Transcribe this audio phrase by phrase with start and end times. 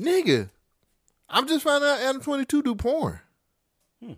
[0.00, 0.50] Nigga,
[1.28, 3.20] I'm just finding out Adam 22 do porn.
[4.02, 4.12] Hmm.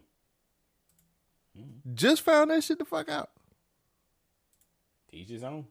[1.95, 3.31] Just found that shit the fuck out.
[5.11, 5.67] Teach his own.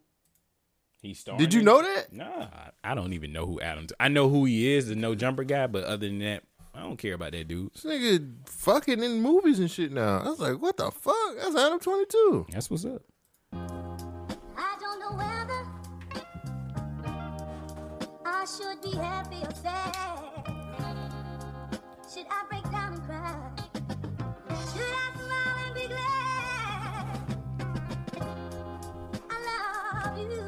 [1.02, 1.40] He's starring.
[1.40, 2.12] Did you know that?
[2.12, 2.48] Nah,
[2.84, 3.88] I don't even know who Adam.
[4.00, 6.98] I know who he is, the no jumper guy, but other than that, I don't
[6.98, 7.72] care about that dude.
[7.74, 10.20] This nigga fucking in movies and shit now.
[10.20, 11.36] I was like, what the fuck?
[11.38, 12.48] That's Adam 22.
[12.52, 13.02] That's what's up.
[18.58, 19.96] Should be happy or sad.
[22.12, 23.36] Should I break down and cry?
[24.74, 27.20] Should I smile and be glad?
[29.30, 30.48] I love you,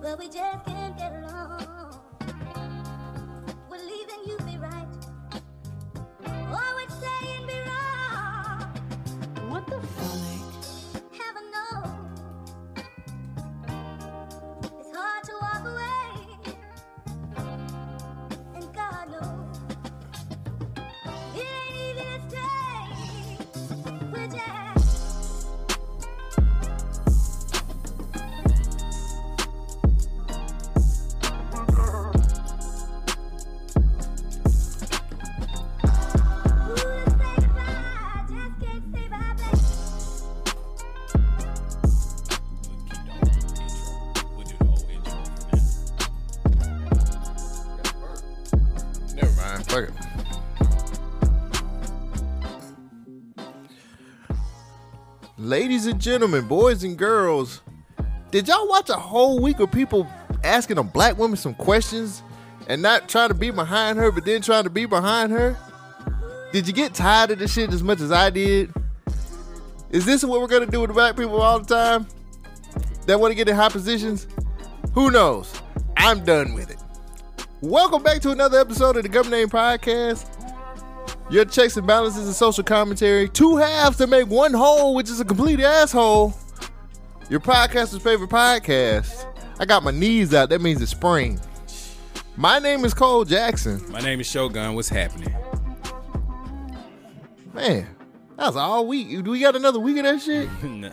[0.00, 0.81] but we just can't
[55.52, 57.60] Ladies and gentlemen, boys and girls,
[58.30, 60.08] did y'all watch a whole week of people
[60.42, 62.22] asking a black woman some questions
[62.68, 65.54] and not trying to be behind her, but then trying to be behind her?
[66.54, 68.72] Did you get tired of this shit as much as I did?
[69.90, 72.06] Is this what we're gonna do with the black people all the time?
[73.04, 74.26] That want to get in high positions?
[74.94, 75.52] Who knows?
[75.98, 76.78] I'm done with it.
[77.60, 80.31] Welcome back to another episode of the Gubmint Name Podcast.
[81.32, 83.26] Your checks and balances and social commentary.
[83.26, 86.34] Two halves to make one whole, which is a complete asshole.
[87.30, 89.26] Your podcaster's favorite podcast.
[89.58, 90.50] I got my knees out.
[90.50, 91.40] That means it's spring.
[92.36, 93.82] My name is Cole Jackson.
[93.90, 94.74] My name is Shogun.
[94.74, 95.34] What's happening?
[97.54, 97.86] Man,
[98.36, 99.24] that was all week.
[99.24, 100.50] Do we got another week of that shit?
[100.62, 100.90] Nah.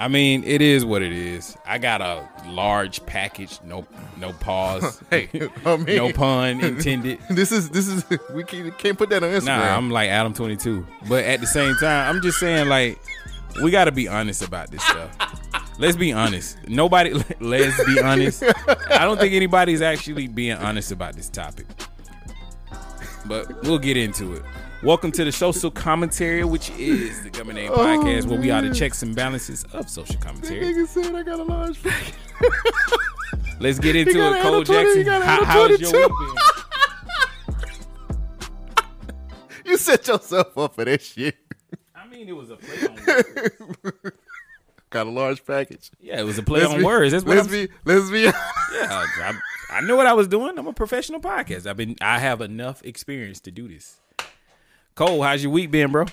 [0.00, 1.56] I mean, it is what it is.
[1.66, 3.58] I got a large package.
[3.64, 3.84] No,
[4.16, 5.02] no pause.
[5.10, 5.28] Hey,
[5.66, 7.18] I mean- no pun intended.
[7.30, 9.46] This is this is we can't, can't put that on Instagram.
[9.46, 10.86] Nah, I'm like Adam 22.
[11.08, 12.98] But at the same time, I'm just saying like
[13.62, 15.10] we got to be honest about this stuff.
[15.80, 16.58] Let's be honest.
[16.68, 17.12] Nobody.
[17.40, 18.44] Let's be honest.
[18.90, 21.66] I don't think anybody's actually being honest about this topic.
[23.26, 24.42] But we'll get into it.
[24.82, 28.62] Welcome to the social commentary, which is the Gubmint Name oh, Podcast, where we are
[28.62, 30.60] the checks and balances of social commentary.
[30.66, 32.14] Nigga said I got a large package.
[33.58, 34.36] Let's get into it.
[34.36, 36.36] an Cole 20, Jackson, he got an how, how's your week been?
[39.64, 41.36] You set yourself up for that shit.
[41.94, 42.96] I mean, it was a play on
[43.82, 44.16] words.
[44.88, 45.90] Got a large package.
[46.00, 47.12] Yeah, it was a play Let's on be- words.
[47.12, 47.68] That's what let's I'm be.
[47.84, 48.20] Let's be.
[48.22, 48.32] Yeah,
[48.72, 49.34] I,
[49.70, 50.56] I knew what I was doing.
[50.56, 51.66] I'm a professional podcast.
[51.66, 51.96] I've been.
[52.00, 54.00] I have enough experience to do this.
[54.98, 56.06] Cole, how's your week been, bro?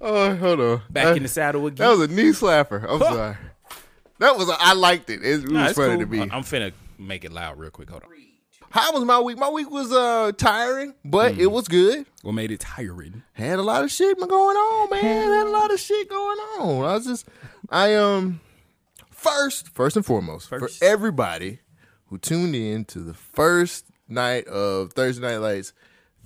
[0.00, 0.82] Oh, hold on.
[0.88, 1.84] Back That- in the saddle again.
[1.84, 2.84] That was a knee slapper.
[2.88, 3.36] I'm sorry.
[4.20, 4.48] That was.
[4.48, 5.24] A, I liked it.
[5.24, 6.00] It, it Nah, was funny cool.
[6.00, 6.20] to me.
[6.20, 7.90] I'm finna make it loud real quick.
[7.90, 8.10] Hold on.
[8.70, 9.36] How was my week?
[9.36, 11.40] My week was uh tiring, but Hmm.
[11.40, 12.06] it was good.
[12.22, 13.24] What made it tiring?
[13.32, 15.02] Had a lot of shit going on, man.
[15.02, 16.84] Had a lot of shit going on.
[16.84, 17.26] I was just,
[17.68, 18.40] I um,
[19.10, 20.78] first, first and foremost, First.
[20.78, 21.58] for everybody
[22.06, 25.72] who tuned in to the first night of Thursday Night Lights,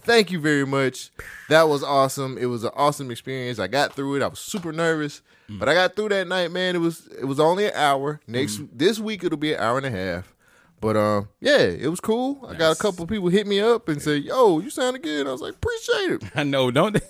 [0.04, 1.10] thank you very much.
[1.48, 2.38] That was awesome.
[2.38, 3.58] It was an awesome experience.
[3.58, 4.22] I got through it.
[4.22, 5.58] I was super nervous, Mm.
[5.58, 6.76] but I got through that night, man.
[6.76, 8.20] It was it was only an hour.
[8.26, 8.68] Next Mm.
[8.72, 10.32] this week it'll be an hour and a half.
[10.80, 12.40] But um, yeah, it was cool.
[12.44, 12.78] I got a Nice.
[12.80, 16.10] couple people hit me up and say, "Yo, you sounded good." I was like, "Appreciate
[16.12, 17.00] it." I know, don't they?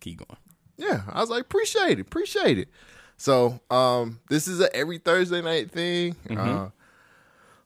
[0.00, 0.38] Keep going.
[0.76, 2.68] Yeah, I was like, appreciate it, appreciate it.
[3.16, 6.16] So, um, this is a every Thursday night thing.
[6.28, 6.70] Uh,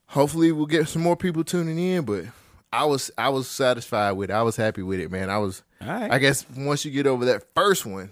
[0.09, 2.05] hopefully, we'll get some more people tuning in.
[2.05, 2.25] But
[2.73, 4.35] I was, I was satisfied with it.
[4.35, 5.31] I was happy with it, man.
[5.31, 5.63] I was.
[5.81, 6.11] Right.
[6.11, 8.11] I guess once you get over that first one,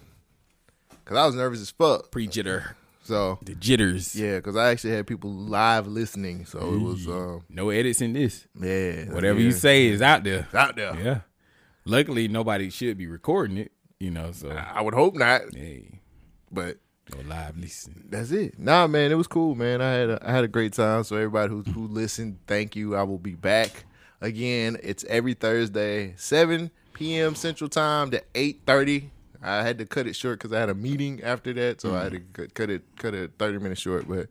[1.04, 2.10] because I was nervous as fuck.
[2.10, 4.14] Pre jitter, So the jitters.
[4.14, 6.46] yeah, because I actually had people live listening.
[6.46, 8.46] So it was, um, No edits in this.
[8.60, 9.44] yeah, Whatever yeah.
[9.46, 10.40] you say is out there.
[10.40, 10.96] It's out there.
[11.02, 11.20] Yeah.
[11.84, 13.72] Luckily, nobody should be recording it.
[13.98, 16.00] You know, so I would hope not, hey,
[16.52, 16.76] but
[17.14, 18.04] no live listen.
[18.10, 18.58] That's it.
[18.58, 19.80] Nah, man, it was cool, man.
[19.80, 21.02] I had a, I had a great time.
[21.04, 22.94] So everybody who who listened, thank you.
[22.94, 23.84] I will be back
[24.20, 24.76] again.
[24.82, 27.34] It's every Thursday, seven p.m.
[27.34, 29.10] Central Time to eight thirty.
[29.42, 32.04] I had to cut it short because I had a meeting after that, so I
[32.04, 34.08] had to cut, cut it cut it thirty minutes short.
[34.08, 34.28] But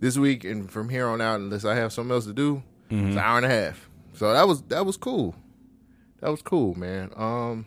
[0.00, 3.16] this week and from here on out, unless I have something else to do, It's
[3.16, 3.88] an hour and a half.
[4.12, 5.34] So that was that was cool.
[6.20, 7.10] That was cool, man.
[7.16, 7.66] Um,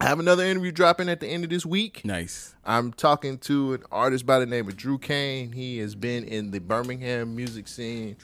[0.00, 2.04] I have another interview dropping at the end of this week.
[2.04, 2.54] Nice.
[2.64, 5.52] I'm talking to an artist by the name of Drew Kane.
[5.52, 8.16] He has been in the Birmingham music scene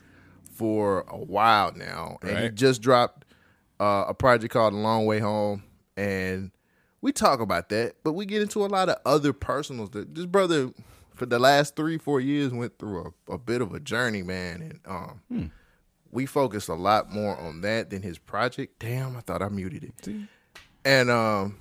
[0.57, 3.25] for a while now, and he just dropped
[3.79, 5.63] uh, a project called "A Long Way Home,"
[5.97, 6.51] and
[7.01, 9.91] we talk about that, but we get into a lot of other personals.
[9.91, 10.71] That this brother,
[11.15, 14.63] for the last three, four years, went through a, a bit of a journey, man,
[14.63, 15.53] and um,
[16.11, 18.79] we focused a lot more on that than his project.
[18.79, 19.95] Damn, I thought I muted it,
[20.85, 21.57] and um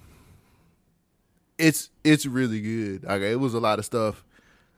[1.58, 3.04] it's it's really good.
[3.04, 4.24] Like it was a lot of stuff.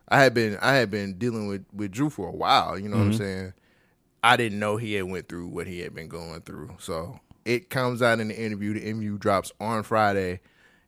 [0.09, 2.77] I had been I had been dealing with with Drew for a while.
[2.79, 3.53] You know what I'm saying?
[4.27, 6.75] I didn't know he had went through what he had been going through.
[6.79, 8.73] So it comes out in the interview.
[8.73, 10.41] The interview drops on Friday,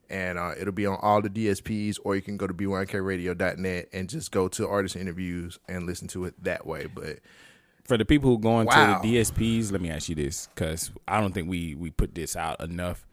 [0.09, 4.09] and uh, it'll be on all the DSPs, or you can go to bynkradio.net and
[4.09, 6.87] just go to artist interviews and listen to it that way.
[6.87, 7.19] But
[7.85, 8.99] For the people who go into Wow.
[9.01, 12.35] the DSPs, let me ask you this, because I don't think we we put this
[12.35, 13.05] out enough.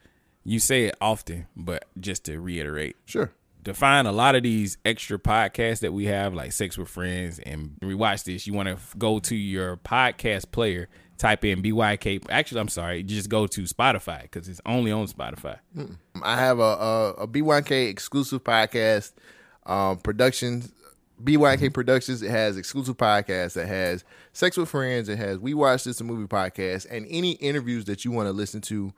[0.45, 3.33] You say it often, but just to reiterate, sure,
[3.67, 7.41] to find a lot of these extra podcasts that we have, like Sex with Friends,
[7.41, 12.27] and we watch this, you want to go to your podcast player, type in BYNK.
[12.31, 15.59] Actually, I'm sorry, just go to Spotify because it's only on Spotify.
[16.23, 19.13] I have a a, a BYNK exclusive podcast
[19.67, 20.71] um, productions.
[21.23, 25.09] BYNK Productions it has exclusive podcasts It has Sex with Friends.
[25.09, 28.33] It has We Watch This a Movie podcast, and any interviews that you want to
[28.33, 28.93] listen to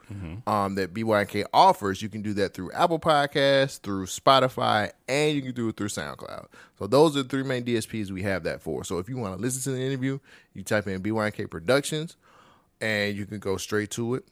[0.46, 5.42] um, that BYNK offers, you can do that through Apple Podcasts, through Spotify, and you
[5.42, 6.46] can do it through SoundCloud.
[6.78, 8.82] So those are the three main DSPs we have that for.
[8.82, 10.18] So if you want to listen to the interview,
[10.54, 12.16] you type in BYNK Productions,
[12.80, 14.24] and you can go straight to it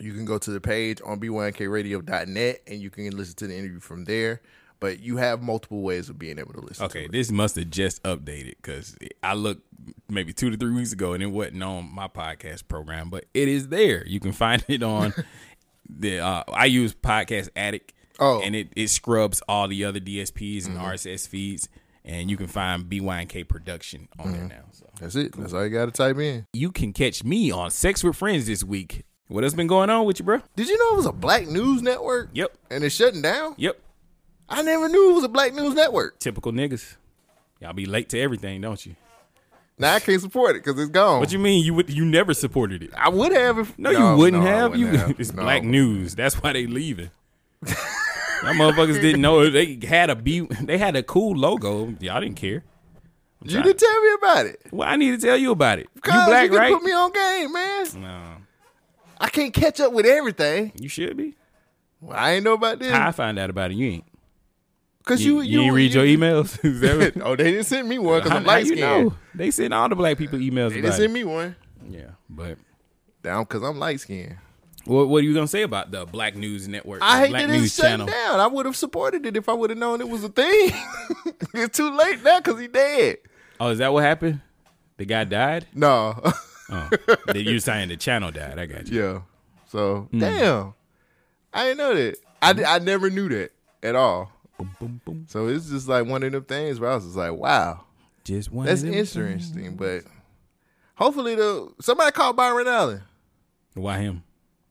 [0.00, 3.80] you can go to the page on bynkradio.net and you can listen to the interview
[3.80, 4.40] from there.
[4.84, 6.84] But you have multiple ways of being able to listen.
[6.84, 7.12] Okay, to it.
[7.12, 9.62] this must have just updated because I looked
[10.10, 13.48] maybe two to three weeks ago and it wasn't on my podcast program, but it
[13.48, 14.06] is there.
[14.06, 15.14] You can find it on
[15.88, 16.18] the.
[16.20, 18.42] Uh, I use Podcast Addict, Oh.
[18.42, 21.70] and it it scrubs all the other DSPs and RSS feeds,
[22.04, 24.64] and you can find BYNK production on there now.
[24.72, 25.34] So That's it.
[25.34, 26.46] That's all you got to type in.
[26.52, 29.04] you can catch me on Sex with Friends this week.
[29.28, 30.42] What has been going on with you, bro?
[30.56, 32.28] Did you know it was a black news network?
[32.34, 33.54] Yep, And it's shutting down?
[33.56, 33.80] yep.
[34.48, 36.18] I never knew it was a black news network.
[36.18, 36.96] Typical niggas.
[37.60, 38.94] Y'all be late to everything, don't you?
[39.78, 41.18] Now I can't support it because it's gone.
[41.20, 41.64] What you mean?
[41.64, 42.90] You would you never supported it?
[42.96, 44.70] I would have if No, you wouldn't no, have.
[44.72, 45.10] wouldn't You have.
[45.20, 45.42] it's No.
[45.42, 46.14] black news.
[46.14, 47.10] That's why they leaving.
[47.66, 50.40] Y'all motherfuckers didn't know they had a a B.
[50.60, 51.94] They had a cool logo.
[52.00, 52.62] Y'all didn't care.
[53.42, 54.60] You didn't tell me about it.
[54.70, 55.88] Well, I need to tell you about it.
[55.96, 56.72] You black, you right?
[56.72, 57.86] put me on game, man.
[58.00, 58.22] no,
[59.20, 60.72] I can't catch up with everything.
[60.78, 61.34] you should be.
[62.00, 62.92] Well, I ain't know about this.
[62.92, 64.04] How I find out about it, you ain't.
[65.04, 66.58] Cause You, you, you, ain't read your emails.
[66.64, 68.80] Is that what- oh, they didn't send me one because I'm light you skinned.
[69.06, 69.14] know?
[69.34, 71.56] They send all the black people emails They didn't send me one.
[71.88, 72.56] Yeah, but
[73.22, 74.36] Down because I'm light skinned.
[74.86, 77.00] what, what are you gonna say about the Black News Network?
[77.02, 78.40] I hate Black that it's News shutting down.
[78.40, 80.70] I would have supported it if I would have known it was a thing.
[81.54, 83.18] it's too late now because he dead.
[83.60, 84.40] Oh, is that what happened?
[84.96, 85.66] The guy died.
[85.74, 86.18] No.
[86.70, 86.88] Oh,
[87.34, 88.58] you saying the channel died?
[88.58, 89.02] I got you.
[89.02, 89.20] yeah.
[89.68, 90.18] So Hmm.
[90.20, 90.74] damn,
[91.52, 92.16] I didn't know that.
[92.40, 93.50] I, I never knew that
[93.82, 94.32] at all.
[94.58, 95.26] Boom, boom, boom.
[95.28, 97.84] So it's just like one of them things where I was just like, wow,
[98.24, 98.66] Just one.
[98.66, 99.76] that's interesting.
[99.76, 100.02] But
[100.94, 103.02] hopefully the somebody call Byron Allen.
[103.74, 104.22] Why him?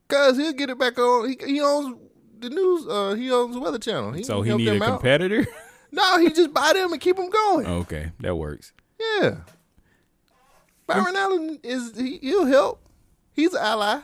[0.08, 1.28] Cause he'll get it back on.
[1.30, 1.98] He, he owns
[2.40, 2.88] the news.
[2.88, 4.12] Uh, he owns the Weather Channel.
[4.13, 5.00] He So he need a out.
[5.00, 5.46] competitor?
[5.96, 7.68] No, he just buy them and keep them going.
[7.68, 8.74] okay, that works.
[9.00, 9.36] Yeah.
[10.88, 12.84] Byron Allen is he, he'll help.
[13.34, 14.00] He's an ally.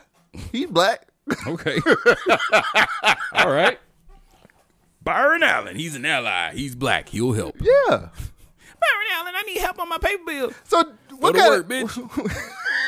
[0.51, 1.07] He's black.
[1.47, 1.79] Okay.
[3.33, 3.79] All right.
[5.09, 6.51] Byron Allen, he's an ally.
[6.53, 7.09] He's black.
[7.09, 7.55] He'll help.
[7.59, 7.69] Yeah.
[7.89, 10.51] Byron Allen, I need help on my paper bill.
[10.65, 11.97] So Go what to kind work, of bitch.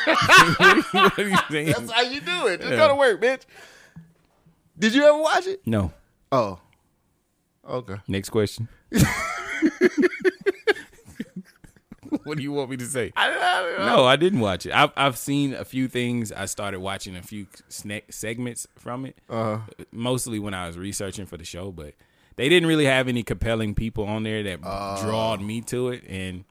[0.94, 1.66] what are you saying?
[1.66, 2.60] That's how you do it.
[2.60, 2.76] Just Yeah.
[2.76, 3.42] go to work, bitch.
[4.78, 5.66] Did you ever watch it?
[5.66, 5.92] No.
[6.30, 6.60] Oh.
[7.68, 7.96] Okay.
[8.08, 8.68] Next question.
[12.24, 13.12] what do you want me to say?
[13.16, 14.72] I, I, No, I didn't watch it.
[14.72, 16.30] I've I've seen a few things.
[16.32, 19.58] I started watching a few sne- segments from it, uh,
[19.90, 21.70] mostly when I was researching for the show.
[21.72, 21.94] But
[22.36, 25.02] they didn't really have any compelling people on there that Oh.
[25.02, 26.04] drawed me to it.
[26.08, 26.44] And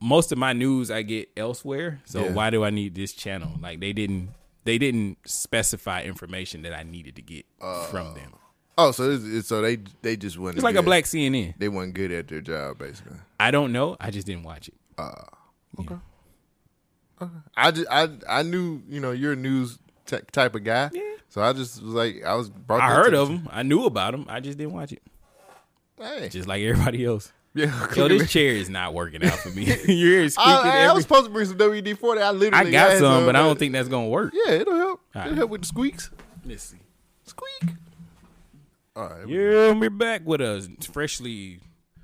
[0.00, 2.00] most of my news I get elsewhere.
[2.04, 2.32] So Yeah.
[2.32, 3.58] why do I need this channel?
[3.60, 4.30] Like they didn't
[4.64, 8.14] they didn't specify information that I needed to get from oh.
[8.14, 8.32] them.
[8.76, 10.56] oh, so it's, it's, so they they just went.
[10.56, 11.54] It's like a black CNN.
[11.58, 13.16] They weren't good at their job, basically.
[13.38, 13.96] I don't know.
[14.00, 14.74] I just didn't watch it.
[14.98, 15.14] Oh.
[15.80, 15.96] Okay.
[17.56, 20.90] I just I I knew you know you're a news t- type of guy,
[21.30, 22.50] so I just was like I was.
[22.50, 23.48] Brought I heard of them.
[23.50, 24.26] I knew about them.
[24.28, 25.02] I just didn't watch it.
[25.98, 27.32] Hey, Just like everybody else.
[27.52, 29.64] Yeah, Yo, this chair is not working out for me.
[29.64, 32.20] Your ear is squeaking I, I, I was supposed to bring some WD forty.
[32.20, 34.32] I literally I got some, but I don't think that's gonna work.
[34.32, 35.00] Yeah, it'll help.
[35.14, 35.38] All It'll right.
[35.38, 36.10] help with the squeaks.
[36.44, 36.78] Let's see.
[37.24, 37.74] Squeak.
[38.94, 39.28] All right.
[39.28, 41.58] Yeah, we're back with a freshly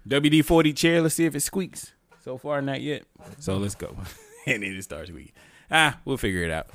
[0.09, 1.01] WD forty chair.
[1.01, 1.93] Let's see if it squeaks.
[2.25, 3.05] So far, not yet.
[3.39, 3.97] So let's go.
[4.47, 5.33] and then it starts squeaking.
[5.71, 6.67] Ah, we'll figure it out.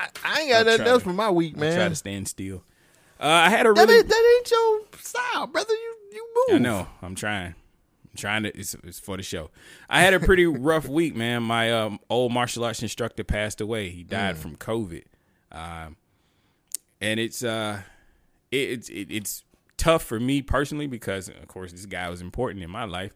[0.00, 1.72] I, I ain't got I'll nothing else to- for my week, man.
[1.72, 2.62] I'll try to stand still.
[3.20, 3.98] Uh, I had a That really.
[3.98, 5.74] ain't, that ain't your style, brother.
[5.74, 6.56] You you move.
[6.56, 6.88] I know.
[7.02, 7.48] I'm trying.
[7.54, 8.58] I'm trying to.
[8.58, 9.50] It's, it's for the show.
[9.88, 11.42] I had a pretty rough week, man.
[11.42, 13.90] My um, old martial arts instructor passed away.
[13.90, 15.04] He died from COVID,
[15.52, 15.96] um,
[17.00, 17.82] and it's uh,
[18.50, 19.44] it, it's it, it's
[19.76, 23.12] tough for me personally because, of course, this guy was important in my life.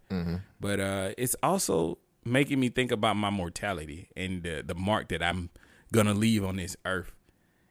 [0.60, 5.22] But uh, it's also making me think about my mortality and the the mark that
[5.22, 5.50] I'm
[5.94, 7.12] gonna leave on this earth.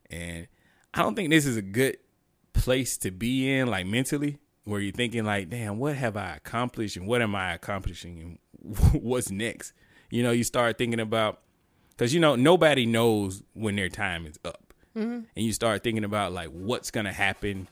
[0.10, 0.48] And
[0.94, 1.98] I don't think this is a good
[2.54, 6.96] place to be in, like mentally, where you're thinking like, damn, what have I accomplished
[6.96, 9.74] and what am I accomplishing and what's next?
[10.10, 11.42] You know, you start thinking about
[11.92, 15.22] because you know nobody knows when their time is up, mm-hmm.
[15.36, 17.68] and you start thinking about like what's gonna happen,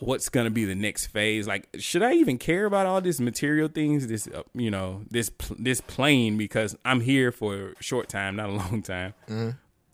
[0.00, 1.46] what's gonna be the next phase.
[1.46, 4.08] Like, should I even care about all this material things?
[4.08, 8.48] This, uh, you know, this this plane because I'm here for a short time, not
[8.48, 9.14] a long time.
[9.28, 9.50] Mm-hmm.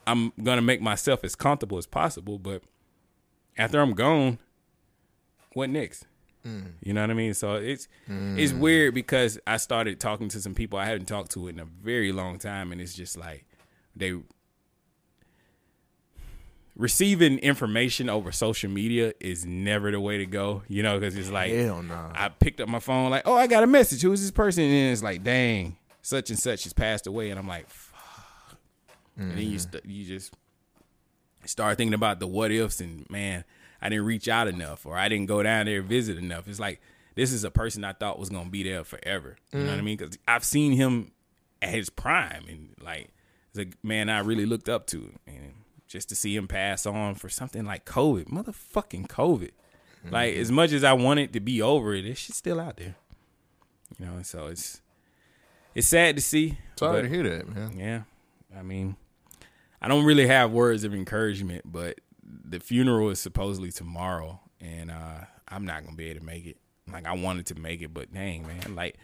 [0.06, 2.62] I'm gonna make myself as comfortable as possible, but
[3.58, 4.38] after I'm gone,
[5.52, 6.06] what next?
[6.46, 6.75] Mm.
[6.80, 7.34] You know what I mean?
[7.34, 8.38] So it's mm.
[8.38, 11.64] it's weird because I started talking to some people I haven't talked to in a
[11.64, 13.46] very long time, and it's just like
[13.96, 14.14] they
[16.76, 20.62] receiving information over social media is never the way to go.
[20.68, 22.11] You know, because it's like Hell no.
[22.14, 24.02] I picked up my phone like, oh, I got a message.
[24.02, 24.64] Who is this person?
[24.64, 28.59] And it's like, dang, such and such has passed away, and I'm like, fuck.
[29.16, 29.71] And then you mm-hmm.
[29.73, 30.35] st- you just
[31.45, 33.45] start thinking about the what ifs and man,
[33.80, 36.49] I didn't reach out enough or I didn't go down there and visit enough.
[36.49, 36.80] It's like
[37.14, 39.37] this is a person I thought was gonna be there forever.
[39.52, 39.85] You know what I mm.
[39.85, 39.97] mean?
[39.97, 41.12] Because I've seen him
[41.62, 43.11] at his prime and like
[43.54, 45.54] it's a man I really looked up to, and
[45.96, 49.50] just to see him pass on for something like COVID, motherfucking COVID.
[50.10, 52.94] Like as much as I want it to be over, it, shit's still out there.
[53.98, 54.80] You know, so it's
[55.74, 56.58] it's sad to see.
[56.76, 57.76] Sorry to hear that, man.
[57.76, 58.02] yeah.
[58.56, 58.96] I mean,
[59.80, 65.20] I don't really have words of encouragement, but the funeral is supposedly tomorrow, and uh,
[65.48, 66.58] I'm not gonna be able to make it.
[66.92, 68.96] Like I wanted to make it, but dang man, like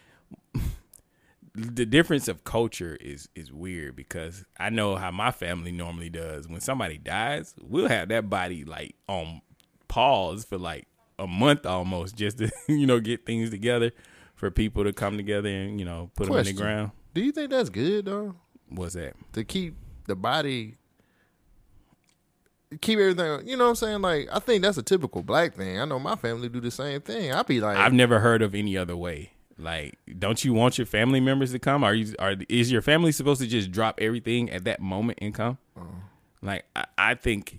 [1.55, 6.49] the difference of culture is is weird because I know how my family normally does.
[6.49, 9.43] When somebody dies, we'll have that body like on
[9.89, 10.87] pause for like
[11.19, 13.93] a month almost, just to you know get things together
[14.35, 16.93] for people to come together and you know put them in the ground.
[17.15, 18.35] Do you think that's good though?
[18.69, 19.15] What's that?
[19.35, 20.79] To keep the body
[22.81, 24.03] keep everything you know what I'm saying?
[24.03, 25.79] Like I think that's a typical black thing.
[25.79, 27.33] I know my family do the same thing.
[27.33, 29.33] I'd be like I've never heard of any other way.
[29.63, 31.85] Like, don't you want your family members to come?
[31.85, 35.35] Are you are is your family supposed to just drop everything at that moment and
[35.35, 35.59] come?
[35.77, 35.87] Uh-huh.
[36.43, 37.59] Like, I, I think,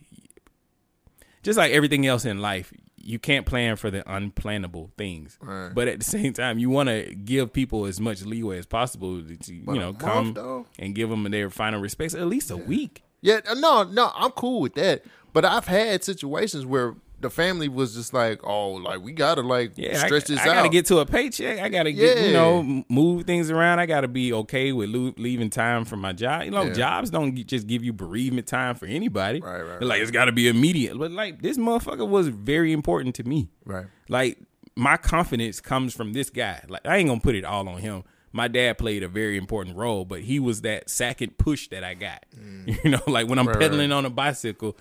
[1.41, 5.37] just like everything else in life, you can't plan for the unplannable things.
[5.41, 5.73] Right.
[5.73, 9.21] But at the same time, you want to give people as much leeway as possible
[9.21, 10.65] to, you But know, come though?
[10.79, 12.13] and give them their final respects.
[12.13, 13.03] At least a week.
[13.21, 15.03] Yeah, no, no, I'm cool with that.
[15.31, 19.71] But I've had situations where the family was just like, "Oh, like we gotta like
[19.75, 21.59] Yeah, stretch I, this I out." I gotta get to a paycheck.
[21.59, 23.79] I gotta get, you know, move things around.
[23.79, 26.43] I gotta be okay with lo- leaving time for my job.
[26.43, 26.73] You know, Yeah.
[26.73, 29.41] jobs don't just give you bereavement time for anybody.
[29.41, 30.97] Right, right, Like it's gotta be immediate.
[30.99, 33.49] But like this motherfucker was very important to me.
[33.65, 33.87] right.
[34.09, 34.37] Like
[34.75, 36.63] my confidence comes from this guy.
[36.69, 38.03] Like I ain't gonna put it all on him.
[38.35, 41.93] My dad played a very important role, but he was that second push that I
[41.93, 42.25] got.
[42.83, 43.49] You know, like when I'm Mm.
[43.49, 43.95] Right, pedaling right.
[43.97, 44.75] on a bicycle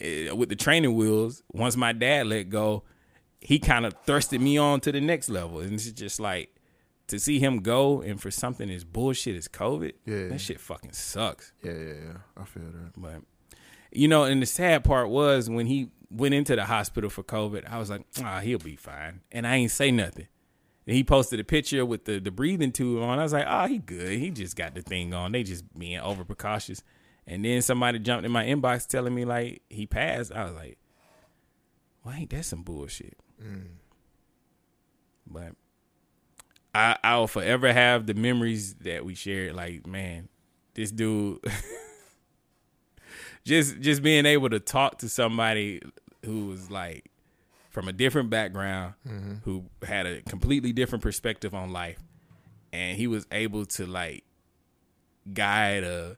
[0.00, 2.84] with the training wheels, once my dad let go,
[3.40, 5.60] he kind of thrusted me on to the next level.
[5.60, 6.54] And it's just like
[7.08, 10.28] to see him go and for something as bullshit as COVID, Yeah.
[10.28, 11.52] that shit fucking sucks.
[11.62, 12.16] Yeah, yeah, yeah.
[12.36, 12.92] I feel that.
[12.96, 13.22] But
[13.92, 17.68] you know, and the sad part was when he went into the hospital for COVID,
[17.70, 19.20] I was like, ah, he'll be fine.
[19.32, 20.28] And I ain't say nothing.
[20.86, 23.18] And he posted a picture with the, the breathing tube on.
[23.18, 24.18] I was like, oh, he good.
[24.18, 25.32] He just got the thing on.
[25.32, 26.82] They just being over precautious.
[27.30, 30.32] And then somebody jumped in my inbox telling me like he passed.
[30.32, 30.78] I was like,
[32.04, 33.16] well, ain't that some bullshit?
[33.40, 33.68] Mm.
[35.28, 35.52] But
[36.74, 39.54] I I'll forever have the memories that we shared.
[39.54, 40.28] Like, man,
[40.74, 41.38] this dude
[43.44, 45.80] just just being able to talk to somebody
[46.24, 47.12] who was like
[47.70, 49.34] from a different background mm-hmm.
[49.44, 52.00] who had a completely different perspective on life
[52.72, 54.24] and he was able to like
[55.32, 56.16] guide a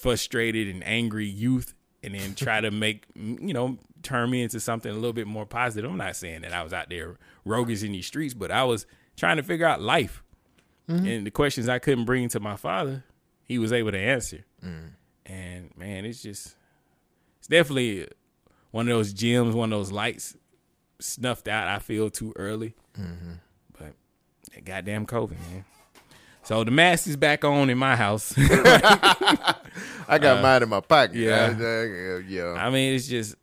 [0.00, 4.90] frustrated and angry youth and then try to make you know turn me into something
[4.90, 7.92] a little bit more positive i'm not saying that i was out there roguish in
[7.92, 8.86] these streets but i was
[9.18, 10.22] trying to figure out life.
[10.88, 11.06] Mm-hmm.
[11.06, 13.04] And the questions I couldn't bring to my father,
[13.42, 14.46] he was able to answer.
[14.64, 14.92] Mm.
[15.26, 16.56] And man, it's just
[17.38, 18.08] it's definitely
[18.70, 20.36] one of those gems, one of those lights
[20.98, 21.68] snuffed out.
[21.68, 23.32] I feel too early, mm-hmm.
[23.78, 23.92] but
[24.54, 25.64] that goddamn COVID, man.
[26.44, 28.32] So the mask is back on in my house.
[30.08, 31.16] I got mine in my pocket.
[31.16, 31.54] yeah.
[31.58, 32.52] Uh, uh, yeah.
[32.54, 33.34] I mean, it's just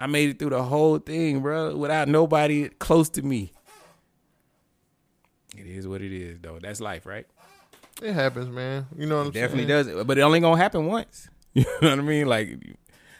[0.00, 3.52] I made it through the whole thing, bro, without nobody close to me.
[5.56, 6.58] It is what it is, though.
[6.60, 7.26] That's life, right?
[8.02, 8.86] It happens, man.
[8.96, 9.96] You know what I'm Definitely saying?
[9.96, 11.28] does, but it only gonna happen once.
[11.54, 12.26] You know what I mean?
[12.26, 12.58] Like,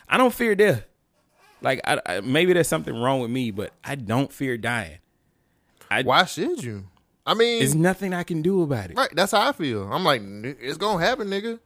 [0.09, 0.87] I don't fear death.
[1.61, 4.99] Like, I, I, maybe there's something wrong with me, but I don't fear dying.
[6.03, 6.87] Why should you?
[7.27, 8.97] I mean, There's nothing I can do about it.
[8.97, 9.11] right.
[9.15, 9.83] That's how I feel.
[9.93, 11.61] I'm like, it's gonna happen, nigga.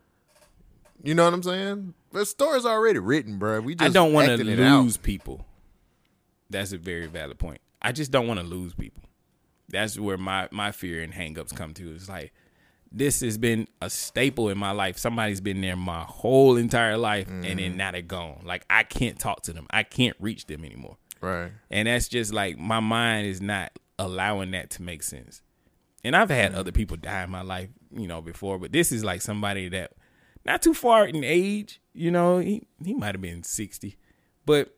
[1.03, 1.95] You know what I'm saying?
[2.13, 3.61] The story's already written, bro.
[3.61, 4.83] We just I don't want to acting it out.
[4.83, 5.45] lose people.
[6.51, 7.61] That's a very valid point.
[7.83, 9.03] I just don't want to lose people.
[9.69, 11.93] That's where my my fear and hangups come to.
[11.95, 12.33] It's like
[12.93, 14.97] this has been a staple in my life.
[14.97, 17.57] Somebody's been there my whole entire life, and Mm-hmm.
[17.59, 18.43] then now they're gone.
[18.45, 19.67] Like I can't talk to them.
[19.71, 20.97] I can't reach them anymore.
[21.21, 21.51] Right.
[21.71, 25.43] And that's just like my mind is not allowing that to make sense.
[26.05, 29.05] And I've had other people die in my life, you know, before, but this is
[29.05, 29.93] like somebody that
[30.47, 33.97] not too far in age, you know, he he might have been 60,
[34.45, 34.75] but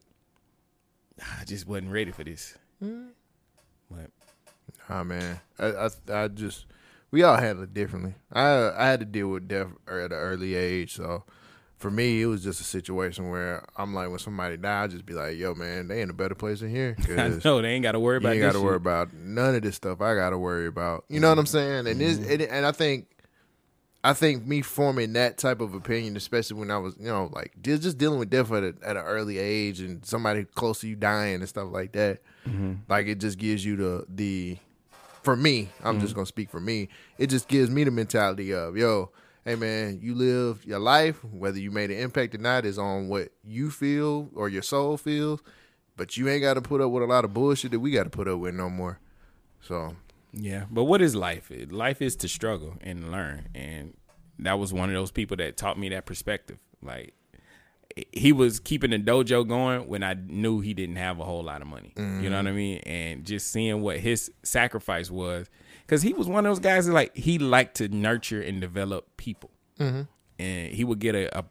[1.40, 2.56] I just wasn't ready for this.
[2.80, 4.10] But
[4.88, 6.66] Ah man, I, I I just
[7.10, 8.14] we all handle it differently.
[8.32, 11.24] I I had to deal with death at an early age, so
[11.76, 15.06] for me it was just a situation where I'm like, when somebody died, I just
[15.06, 16.96] be like, yo man, they in a better place than here.
[17.06, 19.54] 'cause know they ain't got to worry you about ain't got to worry about none
[19.54, 20.00] of this stuff.
[20.00, 21.04] I got to worry about.
[21.08, 21.86] You know what I'm saying?
[21.86, 22.32] And this, Mm-hmm.
[22.32, 23.06] and, and I think,
[24.04, 27.52] I think me forming that type of opinion, especially when I was, you know, like
[27.60, 30.94] just, dealing with death at, a, at an early age and somebody close to you
[30.96, 32.74] dying and stuff like that, Mm-hmm.
[32.88, 34.56] like it just gives you the the.
[35.22, 36.00] For me, I'm Mm-hmm.
[36.00, 36.88] just gonna speak for me.
[37.18, 39.10] It just gives me the mentality of, yo,
[39.44, 43.08] hey man, you live your life, whether you made an impact or not, is on
[43.08, 45.42] what you feel or your soul feels.
[45.96, 48.04] But you ain't got to put up with a lot of bullshit that we got
[48.04, 49.00] to put up with no more.
[49.60, 49.96] So
[50.32, 51.50] Yeah, but what is life?
[51.70, 53.96] Life is to struggle and learn, and
[54.38, 56.58] that was one of those people that taught me that perspective.
[56.82, 57.14] Like
[58.12, 61.62] he was keeping the dojo going when I knew he didn't have a whole lot
[61.62, 61.92] of money.
[61.96, 62.56] You know what I mm-hmm.
[62.56, 62.78] mean?
[62.86, 65.48] And just seeing what his sacrifice was,
[65.86, 69.16] because he was one of those guys that like he liked to nurture and develop
[69.16, 70.02] people, mm-hmm.
[70.38, 71.44] and he would get a, a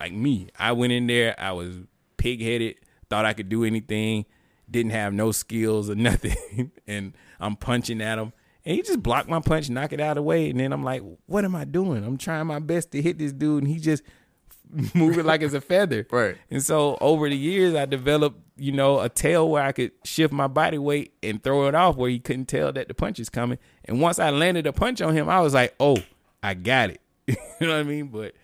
[0.00, 0.48] like me.
[0.58, 1.76] I went in there, I was
[2.16, 2.76] pig headed,
[3.10, 4.24] thought I could do anything,
[4.70, 8.32] didn't have no skills or nothing, and I'm punching at him.
[8.66, 10.82] And he just blocked my punch, knock it out of the way, and then I'm
[10.84, 12.02] like, "What am I doing?
[12.04, 14.02] I'm trying my best to hit this dude, and he just
[14.94, 16.36] moving like it's a feather." Right.
[16.50, 20.32] And so over the years, I developed, you know, a tail where I could shift
[20.32, 23.28] my body weight and throw it off where he couldn't tell that the punch is
[23.28, 23.58] coming.
[23.84, 25.98] And once I landed a punch on him, I was like, "Oh,
[26.42, 28.06] I got it." you know what I mean?
[28.06, 28.34] But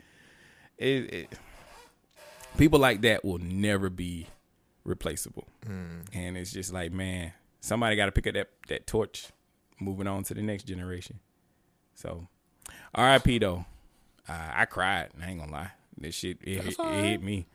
[0.76, 1.28] it, it
[2.58, 4.26] people like that will never be
[4.90, 5.46] replaceable.
[5.66, 9.28] And it's just like, man, somebody got to pick up that that torch,
[9.80, 11.20] moving on to the next generation.
[11.94, 12.26] So,
[12.94, 13.38] R.I.P.
[13.38, 13.64] though.
[14.28, 15.08] Uh, I cried.
[15.22, 15.70] I ain't gonna lie.
[15.96, 17.46] This shit it, it, it hit me.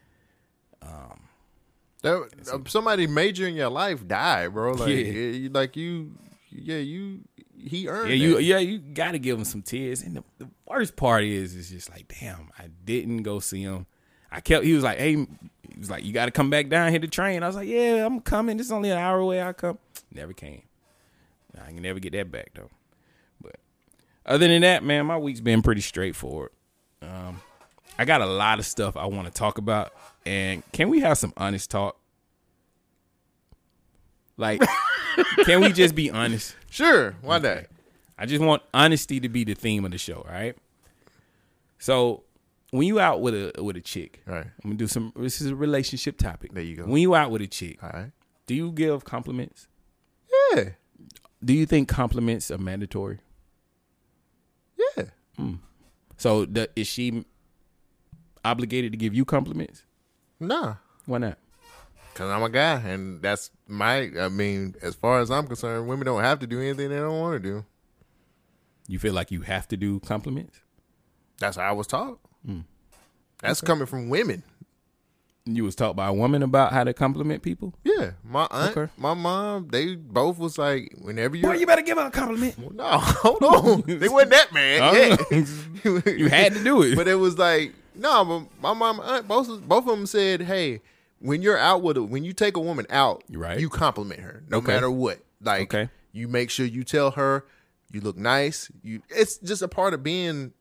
[2.01, 4.73] that, uh, somebody major in your life died, bro.
[4.73, 4.95] Like, Yeah.
[4.95, 6.11] you, like you,
[6.51, 7.21] yeah, you,
[7.57, 8.09] he earned.
[8.09, 8.43] Yeah, you that.
[8.43, 10.01] yeah you got to give him some tears.
[10.03, 13.87] And the, the worst part is, is just like, damn, I didn't go see him.
[14.35, 14.65] I kept.
[14.65, 17.07] He was like, hey, he was like, you got to come back down here to
[17.07, 17.41] train.
[17.41, 18.59] I was like, yeah, I'm coming.
[18.59, 19.41] It's only an hour away.
[19.41, 19.77] I come.
[20.11, 20.63] Never came.
[21.57, 22.69] I can never get that back though.
[23.41, 23.55] But
[24.25, 26.51] other than that, man, my week's been pretty straightforward.
[27.01, 27.39] Um,
[27.97, 29.93] I got a lot of stuff I want to talk about,
[30.25, 31.97] and can we have some honest talk?
[34.35, 34.61] Like,
[35.45, 36.57] can we just be honest?
[36.69, 37.65] Sure, why not?
[38.17, 40.57] I just want honesty to be the theme of the show, all right?
[41.79, 42.23] So
[42.71, 44.45] when you out with a with a chick, Right.
[44.45, 45.13] I'm gonna do some.
[45.15, 46.53] This is a relationship topic.
[46.53, 46.83] There you go.
[46.85, 48.11] When you out with a chick, All right.
[48.47, 49.67] do you give compliments?
[50.55, 50.69] Yeah,
[51.43, 53.19] Do you think compliments are mandatory?
[54.77, 55.05] yeah.
[55.37, 55.53] Hmm.
[56.17, 57.25] So the, is she
[58.43, 59.83] obligated to give you compliments?
[60.39, 60.75] Nah,
[61.05, 61.37] Why not?
[62.13, 64.09] cause I'm a guy, and that's my.
[64.19, 67.19] I mean, as far as I'm concerned, women don't have to do anything they don't
[67.19, 67.65] want to do.
[68.87, 70.59] You feel like you have to do compliments?
[71.39, 72.19] That's how I was taught.
[73.41, 74.43] That's coming from women.
[75.47, 77.75] You was taught by a woman about how to compliment people.
[77.83, 78.91] Yeah, my aunt, Okay.
[78.97, 82.73] my mom, they both was like, whenever you, Boy, you better give her a compliment.
[82.73, 84.95] no, hold on, they wasn't that man.
[85.31, 85.45] Yeah.
[86.11, 86.95] You had to do it.
[86.95, 90.81] but it was like no, but my mom, aunt, both both of them said, hey,
[91.19, 93.59] when you're out with a, when you take a woman out, Right.
[93.59, 94.67] you compliment her no Okay.
[94.73, 95.19] matter what.
[95.41, 95.89] Like, Okay.
[96.11, 97.45] You make sure you tell her
[97.91, 98.71] you look nice.
[98.81, 100.53] You it's just a part of being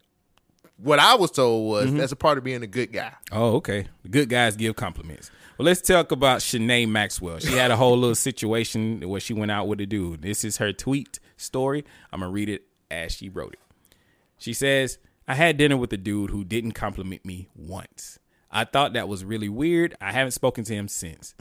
[0.77, 1.99] what I was told was Mm-hmm.
[1.99, 3.13] that's a part of being a good guy.
[3.33, 3.87] Oh, okay.
[4.11, 5.31] Good guys give compliments.
[5.57, 7.39] Well, let's talk about Shanae Maxwell.
[7.39, 10.23] She had a whole little situation where she went out with a dude.
[10.23, 11.85] This is her tweet story.
[12.13, 13.95] I'm going to read it as she wrote it.
[14.37, 18.19] She says, I had dinner with a dude who didn't compliment me once.
[18.51, 19.95] I thought that was really weird.
[20.01, 21.35] I haven't spoken to him since.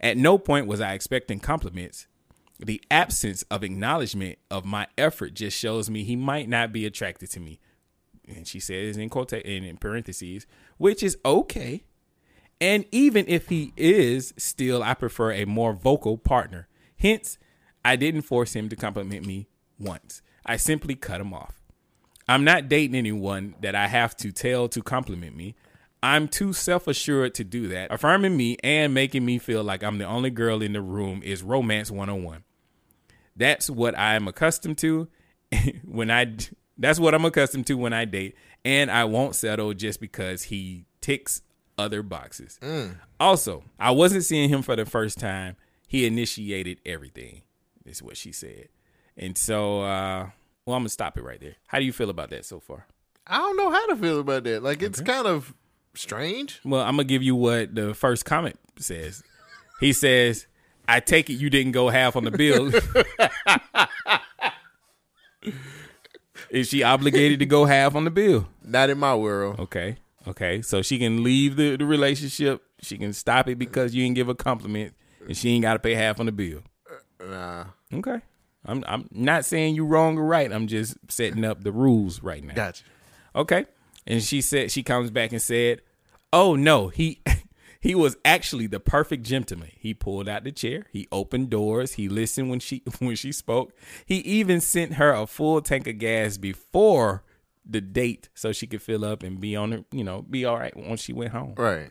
[0.00, 2.06] At no point was I expecting compliments.
[2.58, 7.30] The absence of acknowledgement of my effort just shows me he might not be attracted
[7.32, 7.60] to me.
[8.28, 11.84] And she says in quote and in parentheses, which is okay.
[12.60, 16.68] And even if he is, still I prefer a more vocal partner.
[16.96, 17.38] Hence,
[17.84, 20.22] I didn't force him to compliment me once.
[20.44, 21.62] I simply cut him off.
[22.28, 25.54] I'm not dating anyone that I have to tell to compliment me.
[26.02, 27.92] I'm too self assured to do that.
[27.92, 31.42] Affirming me and making me feel like I'm the only girl in the room is
[31.42, 32.44] romance 101.
[33.34, 35.08] That's what I'm accustomed to
[35.84, 36.36] when I
[36.78, 40.84] that's what I'm accustomed to when I date and I won't settle just because he
[41.00, 41.42] ticks
[41.76, 42.58] other boxes.
[43.20, 45.56] Also, I wasn't seeing him for the first time.
[45.86, 47.42] He initiated everything.
[47.84, 48.68] Is what she said.
[49.16, 50.28] And so uh
[50.66, 51.56] well I'm going to stop it right there.
[51.68, 52.86] How do you feel about that so far?
[53.26, 54.62] I don't know how to feel about that.
[54.62, 55.54] Like it's kind of
[55.94, 56.60] strange.
[56.64, 59.22] Well, I'm gonna give you what the first comment says.
[59.80, 60.46] He says,
[60.86, 62.72] "I take it you didn't go half on the bill."
[66.50, 68.48] Is she obligated to go half on the bill?
[68.64, 69.58] Not in my world.
[69.60, 70.62] Okay, okay.
[70.62, 72.62] So she can leave the, the relationship.
[72.80, 74.94] She can stop it because you didn't give a compliment,
[75.26, 76.62] and she ain't got to pay half on the bill.
[77.20, 77.64] Uh, nah.
[77.92, 78.20] Okay.
[78.66, 80.52] I'm I'm not saying you wrong or right.
[80.52, 82.54] I'm just setting up the rules right now.
[82.54, 82.84] Gotcha.
[83.34, 83.66] Okay.
[84.06, 85.80] And she said she comes back and said,
[86.32, 87.20] "Oh no, he
[87.80, 89.70] he was actually the perfect gentleman.
[89.76, 93.72] He pulled out the chair, he opened doors, he listened when she when she spoke.
[94.06, 97.22] He even sent her a full tank of gas before
[97.70, 100.58] the date so she could fill up and be on her, you know, be all
[100.58, 101.54] right once she went home.
[101.56, 101.90] Right.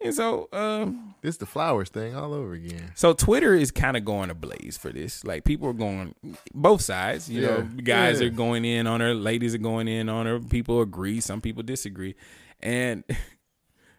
[0.00, 2.92] And so um This the flowers thing all over again.
[2.94, 5.24] so Twitter is kind of going ablaze for this.
[5.24, 6.14] Like people are going
[6.54, 7.28] both sides.
[7.28, 7.82] You know, Yeah.
[7.82, 8.28] guys Yeah.
[8.28, 10.38] are going in on her, ladies are going in on her.
[10.38, 12.14] People agree, some people disagree.
[12.60, 13.02] And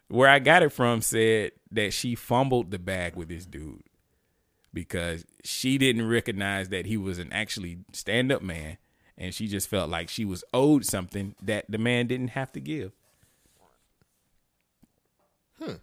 [0.09, 3.83] where I got it from said that she fumbled the bag with this dude
[4.73, 8.77] because she didn't recognize that he was an actually stand up man,
[9.17, 12.59] and she just felt like she was owed something that the man didn't have to
[12.59, 12.91] give.
[15.61, 15.73] Hmm.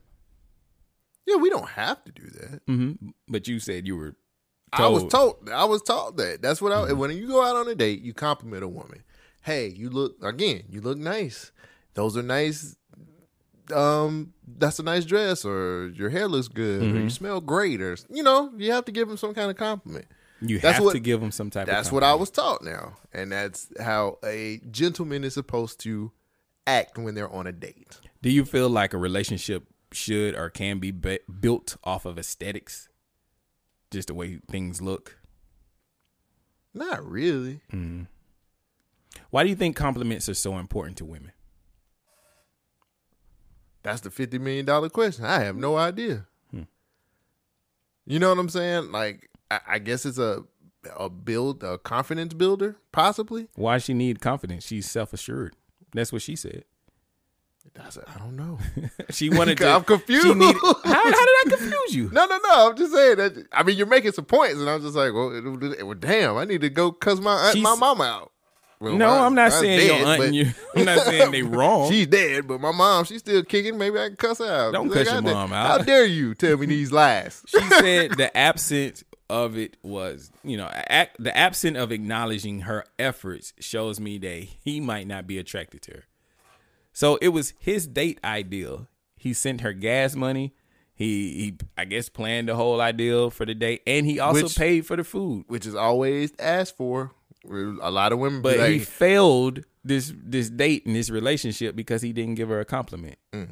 [1.26, 2.60] Yeah, we don't have to do that.
[2.66, 2.92] hmm
[3.28, 4.14] But you said you were.
[4.72, 5.10] I was told-
[5.46, 5.50] told.
[5.50, 6.42] I was taught that.
[6.42, 6.92] That's what I.
[6.92, 9.02] When you go out on a date, you compliment a woman.
[9.42, 10.64] Hey, you look again.
[10.68, 11.52] You look nice.
[11.94, 12.76] Those are nice.
[13.72, 17.96] Um, that's a nice dress, or your hair looks good, or you smell great, or
[18.11, 20.07] you know, you have to give them some kind of compliment.
[20.40, 21.62] You That's have what- to give him some type.
[21.66, 26.12] Of That's what I was taught now, and that's how a gentleman is supposed to
[26.66, 27.98] act when they're on a date.
[28.22, 32.88] Do you feel like a relationship should or can be be- built off of aesthetics?
[33.90, 35.18] Just the way things look.
[36.74, 37.61] Not really.
[39.31, 41.33] Why do you think compliments are so important to women?
[43.87, 45.25] That's the fifty million dollar question.
[45.25, 46.27] I have no idea.
[46.51, 46.62] Hmm.
[48.05, 48.90] You know what I'm saying?
[48.90, 50.42] Like, I, I guess it's a
[50.96, 53.46] a build a confidence builder, possibly.
[53.55, 54.66] Why she need confidence?
[54.66, 55.55] She's self assured.
[55.94, 56.64] That's what she said.
[57.75, 58.59] That's I don't know.
[59.11, 59.70] She wanted to.
[59.75, 60.27] I'm confused.
[60.27, 62.11] She needed, how, how did I confuse you?
[62.12, 62.70] no, no, no.
[62.70, 63.46] I'm just saying that.
[63.53, 65.31] I mean, you're making some points, and I'm just like, well,
[65.85, 68.33] well damn, I need to go cuss my aunt, my mama out.
[68.78, 70.46] Well, no, I'm not saying dead, your aunt and you.
[70.76, 71.90] I'm not saying they wrong.
[71.90, 73.78] She's dead, but my mom, she's still kicking.
[73.78, 74.72] Maybe I can cuss her out.
[74.72, 77.42] Don't Like, cuss your dare- mom How dare you tell me these lies?
[77.46, 80.70] she said the absence of it was, you know,
[81.18, 85.92] the absence of acknowledging her efforts shows me that he might not be attracted to
[85.92, 86.04] her.
[86.92, 88.88] So it was his date ideal.
[89.16, 90.54] He sent her gas money.
[90.94, 94.56] He, he I guess, planned the whole ideal for the date, and he also Which-
[94.56, 95.44] paid for the food.
[95.48, 97.12] Which is always asked for.
[97.82, 102.02] A lot of women, But like, he failed this this date and this relationship because
[102.02, 103.18] he didn't give her a compliment.
[103.32, 103.50] Mm.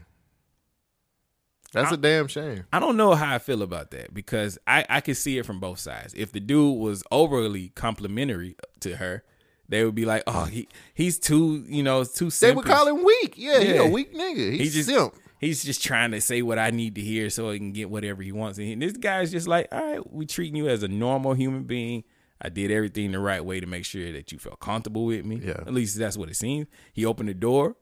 [1.73, 2.65] that's a damn shame.
[2.73, 5.59] I don't know how I feel about that because I, I can see it from
[5.61, 6.15] both sides.
[6.15, 9.25] If the dude was overly complimentary to her,
[9.69, 12.63] they would be like, "Oh, he he's too you know too." Simple.
[12.63, 13.35] They would call him weak.
[13.37, 13.83] Yeah, Yeah.
[13.83, 14.53] a weak nigga.
[14.53, 15.15] He's He just simp.
[15.39, 18.23] he's just trying to say what I need to hear so he can get whatever
[18.23, 18.59] he wants.
[18.59, 22.05] And this guy's just like, "All right, we treating you as a normal human being."
[22.45, 25.41] I did everything the right way to make sure that you felt comfortable with me.
[25.43, 25.53] Yeah.
[25.53, 26.67] At least that's what it seems.
[26.93, 27.77] He opened the door.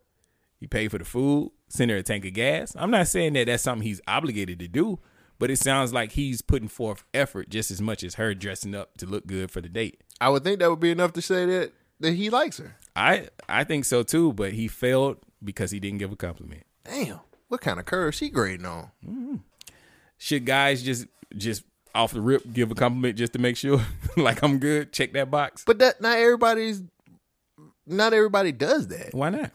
[0.61, 2.73] He paid for the food, sent her a tank of gas.
[2.79, 5.01] I'm not saying that that's something he's obligated to do,
[5.41, 8.97] but it sounds like he's putting forth effort just as much as her dressing up
[8.99, 10.01] to look good for the date.
[10.21, 12.77] I would think that would be enough to say that that he likes her.
[12.95, 16.63] I I think so too, but he failed because he didn't give a compliment.
[16.85, 18.91] Damn, what kind of curve she grading on?
[19.05, 19.37] Mm-hmm.
[20.19, 23.81] Should guys just just off the rip give a compliment just to make sure
[24.17, 24.93] like I'm good?
[24.93, 25.63] Check that box.
[25.67, 26.83] But that not everybody's,
[27.87, 29.51] not everybody does that Why not?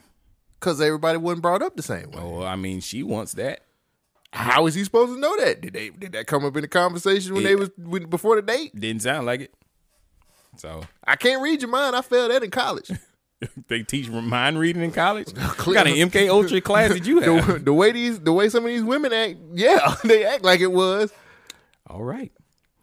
[0.60, 2.22] because everybody wasn't brought up the same way.
[2.22, 3.62] Well, I mean, she wants that.
[4.34, 5.62] How is he supposed to know that?
[5.62, 7.50] Did they did that come up in the conversation when Yeah.
[7.50, 8.76] they was when, before the date?
[8.80, 9.54] Didn't sound like it.
[10.58, 11.96] So I can't read your mind.
[11.96, 12.92] I failed that in college.
[13.68, 15.30] they teach mind reading in college.
[15.38, 17.48] What kind of MK Ultra class did you have?
[17.48, 20.60] the, the way these the way some of these women act, yeah, they act like
[20.60, 21.12] it was.
[21.90, 22.32] All right.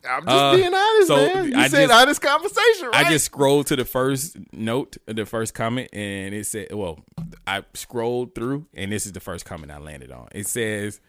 [0.08, 1.44] I'm just Uh, being honest, so man.
[1.50, 3.06] You I said just- honest conversation, right?
[3.06, 7.02] I just scrolled to the first note, the first comment, and it said, well,
[7.46, 10.28] I scrolled through, and this is the first comment I landed on.
[10.32, 11.00] It says,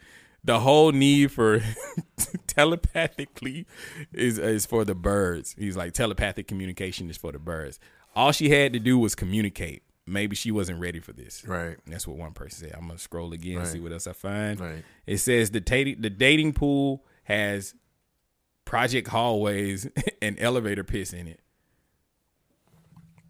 [0.46, 1.62] the whole need for
[2.48, 3.66] telepathically
[4.14, 5.56] is is for the birds.
[5.58, 7.80] He's like telepathic communication is for the birds.
[8.16, 9.84] All she had to do was communicate.
[10.08, 11.44] Maybe she wasn't ready for this.
[11.46, 11.78] Right.
[11.88, 12.76] That's what one person said.
[12.78, 13.68] I'm gonna scroll again and Right.
[13.74, 14.60] see what else I find.
[14.60, 14.84] Right.
[15.08, 17.74] It says the dating the dating pool has
[18.66, 19.88] project hallways
[20.22, 21.40] and elevator piss in it.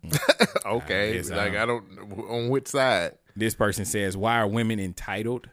[0.66, 1.18] okay.
[1.20, 3.14] I like don't- I don't on which side.
[3.36, 5.50] This person says, "Why are women entitled?"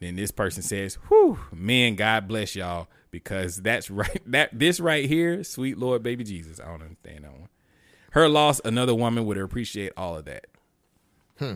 [0.00, 4.22] Then this person says, "Whew, men, God bless y'all because that's right.
[4.26, 6.60] That this right here, sweet Lord, baby Jesus.
[6.60, 7.48] I don't understand that one.
[8.12, 10.46] Her loss, another woman would appreciate all of that.
[11.38, 11.54] Hmm.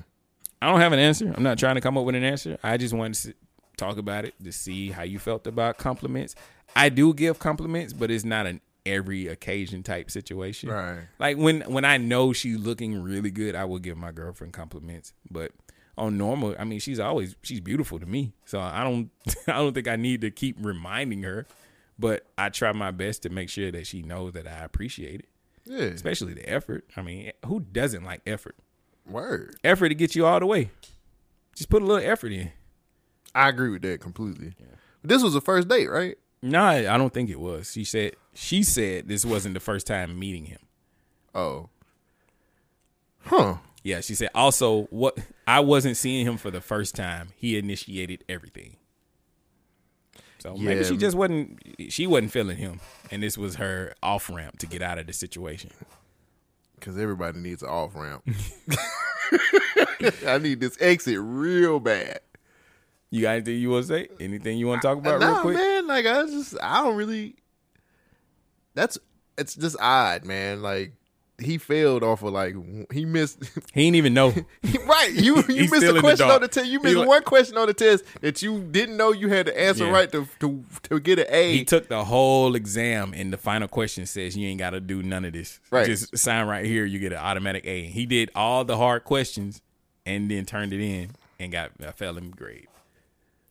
[0.60, 1.32] I don't have an answer.
[1.36, 2.58] I'm not trying to come up with an answer.
[2.62, 3.34] I just wanted to
[3.76, 6.34] talk about it to see how you felt about compliments.
[6.76, 10.68] I do give compliments, but it's not an every occasion type situation.
[10.68, 11.00] Right.
[11.18, 15.12] Like when when I know she's looking really good, I will give my girlfriend compliments.
[15.30, 15.52] But
[15.98, 18.34] on normal, I mean, she's always she's beautiful to me.
[18.44, 19.10] So I don't
[19.48, 21.46] I don't think I need to keep reminding her.
[21.98, 25.28] But I try my best to make sure that she knows that I appreciate it,
[25.64, 25.78] Yeah.
[25.86, 26.84] especially the effort.
[26.94, 28.54] I mean, who doesn't like effort?
[29.08, 29.56] Word.
[29.64, 30.68] Effort to get you all the way.
[31.56, 32.52] Just put a little effort in.
[33.34, 34.54] I agree with that completely.
[35.02, 36.18] This was the first date, right?
[36.42, 37.72] No, I I don't think it was.
[37.72, 40.60] She said she said this wasn't the first time meeting him.
[41.34, 41.68] Oh.
[43.24, 43.56] Huh.
[43.82, 47.28] Yeah, she said also what I wasn't seeing him for the first time.
[47.36, 48.76] He initiated everything.
[50.38, 54.58] So maybe she just wasn't she wasn't feeling him and this was her off ramp
[54.58, 55.70] to get out of the situation.
[56.76, 58.22] Because everybody needs an off ramp.
[60.26, 62.20] I need this exit real bad.
[63.10, 64.08] You got anything you want to say?
[64.20, 65.56] Anything you want to talk about real nah, quick?
[65.56, 65.75] man.
[65.86, 67.36] Like I just, I don't really.
[68.74, 68.98] That's
[69.38, 70.62] it's just odd, man.
[70.62, 70.92] Like
[71.38, 72.54] he failed off of like
[72.92, 73.38] he missed.
[73.74, 74.28] He didn't even know.
[74.86, 76.36] right, you you missed a question dark.
[76.36, 76.66] on the test.
[76.68, 79.58] You missed like- one question on the test that you didn't know you had to
[79.60, 79.90] answer Yeah.
[79.92, 81.52] right to to to get an A.
[81.52, 85.02] He took the whole exam and the final question says you ain't got to do
[85.02, 85.60] none of this.
[85.70, 85.84] Right.
[85.86, 87.82] Just sign right here, you get an automatic A.
[87.82, 89.60] He did all the hard questions
[90.06, 92.68] and then turned it in and got a failing grade.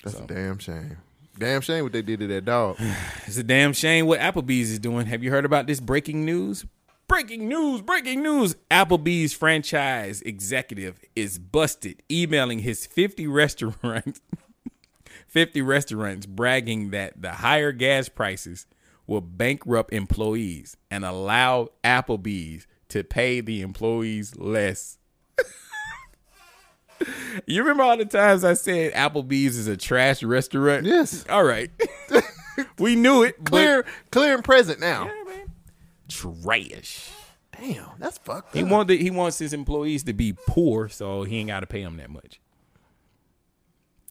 [0.04, 0.98] That's a damn shame.
[1.38, 2.78] Damn shame what they did to that dog.
[3.28, 5.08] It's a damn shame what Applebee's is doing.
[5.08, 6.66] Have you heard about this breaking news?
[7.08, 8.56] Breaking news, breaking news.
[8.70, 14.22] Applebee's franchise executive is busted emailing his 50 restaurants
[15.28, 18.68] 50 restaurants bragging that the higher gas prices
[19.06, 24.98] will bankrupt employees and allow Applebee's to pay the employees less.
[27.46, 30.86] you remember all the times I said Applebee's is a trash restaurant?
[30.86, 31.26] Yes.
[31.30, 31.70] All right.
[32.80, 33.44] we knew it.
[33.46, 35.06] Clear, clear and present now.
[35.06, 35.52] Yeah, man.
[36.08, 37.10] Trash.
[37.60, 38.70] Damn, that's fucked He up.
[38.70, 41.98] wanted he wants his employees to be poor, so he ain't got to pay them
[41.98, 42.40] that much.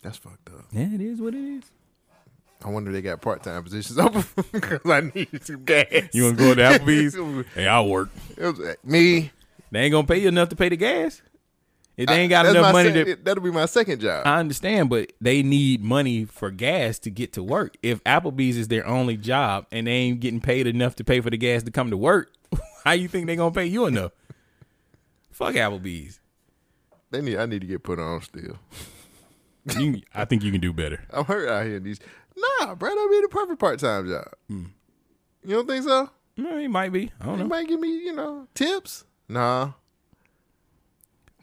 [0.03, 0.65] That's fucked up.
[0.73, 1.65] Yeah, it is what it is.
[2.65, 5.87] I wonder if they got part time positions open because I need some gas.
[6.13, 7.47] You want to go to Applebee's?
[7.55, 8.09] hey, I'll work.
[8.37, 9.31] It was like, me.
[9.71, 11.21] They ain't gonna pay you enough to pay the gas.
[11.97, 14.27] If they ain't got That's enough money sec- to, That'll be my second job.
[14.27, 17.77] I understand, but they need money for gas to get to work.
[17.83, 21.31] If Applebee's is their only job and they ain't getting paid enough to pay for
[21.31, 22.33] the gas to come to work,
[22.85, 24.11] how you think they gonna pay you enough?
[25.31, 26.19] Fuck Applebee's.
[27.11, 27.37] they need.
[27.37, 28.59] I need to get put on still.
[29.79, 31.01] You, I think you can do better.
[31.11, 31.99] I'm hurt out here in these.
[32.37, 34.29] Nah, bro, that'd be the perfect part time job.
[34.47, 34.65] Hmm.
[35.43, 36.11] You don't think so?
[36.37, 37.11] Well, it might be.
[37.19, 37.49] I don't You know.
[37.49, 39.05] might give me, you know, tips.
[39.27, 39.71] Nah.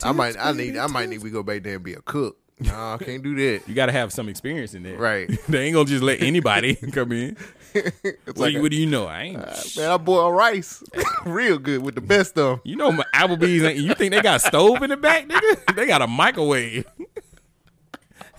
[0.03, 0.35] I might.
[0.39, 0.77] I need.
[0.77, 2.37] I might need to go back there and be a cook.
[2.59, 3.67] Nah, I can't do that.
[3.67, 5.27] You got to have some experience in that, Right.
[5.49, 7.37] they ain't gonna just let anybody come in.
[7.73, 9.05] It's What, like do you, a- what do you know?
[9.07, 9.37] I ain't.
[9.37, 10.83] Uh, man, I boil rice
[11.25, 12.61] real good with the best of 'em.
[12.65, 13.63] You know, my Applebee's.
[13.63, 15.75] Ain't, you think they got a stove in the back, nigga?
[15.75, 16.85] They got a microwave.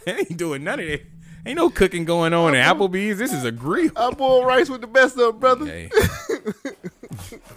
[0.04, 1.00] they ain't doing none of that.
[1.46, 3.18] Ain't no cooking going on at Applebee's.
[3.18, 3.90] This is a grill.
[3.96, 5.66] I boil rice with the best of 'em, brother.
[5.66, 5.90] Hey,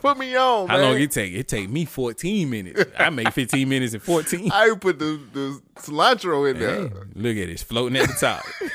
[0.05, 0.83] Put me on, how man.
[0.91, 1.33] long it take?
[1.33, 2.83] It take me 14 minutes.
[2.99, 4.51] I make 15 minutes and 14.
[4.51, 6.75] I put the, the cilantro in there.
[6.87, 8.43] Hey, look at it, it's floating at the top.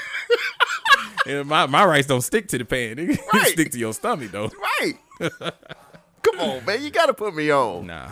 [1.27, 2.99] Yeah, my my rice don't stick to the pan.
[2.99, 3.47] It Right.
[3.49, 4.51] stick to your stomach though.
[4.81, 4.95] Right.
[6.23, 6.83] Come on, man.
[6.83, 7.87] You gotta put me on.
[7.87, 8.09] Nah.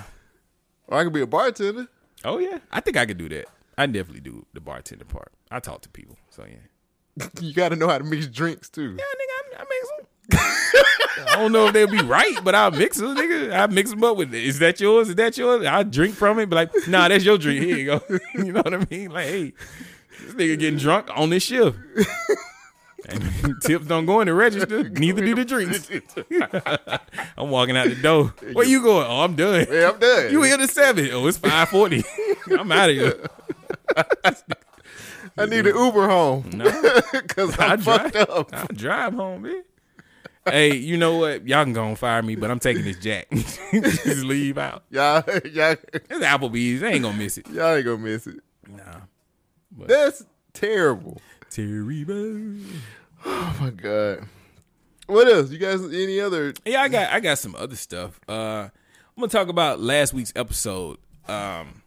[0.87, 1.89] Or I could be a bartender.
[2.25, 3.47] Oh yeah, I think I could do that.
[3.79, 5.33] I definitely do the bartender part.
[5.51, 7.27] I talk to people, so yeah.
[7.41, 8.91] You gotta know how to mix drinks too.
[8.99, 10.07] Yeah, nigga, I, I mix them.
[10.33, 13.53] I don't know if they'll be right, but I'll mix them, nigga.
[13.57, 14.35] I mix them up with.
[14.35, 15.09] Is that yours?
[15.09, 15.65] Is that yours?
[15.67, 17.65] I drink from it, but like, nah, that's your drink.
[17.65, 18.01] Here you go.
[18.35, 19.11] you know what I mean?
[19.11, 19.53] Like, hey,
[20.25, 21.77] this nigga getting drunk on this shift.
[23.09, 24.89] And tips don't go in the register.
[24.91, 25.89] Neither do the drinks.
[27.37, 28.35] I'm walking out the door.
[28.53, 29.07] Where you going?
[29.09, 29.67] Oh, I'm done.
[29.71, 30.31] Yeah, I'm done.
[30.33, 31.09] You here to seven?
[31.13, 32.05] Oh, it's five forty.
[32.51, 33.27] I'm out of here.
[35.39, 36.51] I need an Uber home.
[36.53, 36.65] No.
[37.29, 38.29] Cause I I'm fucked drive.
[38.29, 38.51] up.
[38.53, 39.63] I drive home, man.
[40.51, 41.47] Hey, you know what?
[41.47, 43.29] Y'all can go and fire me, but I'm taking this jack.
[43.73, 44.85] Just leave out.
[44.91, 46.81] Y'all, y'all, It's Applebee's.
[46.81, 47.49] They ain't gonna miss it.
[47.49, 48.41] y'all ain't gonna miss it.
[48.69, 49.01] Nah.
[49.87, 51.21] That's terrible.
[51.51, 52.57] Terrible.
[53.25, 54.27] Oh my god.
[55.07, 55.51] What else?
[55.51, 55.83] You guys?
[55.83, 56.53] Any other?
[56.65, 58.21] Yeah, I got I got some other stuff.
[58.29, 60.99] Uh I'm gonna talk about last week's episode.
[61.27, 61.83] Um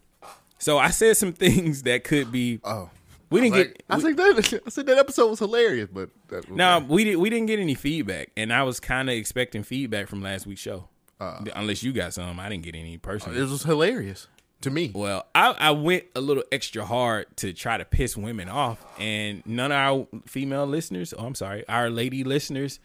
[0.57, 2.89] so I said some things that could be Oh,
[3.31, 6.09] we didn't like, get I we- think that I said that episode was hilarious, but
[6.27, 7.15] that No, we did.
[7.15, 10.61] We didn't get any feedback, and I was kind of expecting feedback from last week's
[10.61, 10.87] show.
[11.19, 11.43] Uh.
[11.55, 13.39] Unless you got some, I didn't get any personally.
[13.39, 14.27] it was hilarious
[14.61, 14.91] to me.
[14.93, 19.43] Well, I, I went a little extra hard to try to piss women off, and
[19.45, 22.79] none of our female listeners, oh, I'm sorry, our lady listeners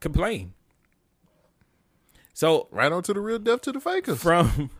[0.00, 0.54] complain.
[2.32, 4.20] So Right on to the real death to the fakers.
[4.20, 4.70] from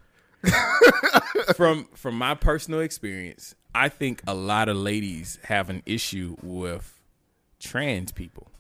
[1.57, 7.00] from from my personal experience, I think a lot of ladies have an issue with
[7.58, 8.50] trans people.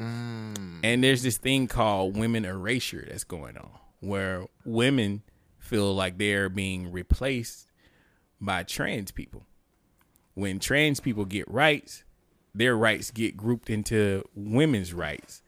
[0.00, 0.80] Mm.
[0.82, 5.22] And there's this thing called women erasure that's going on where women
[5.58, 7.66] feel like they're being replaced
[8.40, 9.44] by trans people.
[10.34, 12.04] When trans people get rights,
[12.54, 15.42] their rights get grouped into women's rights.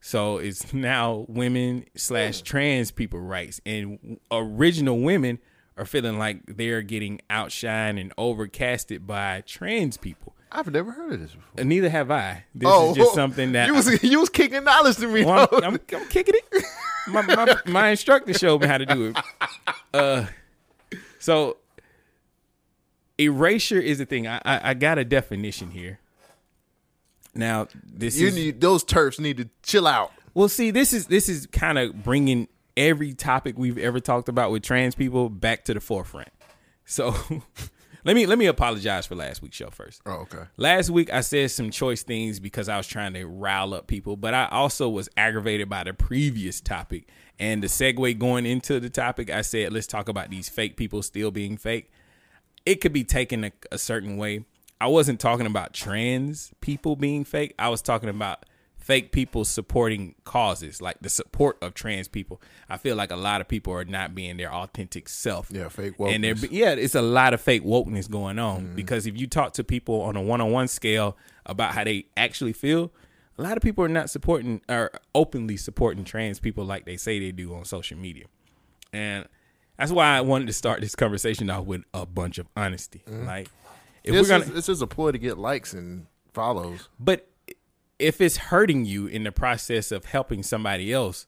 [0.00, 5.40] So it's now women slash trans people rights, and original women
[5.76, 10.34] are feeling like they're getting outshined and overcasted by trans people.
[10.50, 11.50] I've never heard of this before.
[11.58, 12.44] And neither have I.
[12.54, 15.24] This oh, is just something that you was you was kicking knowledge to me.
[15.24, 15.48] well.
[15.52, 16.64] I'm, I'm, I'm kicking it.
[17.08, 19.16] My, my, my instructor showed me how to do it.
[19.94, 20.26] Uh,
[21.18, 21.56] so
[23.18, 24.26] erasure is the thing.
[24.26, 26.00] I, I, I got a definition here.
[27.34, 30.12] Now this you is need those turfs need to chill out.
[30.34, 30.48] well.
[30.48, 34.62] See, this is this is kind of bringing every topic we've ever talked about with
[34.62, 36.28] trans people back to the forefront.
[36.84, 37.14] So
[38.04, 40.02] let me let me apologize for last week's show first.
[40.06, 40.44] Oh, okay.
[40.56, 44.16] Last week I said some choice things because I was trying to rile up people,
[44.16, 47.08] but I also was aggravated by the previous topic.
[47.38, 51.02] And the segue going into the topic, I said, let's talk about these fake people
[51.02, 51.90] still being fake.
[52.64, 54.44] It could be taken a, a certain way.
[54.80, 57.54] I wasn't talking about trans people being fake.
[57.58, 58.44] I was talking about
[58.86, 62.40] fake people supporting causes, like the support of trans people.
[62.68, 65.50] I feel like a lot of people are not being their authentic self.
[65.50, 66.48] Yeah, fake And there, wokeness.
[66.52, 68.74] yeah, it's a lot of fake wokeness going on mm-hmm.
[68.76, 72.92] because if you talk to people on a one-on-one scale about how they actually feel,
[73.36, 77.18] a lot of people are not supporting or openly supporting trans people like they say
[77.18, 78.26] they do on social media.
[78.92, 79.26] And
[79.76, 83.02] that's why I wanted to start this conversation off with a bunch of honesty.
[83.10, 83.26] Mm-hmm.
[83.26, 83.48] Like
[84.04, 86.88] if This we're gonna is, this is a ploy to get likes and follows.
[87.00, 87.28] but
[87.98, 91.26] if it's hurting you in the process of helping somebody else,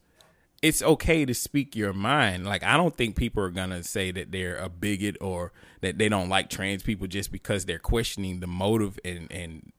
[0.61, 2.45] it's okay to speak your mind.
[2.45, 5.51] Like I don't think people are gonna say that they're a bigot or
[5.81, 9.71] that they don't like trans people just because they're questioning the motive and and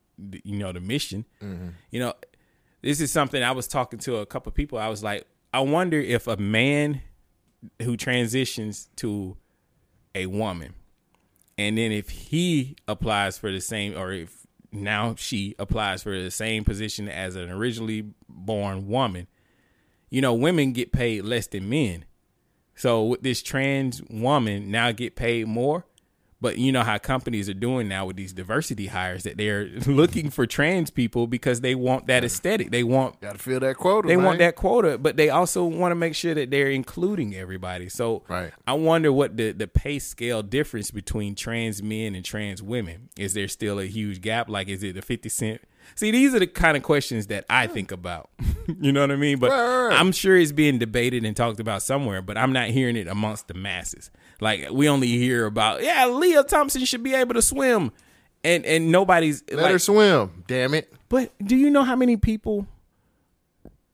[0.44, 1.26] you know the mission.
[1.42, 1.68] Mm-hmm.
[1.90, 2.14] You know,
[2.82, 4.78] this is something I was talking to a couple of people.
[4.78, 7.02] I was like, I wonder if a man
[7.82, 9.36] who transitions to
[10.14, 10.74] a woman
[11.60, 14.39] and then if he applies for the same or if
[14.72, 19.26] now she applies for the same position as an originally born woman.
[20.08, 22.04] You know women get paid less than men.
[22.74, 25.84] So with this trans woman now get paid more
[26.40, 30.30] but you know how companies are doing now with these diversity hires that they're looking
[30.30, 34.08] for trans people because they want that aesthetic they want Got to fill that quota.
[34.08, 34.24] they man.
[34.24, 37.88] want that quota, but they also want to make sure that they're including everybody.
[37.88, 38.52] So Right.
[38.66, 43.08] I wonder what the, the pay scale difference between trans men and trans women.
[43.18, 44.48] Is there still a huge gap?
[44.48, 45.60] Like is it a 50 cent?
[45.94, 47.74] See, these are the kind of questions that I hmm.
[47.74, 48.30] think about.
[48.80, 49.38] you know what I mean?
[49.38, 50.00] But Right, right.
[50.00, 53.48] I'm sure it's being debated and talked about somewhere, but I'm not hearing it amongst
[53.48, 54.10] the masses.
[54.40, 57.92] Like we only hear about, yeah, Lia Thomas should be able to swim.
[58.42, 60.44] and and nobody's Let like, her swim.
[60.46, 60.92] Damn it.
[61.08, 62.66] But do you know how many people,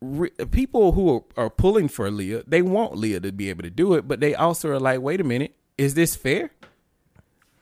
[0.00, 3.70] re, people who are, are pulling for Lia, they want Lia to be able to
[3.70, 6.50] do it, but they also are like, wait a minute, is this fair?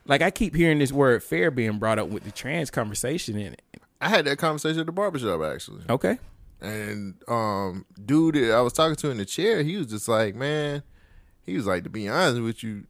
[0.06, 3.54] Like I keep hearing this word "fair" being brought up with the trans conversation in
[3.54, 3.62] it.
[4.04, 5.82] I had that conversation at the barbershop actually.
[5.88, 6.18] Okay,
[6.60, 10.34] And um dude that I was talking to in the chair, he was just like,
[10.34, 10.82] Man,
[11.42, 12.84] he was like, to be honest with you,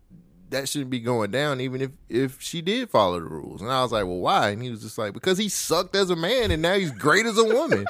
[0.51, 3.63] that shouldn't be going down even if if she did follow the rules.
[3.63, 4.51] And I was like, Well, why?
[4.51, 7.27] And he was just like, Because he sucked as a man and now he's great
[7.27, 7.85] as a woman.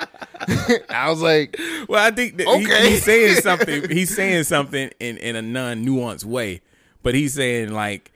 [0.91, 1.59] I was like,
[1.89, 2.91] well, I think that he- Okay.
[2.91, 3.89] he's saying something.
[3.91, 6.61] He's saying something in in a non nuanced way,
[7.03, 8.13] but he's saying like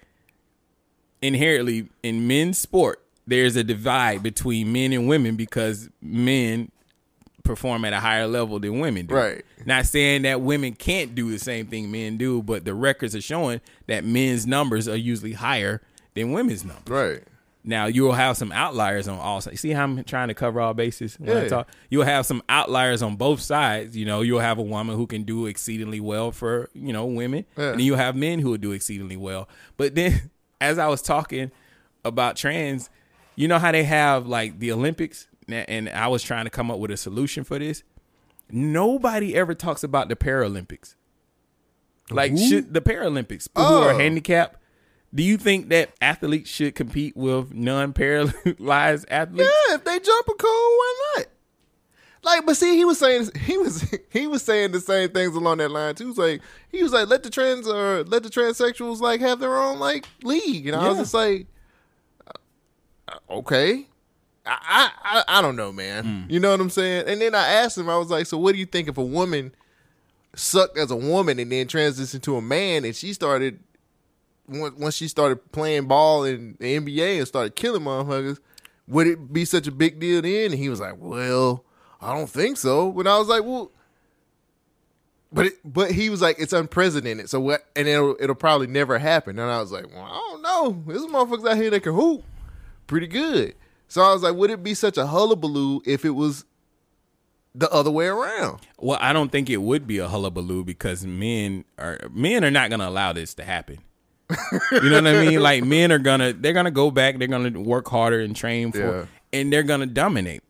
[1.23, 6.71] inherently in men's sport, there's a divide between men and women because men
[7.45, 9.15] perform at a higher level than women do.
[9.15, 9.45] Right.
[9.65, 13.21] Not saying that women can't do the same thing men do, but the records are
[13.21, 15.81] showing that men's numbers are usually higher
[16.15, 16.89] than women's numbers.
[16.89, 17.23] Right.
[17.65, 19.61] Now you'll have some outliers on all sides.
[19.61, 21.49] See how I'm trying to cover all bases when I Yeah.
[21.49, 21.69] talk.
[21.91, 23.97] You'll have some outliers on both sides.
[23.97, 27.45] You know, you'll have a woman who can do exceedingly well for you know women,
[27.59, 27.71] Yeah.
[27.73, 29.49] and then you'll have men who will do exceedingly well.
[29.77, 31.51] But then, as I was talking
[32.05, 32.89] about trans,
[33.39, 36.79] you know how they have like the Olympics, and I was trying to come up
[36.79, 37.85] with a solution for this.
[38.51, 40.95] Nobody ever talks about the Paralympics.
[42.11, 43.99] Like should the Paralympics people who are Oh.
[43.99, 44.57] handicapped?
[45.15, 49.51] Do you think that athletes should compete with non-paralyzed athletes?
[49.69, 51.27] Yeah, if they jump a code, why not?
[52.25, 55.59] Like, but see, he was saying he was he was saying the same things along
[55.59, 56.05] that line too.
[56.05, 59.39] He was like he was like let the trans or let the transsexuals like have
[59.39, 61.45] their own like league, and I was just like, uh,
[63.31, 63.87] okay.
[64.47, 66.05] I, I I- don't know, man.
[66.25, 66.31] Hmm.
[66.31, 67.05] You know what I'm saying?
[67.07, 69.05] And then I asked him, I was like, so what do you think if a
[69.05, 69.55] woman
[70.35, 73.61] sucked as a woman and then transitioned to a man, and she started
[74.49, 78.39] once once she started playing ball in the NBA and started killing motherfuckers,
[78.87, 80.47] would it be such a big deal then?
[80.53, 81.65] And he was like, "Well,
[82.01, 83.71] I don't think so." When I was like, "Well,"
[85.31, 87.67] but it, but he was like, "It's unprecedented." So what?
[87.77, 89.39] And it'll it'll probably never happen.
[89.39, 90.83] And I was like, "Well, I don't know.
[90.87, 92.25] There's motherfuckers out here that can hoop
[92.89, 93.55] pretty good."
[93.87, 96.45] So I was like, "Would it be such a hullabaloo if it was
[97.55, 101.65] the other way around?" Well, I don't think it would be a hullabaloo because men
[101.79, 103.79] are men are not going to allow this to happen.
[104.73, 105.41] you know what I mean?
[105.41, 108.79] Like men are gonna they're gonna go back, they're gonna work harder and train for,
[108.79, 109.07] Yeah.
[109.33, 110.43] and they're gonna dominate.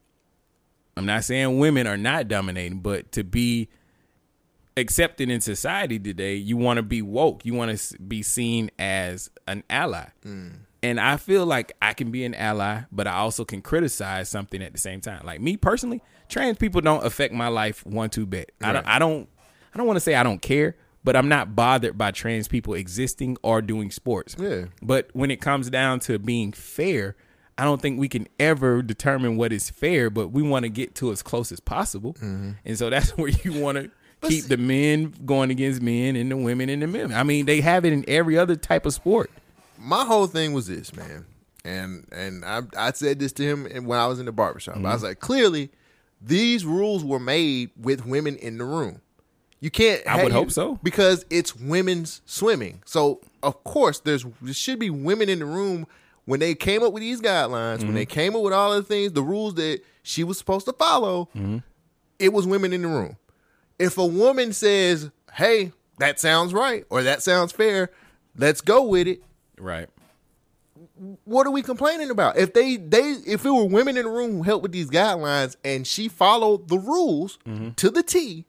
[0.97, 3.69] I'm not saying women are not dominating, but to be
[4.77, 7.47] accepted in society today, you want to be woke.
[7.47, 10.07] You want to be seen as an ally.
[10.27, 10.55] Mm.
[10.83, 14.63] And I feel like I can be an ally, but I also can criticize something
[14.63, 15.25] at the same time.
[15.25, 18.53] Like me personally, trans people don't affect my life one two bit.
[18.63, 18.87] I don't.
[18.87, 19.29] I don't.
[19.75, 22.75] I don't want to say I don't care, but I'm not bothered by trans people
[22.75, 24.37] existing or doing sports.
[24.39, 24.67] Yeah.
[24.83, 27.17] But when it comes down to being fair,
[27.59, 30.95] I don't think we can ever determine what is fair, but we want to get
[30.97, 32.15] to as close as possible.
[32.15, 32.53] Mm-hmm.
[32.65, 33.91] And so that's where you want to
[34.23, 37.13] keep the men going against men and the women and the men.
[37.13, 39.31] I mean, they have it in every other type of sport.
[39.79, 41.25] My whole thing was this, man,
[41.65, 44.77] and and I I said this to him when I was in the barbershop.
[44.77, 45.05] I was mm-hmm.
[45.05, 45.71] like, clearly,
[46.21, 49.01] these rules were made with women in the room.
[49.61, 50.07] You can't.
[50.07, 50.79] I would hope so.
[50.83, 52.83] because it's women's swimming.
[52.85, 55.87] So of course, there's there should be women in the room
[56.27, 57.83] when they came up with these guidelines.
[57.83, 58.13] When they mm-hmm.
[58.13, 61.59] came up with all the things, the rules that she was supposed to follow, mm-hmm.
[62.19, 63.17] it was women in the room.
[63.79, 67.91] If a woman says, "Hey, that sounds right," or "That sounds fair,"
[68.37, 69.23] let's go with it
[69.61, 69.89] Right.
[71.25, 72.37] what are we complaining about?
[72.39, 75.57] If they they if it were women in the room who helped with these guidelines
[75.65, 77.71] and she followed the rules Mm-hmm.
[77.73, 78.45] to the T,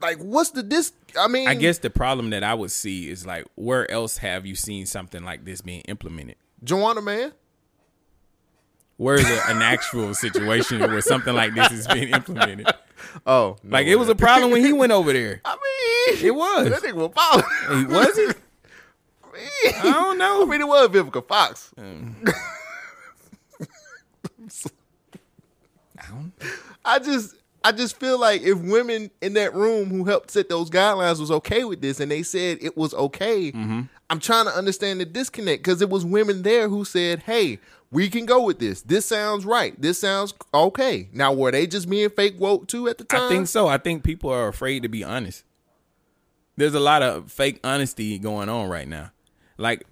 [0.00, 0.92] like what's the dis?
[1.18, 4.44] I mean, I guess the problem that I would see is like, where else have
[4.46, 6.36] you seen something like this being implemented?
[6.62, 7.32] Joanna man.
[8.96, 12.66] Where is a, an actual situation where something like this is being implemented?
[13.26, 15.40] Oh, Like it was a problem when he went over there.
[15.44, 15.56] I
[16.14, 16.70] mean, It was.
[16.70, 17.88] that nigga was following.
[17.90, 18.36] Was it?
[19.36, 20.42] I don't know.
[20.42, 21.70] I mean, it was Vivica Fox.
[21.78, 21.82] I
[26.08, 26.32] don't-
[26.84, 27.34] I just
[27.66, 31.30] I just feel like if women in that room who helped set those guidelines was
[31.30, 33.82] okay with this and they said it was okay, Mm-hmm.
[34.10, 37.58] I'm trying to understand the disconnect because it was women there who said, "Hey,
[37.90, 38.82] we can go with this.
[38.82, 39.80] This sounds right.
[39.80, 43.22] This sounds okay." Now, were they just being fake woke too at the time?
[43.22, 43.66] I think so.
[43.66, 45.42] I think people are afraid to be honest.
[46.56, 49.10] There's a lot of fake honesty going on right now.
[49.56, 49.86] Like,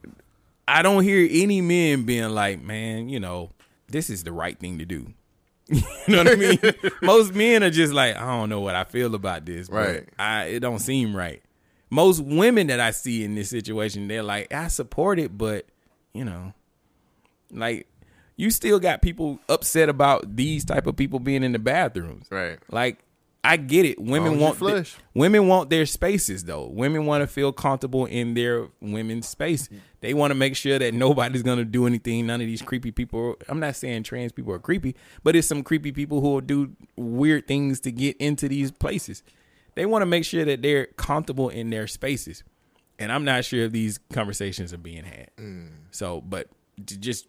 [0.66, 3.50] I don't hear any men being like, man, you know,
[3.88, 5.12] this is the right thing to do.
[5.68, 6.58] you know what I mean?
[7.02, 9.68] Most men are just like, I don't know what I feel about this.
[9.70, 10.08] Right.
[10.18, 11.42] I it don't seem right.
[11.90, 15.66] Most women that I see in this situation, they're like, I support it, but
[16.14, 16.52] you know,
[17.50, 17.86] Like
[18.36, 22.26] you still got people upset about these type of people being in the bathrooms.
[22.30, 22.58] Right.
[22.70, 22.98] Like
[23.44, 23.98] I get it.
[23.98, 26.66] Women want th- women want their spaces though.
[26.66, 29.68] Women want to feel comfortable in their women's space.
[30.00, 32.26] They want to make sure that nobody's gonna do anything.
[32.26, 33.36] None of these creepy people.
[33.48, 36.72] I'm not saying trans people are creepy, but it's some creepy people who will do
[36.96, 39.24] weird things to get into these places.
[39.74, 42.44] They want to make sure that they're comfortable in their spaces.
[42.98, 45.30] And I'm not sure if these conversations are being had.
[45.90, 46.48] So, but
[46.86, 47.26] to just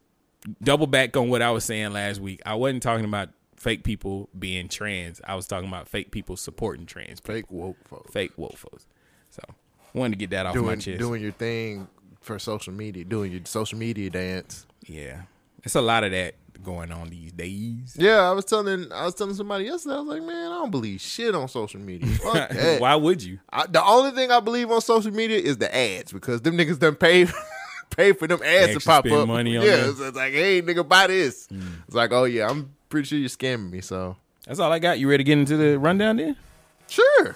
[0.62, 2.42] double back on what I was saying last week.
[2.46, 3.30] I wasn't talking about
[3.64, 5.22] fake people being trans.
[5.26, 7.36] I was talking about fake people supporting trans people.
[7.36, 8.14] Fake woke folks.
[8.14, 8.86] Fake woke folks.
[9.30, 9.42] So,
[9.94, 11.00] wanted to get that off my chest.
[11.00, 11.88] doing your thing
[12.22, 14.68] for social media, doing your social media dance.
[14.86, 15.24] yeah.
[15.66, 17.96] It's a lot of that going on these days.
[17.98, 19.96] Yeah, I was telling I was telling somebody yesterday.
[19.96, 22.10] I was like, man, I don't believe shit on social media.
[22.80, 23.40] Why would you?
[23.50, 26.80] I, the only thing I believe on social media is the ads because them niggas
[26.80, 27.28] done pay
[27.96, 29.26] pay for them ads to pop up.
[29.26, 31.48] money on yeah, it's, it's like, hey, nigga, buy this.
[31.48, 31.64] Mm.
[31.88, 33.82] It's like, oh yeah, I'm pretty sure you're scamming me.
[33.82, 35.00] So That's all I got.
[35.00, 36.36] You ready to get into the rundown then?
[36.88, 37.36] sure.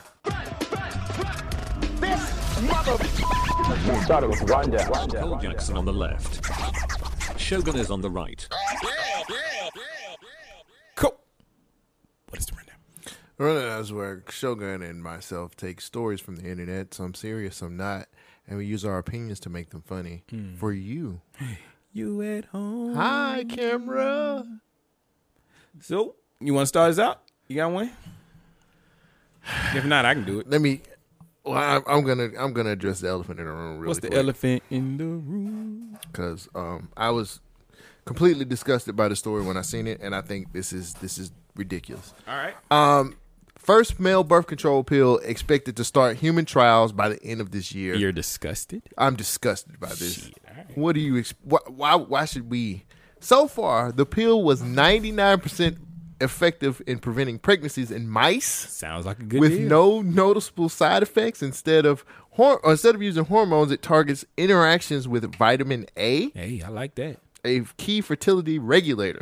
[4.04, 5.10] Started with rundown.
[5.10, 6.46] Cole Jackson on the left.
[7.40, 8.48] Shogun is on the right.
[10.96, 11.20] Cool.
[12.30, 12.76] What is the rundown?
[13.40, 18.10] Rundown is where Shogun and myself take stories from the internet, some serious, some not,
[18.48, 20.54] and we use our opinions to make them funny hmm.
[20.58, 21.22] for you.
[21.94, 22.94] You at home.
[22.94, 24.46] Hi, camera.
[25.82, 27.22] So, you want to start us out?
[27.48, 27.92] You got one?
[29.74, 30.50] If not, I can do it.
[30.50, 30.82] Let me.
[31.46, 34.08] Well, I, I'm gonna I'm gonna address the elephant in the room really What's the
[34.10, 34.20] quick.
[34.20, 35.98] elephant in the room?
[36.12, 37.40] because um, I was
[38.06, 41.18] completely disgusted by the story when I seen it, and I think this is this
[41.18, 42.14] is ridiculous.
[42.28, 42.54] All right.
[42.70, 43.16] Um,
[43.58, 47.74] first male birth control pill expected to start human trials by the end of this
[47.74, 47.96] year.
[47.96, 48.82] You're disgusted?
[48.98, 50.26] I'm disgusted by this.
[50.26, 50.78] Shit, all right.
[50.78, 51.18] What do you?
[51.18, 51.96] Ex- why, why?
[51.96, 52.84] Why should we?
[53.28, 55.78] So far, the pill was 99 percent
[56.22, 59.68] effective in preventing pregnancies in mice Sounds like a good with deal.
[59.68, 61.44] no noticeable side effects.
[61.44, 66.62] Instead of hor- or instead of using hormones, it targets interactions with vitamin A Hey,
[66.66, 67.18] I like that.
[67.44, 69.20] a key fertility regulator.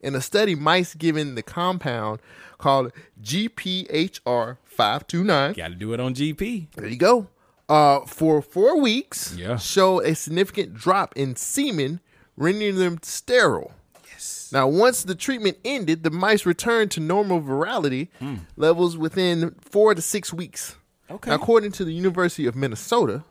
[0.00, 2.20] In a study, mice given the compound
[2.56, 2.92] called
[3.22, 6.68] GPHR 529, Got to do it on GP.
[6.76, 7.28] there you go,
[7.68, 9.56] uh, for four weeks, Yeah.
[9.58, 12.00] show a significant drop in semen,
[12.36, 13.72] rendering them sterile.
[14.10, 14.50] Yes.
[14.52, 18.36] Now, once the treatment ended, the mice returned to normal virality Hmm.
[18.56, 20.76] levels within four to six weeks.
[21.10, 21.30] Okay.
[21.30, 23.24] Now, according to the University of Minnesota,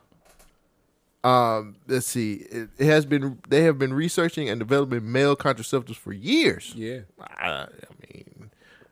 [1.22, 5.96] um, let's see, it, it has been they have been researching and developing male contraceptives
[5.96, 6.72] for years.
[6.76, 7.00] Yeah.
[7.20, 7.66] I, I
[8.12, 8.50] mean,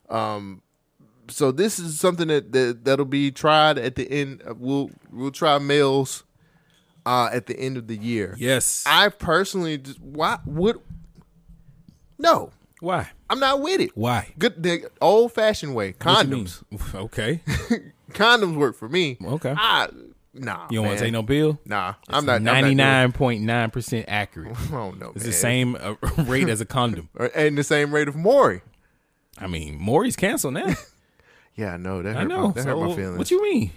[0.08, 0.62] um,
[1.28, 4.42] so this is something that, that that'll be tried at the end.
[4.48, 6.24] uh, We'll we'll try males
[7.06, 8.34] uh, at the end of the year.
[8.38, 8.84] Yes.
[8.86, 10.80] I personally just why would
[12.18, 13.10] no, Why?
[13.28, 13.90] I'm not with it.
[13.96, 14.32] Why?
[14.38, 15.94] Good the old fashioned way.
[16.00, 16.46] What you mean?
[16.46, 16.94] Condoms.
[16.94, 17.40] Okay.
[18.12, 19.16] Condoms work for me.
[19.24, 19.54] Okay.
[19.56, 19.88] I,
[20.34, 20.66] nah.
[20.70, 21.58] You don't want to take no pill?
[21.64, 22.36] Nah, I'm not.
[22.36, 24.56] I'm not Ninety nine point nine percent accurate.
[24.72, 25.12] Oh no.
[25.16, 25.26] It's man.
[25.26, 25.94] the same uh,
[26.24, 27.08] rate as a condom.
[27.34, 28.62] And the same rate of Maury.
[29.38, 30.74] I mean, Maury's canceled now.
[31.56, 32.16] Yeah, I know that.
[32.16, 32.48] I Hurt know.
[32.48, 33.18] My, that hurt my feelings.
[33.18, 33.72] what you mean?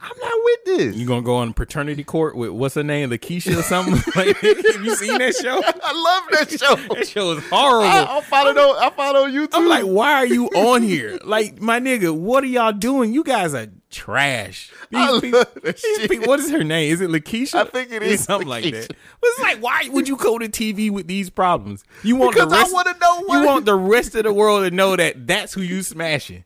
[0.00, 0.96] I'm not with this.
[0.96, 3.94] You gonna go on paternity court with what's her name, Lakeisha or something?
[4.16, 5.60] like, have you seen that show?
[5.82, 6.94] I love that show.
[6.94, 7.88] That show is horrible.
[7.88, 8.82] I, I follow on.
[8.84, 9.48] I follow on YouTube.
[9.54, 11.18] I'm like, why are you on here?
[11.24, 13.12] Like, my nigga, what are y'all doing?
[13.12, 14.70] You guys are trash.
[14.90, 16.92] These I people, love that these people- what is her name?
[16.92, 17.54] Is it Lakeisha?
[17.56, 18.88] I think it is something like that.
[18.88, 18.96] But
[19.30, 21.84] it's like, why would you go to TV with these problems?
[22.04, 24.32] You want Because the I rest, wanna know what- You want the rest of the
[24.32, 26.44] world to know that that's who you smashing,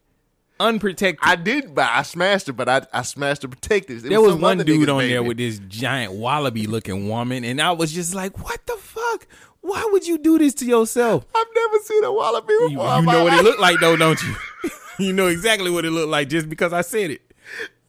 [0.63, 1.19] unprotected.
[1.23, 2.53] I did, but I smashed it.
[2.53, 4.05] But I, I smashed the protectors.
[4.05, 5.29] It there was some one dude on there baby.
[5.29, 9.27] with this giant wallaby looking woman, and I was just like, what the fuck?
[9.61, 11.25] Why would you do this to yourself?
[11.35, 12.97] I've never seen a wallaby You, before.
[12.97, 14.35] you my know what it looked like though, don't you?
[14.99, 17.23] you know exactly what it looked like just because I said it.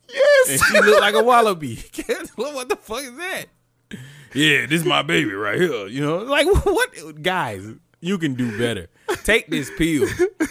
[0.10, 0.20] And
[0.50, 0.64] Yes.
[0.68, 1.76] she looked like a wallaby.
[2.36, 3.46] what the fuck is that?
[4.36, 5.88] Yeah, this is my baby right here.
[5.88, 7.22] You know, like what?
[7.24, 7.66] Guys,
[8.04, 8.88] you can do better.
[9.24, 10.08] Take this pill.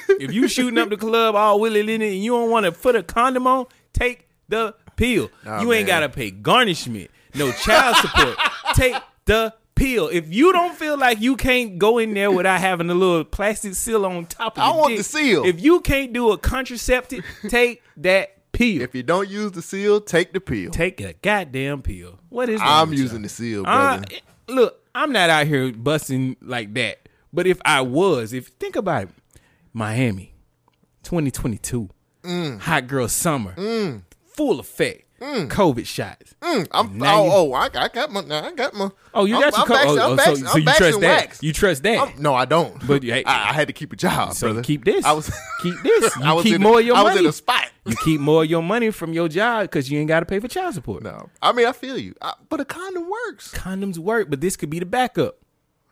[0.09, 2.95] If you shooting up the club all willy nilly and you don't want to put
[2.97, 5.31] a condom on, take the pill.
[5.45, 6.01] Nah, you ain't man.
[6.01, 8.37] gotta pay garnishment, no child support.
[8.75, 8.95] take
[9.25, 10.09] the pill.
[10.09, 13.75] If you don't feel like you can't go in there without having a little plastic
[13.75, 14.67] seal on top of it.
[14.67, 15.45] I want dick, the seal.
[15.45, 18.83] If you can't do a contraceptive, take that pill.
[18.83, 20.71] If you don't use the seal, take the pill.
[20.71, 22.19] Take a goddamn pill.
[22.29, 22.61] What is?
[22.63, 23.23] I'm using y'all?
[23.23, 24.15] the seal, Uh, brother.
[24.49, 26.99] look, I'm not out here busting like that.
[27.33, 29.09] But if I was, if think about it,
[29.73, 30.35] Miami,
[31.05, 31.89] 2022,
[32.25, 32.61] Mm.
[32.61, 33.55] hot girl summer,
[34.27, 35.05] full effect.
[35.23, 36.35] COVID shots.
[36.43, 38.89] Mm, I'm, oh, you- oh, I, I got my, I got my.
[39.15, 41.21] Oh, you got your I'm co- vax- oh, oh, so, so you trust that?
[41.21, 41.43] waxed.
[41.45, 41.97] You trust that?
[41.99, 42.85] I'm- no, I don't.
[42.85, 44.63] But, I, I had to keep a job, so brother.
[44.65, 45.05] keep this.
[45.05, 45.31] I was
[45.63, 46.17] keep this.
[46.19, 47.15] You I was keep more a, of your I money.
[47.15, 47.71] was in a spot.
[47.87, 50.41] you keep more of your money from your job because you ain't got to pay
[50.41, 51.05] for child support.
[51.05, 53.53] No, I mean I feel you, I, but a condom works.
[53.55, 55.37] Condoms work, but this could be the backup.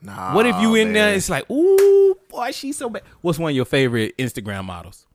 [0.02, 1.14] Nah, What if you in there?
[1.14, 3.02] It's like, ooh, boy, she's so bad.
[3.20, 5.06] What's one of your favorite Instagram models?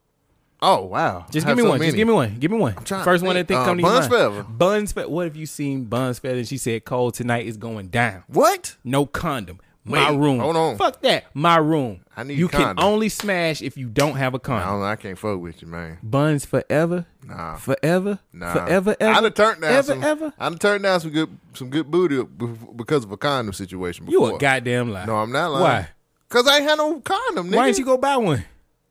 [0.61, 1.25] Oh wow!
[1.31, 1.81] Just I give me so one.
[1.81, 2.39] Just give me one.
[2.39, 2.73] Give me one.
[2.75, 4.21] First one that think Uh, come to your Buns mind.
[4.21, 4.43] Feather.
[4.43, 5.09] Buns Feather.
[5.09, 6.37] What if you seen Buns Feather?
[6.37, 8.23] and She said, "Cold tonight is going down.
[8.27, 8.77] What?
[8.83, 9.59] No condom.
[9.87, 10.39] My room.
[10.39, 10.77] hold on.
[10.77, 11.25] Fuck that.
[11.35, 12.01] My room.
[12.17, 12.77] I need You condom.
[12.77, 14.67] can only smash if you don't have a I condom.
[14.69, 14.85] don't know.
[14.85, 15.99] I can't fuck with you, man.
[16.01, 17.05] Buns forever.
[17.23, 17.57] Nah.
[17.57, 18.17] Forever.
[18.33, 18.51] Nah.
[18.53, 18.95] Forever.
[18.99, 19.13] Ever.
[19.17, 19.83] I done turned down ever.
[19.83, 20.03] some.
[20.03, 20.33] Ever.
[20.39, 24.07] I done turned down some good some good booty be- because of a condom situation.
[24.07, 24.35] You Before.
[24.37, 25.05] a goddamn liar.
[25.05, 25.63] No, I'm not lying.
[25.63, 25.87] Why?
[26.29, 27.49] Cause I ain't had no condom.
[27.51, 27.55] Nigga.
[27.55, 28.43] Why didn't you go buy one?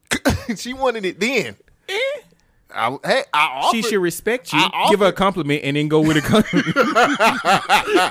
[0.57, 1.57] she wanted it then.
[1.89, 1.99] Eh?
[2.75, 3.77] I, hey, I offered.
[3.77, 4.59] She should respect you.
[4.61, 6.75] I Give her a compliment and then go with a compliment.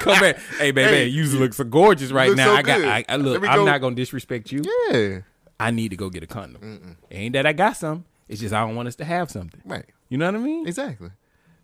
[0.01, 0.37] Come back.
[0.57, 1.05] Hey, baby, Hey.
[1.07, 2.45] you look so gorgeous right now.
[2.47, 2.77] so I got.
[2.79, 2.87] good.
[2.87, 3.43] I, I look.
[3.47, 4.63] I'm go- not gonna disrespect you.
[4.89, 5.19] Yeah.
[5.59, 6.97] I need to go get a condom.
[7.11, 8.05] Ain't that I got some.
[8.27, 9.61] It's just I don't want us to have something.
[9.65, 9.85] Right.
[10.09, 10.67] You know what I mean?
[10.67, 11.09] Exactly.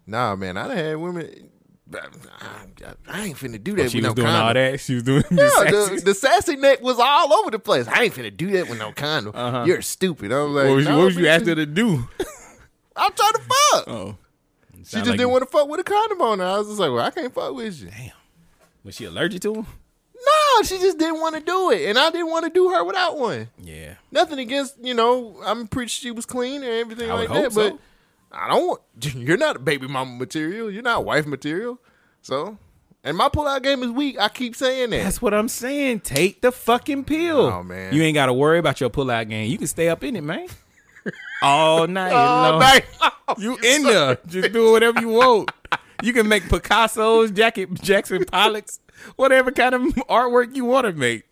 [0.05, 0.57] Nah, man.
[0.57, 1.49] I done had women.
[1.91, 3.85] I, I ain't finna do that.
[3.85, 4.47] Oh, she was no doing condom.
[4.47, 4.79] all that.
[4.79, 7.87] She was doing Yeah, the the, the sassy neck was all over the place.
[7.87, 9.65] I ain't finna do that with no condom.
[9.67, 10.31] You're stupid.
[10.31, 10.69] I was like, Uh-huh.
[10.69, 12.07] What was, no, what was you asking her to do?
[12.99, 13.83] I'm trying to fuck.
[13.87, 14.15] Oh,
[14.83, 16.39] she just didn't want to fuck with a condom on.
[16.39, 16.45] her.
[16.45, 17.89] I was just like, well, I can't fuck with you.
[17.89, 18.11] Damn.
[18.83, 19.67] Was she allergic to him?
[20.15, 22.83] No, she just didn't want to do it, and I didn't want to do her
[22.83, 23.49] without one.
[23.57, 23.95] Yeah.
[24.11, 27.53] Nothing against, you know, I'm pretty sure she was clean and everything I like that,
[27.53, 27.79] but.
[28.31, 28.81] I don't want.
[29.15, 30.69] You're not baby mama material.
[30.69, 31.79] You're not wife material.
[32.21, 32.57] So,
[33.03, 34.19] and my pullout game is weak.
[34.19, 35.03] I keep saying that.
[35.03, 36.01] That's what I'm saying.
[36.01, 37.47] Take the fucking pill.
[37.47, 37.93] Oh, man.
[37.93, 39.49] You ain't got to worry about your pullout game.
[39.49, 40.47] You can stay up in it, man.
[41.41, 42.11] All night.
[42.11, 42.59] Oh, long.
[42.59, 42.85] night.
[43.37, 44.17] You in there.
[44.25, 45.51] Just do whatever you want.
[46.01, 48.79] You can make Picasso's, Jacket Jackson Pollocks,
[49.17, 51.25] whatever kind of artwork you want to make.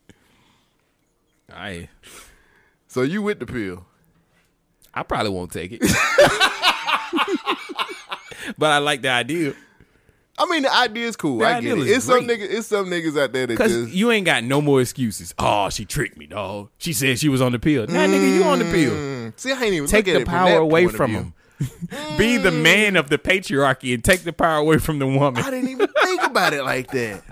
[1.52, 1.90] I
[2.88, 3.88] So you with the pill?
[4.94, 5.82] I probably won't take it.
[8.60, 9.56] but I like the idea.
[10.40, 11.40] I mean, the idea is cool.
[11.40, 11.88] The I get it.
[11.88, 12.48] It's some niggas.
[12.50, 15.34] It's some niggas out there that just you ain't got no more excuses.
[15.40, 16.70] Oh, she tricked me, dog.
[16.78, 17.88] She said she was on the pill.
[17.88, 18.92] Nah, nigga, you on the pill.
[18.92, 19.52] Mm, see.
[19.52, 21.34] I ain't even Take the from power away from him.
[22.20, 25.42] Be the man of the patriarchy and take the power away from the woman.
[25.44, 27.24] I didn't even think about it like that.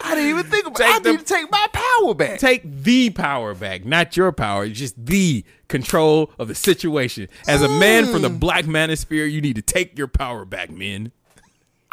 [0.00, 0.76] I didn't even think about.
[0.76, 2.38] Take I the- need to take my power back.
[2.38, 4.64] Take the power back, not your power.
[4.64, 7.28] It's just the control of the situation.
[7.48, 8.38] As a man from the Mm.
[8.38, 11.10] black manosphere, you need to take your power back, men.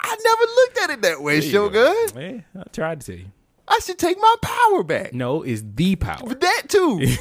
[0.01, 1.95] I never looked at it that way, Shogun.
[2.15, 3.31] Yeah, I tried to tell you.
[3.67, 5.13] I should take my power back.
[5.13, 6.33] No, it's the power.
[6.33, 7.05] That too.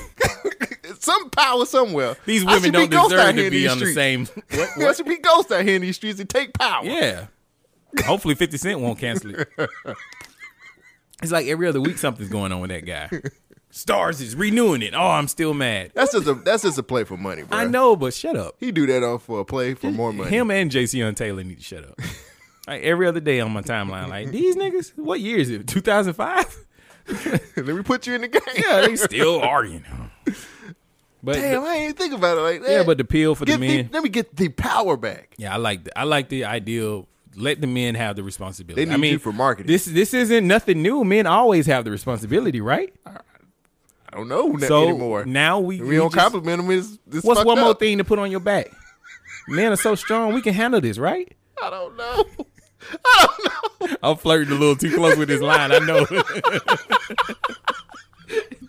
[0.99, 2.17] Some power somewhere.
[2.27, 4.27] These women don't be ghost out deserve to be on the same.
[4.51, 6.85] What, I should be ghost out here in these streets and take power.
[6.85, 7.27] Yeah.
[8.05, 9.49] Hopefully 50 Cent won't cancel it.
[11.23, 13.11] It's like every other week something's going on with that guy.
[13.73, 14.95] Starz is renewing it.
[14.95, 15.93] Oh, I'm still mad.
[15.95, 17.57] That's just a that's just a play for money, bro.
[17.57, 18.57] I know, but shut up.
[18.59, 20.31] He do that off for a play for more money.
[20.31, 22.01] Him and JC on Taylor need to shut up.
[22.71, 25.67] Like every other day on my timeline, like these niggas, what year is it?
[25.67, 26.57] 2005?
[27.57, 28.41] Let me put you in the game.
[28.57, 29.85] Yeah, they still arguing.
[31.23, 32.71] But Damn, I ain't even think about it like that.
[32.71, 33.91] yeah, but the pill for the Get the- men.
[33.93, 35.35] let me get the power back.
[35.37, 37.09] Yeah, I like the, I like the ideal.
[37.37, 38.85] Let the men have the responsibility.
[38.87, 39.67] They I need mean, you for marketing.
[39.71, 41.05] This this isn't nothing new.
[41.05, 42.93] Men always have the responsibility, right?
[43.05, 45.25] I don't know So anymore.
[45.27, 46.71] now we, we, we don't just- compliment them.
[46.71, 48.71] Is this What's one more thing to put on your back?
[49.47, 51.37] Men are so strong, we can handle this, right?
[51.63, 52.25] I don't know.
[54.03, 55.73] I'm flirting a little too close with this line.
[55.73, 56.07] I know.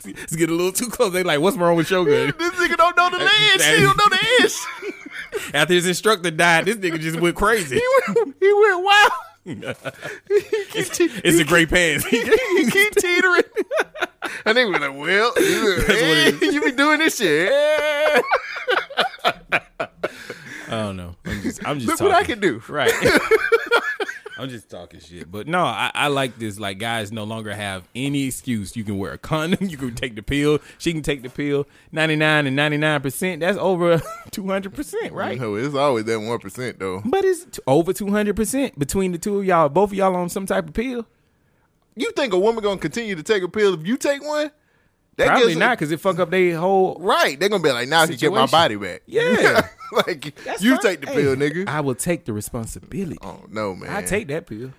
[0.04, 1.14] Let's get a little too close.
[1.14, 2.34] They like, what's wrong with Shogun?
[2.38, 3.64] this nigga don't know the edge.
[3.78, 5.54] He don't know the edge.
[5.54, 7.76] After his instructor died, this nigga just went crazy.
[7.76, 9.12] He went, he went wild.
[10.74, 12.06] It's, it's a great pants.
[12.06, 12.22] he
[12.70, 13.44] keep teetering.
[14.46, 17.52] And they were like, well, you, what it you be doing this shit.
[20.72, 21.16] I don't know.
[21.26, 22.14] I'm just, I'm just Look talking.
[22.14, 22.62] what I can do.
[22.70, 22.92] Right.
[24.38, 25.30] I'm just talking shit.
[25.32, 26.60] But no, I, I like this.
[26.60, 28.76] Like guys no longer have any excuse.
[28.76, 29.60] You can wear a condom.
[29.70, 30.58] You can take the pill.
[30.80, 31.68] She can take the pill.
[31.92, 33.40] 99 and 99 percent.
[33.42, 34.02] That's over
[34.32, 35.40] 200 percent, right?
[35.40, 37.02] No, it's always that one percent though.
[37.06, 39.70] But it's t- over 200 percent between the two of y'all.
[39.70, 41.06] Both of y'all on some type of pill.
[41.96, 44.50] You think a woman gonna continue to take a pill if you take one?
[45.22, 46.98] That Probably not, because it fuck up their whole.
[47.00, 49.02] Right, they're gonna be like, now I can get my body back.
[49.06, 49.68] Yeah.
[50.08, 50.82] like That's you fine.
[50.82, 51.68] take the Hey, pill, nigga.
[51.68, 53.18] I will take the responsibility.
[53.22, 53.90] oh no, man.
[53.90, 54.72] I take that pill.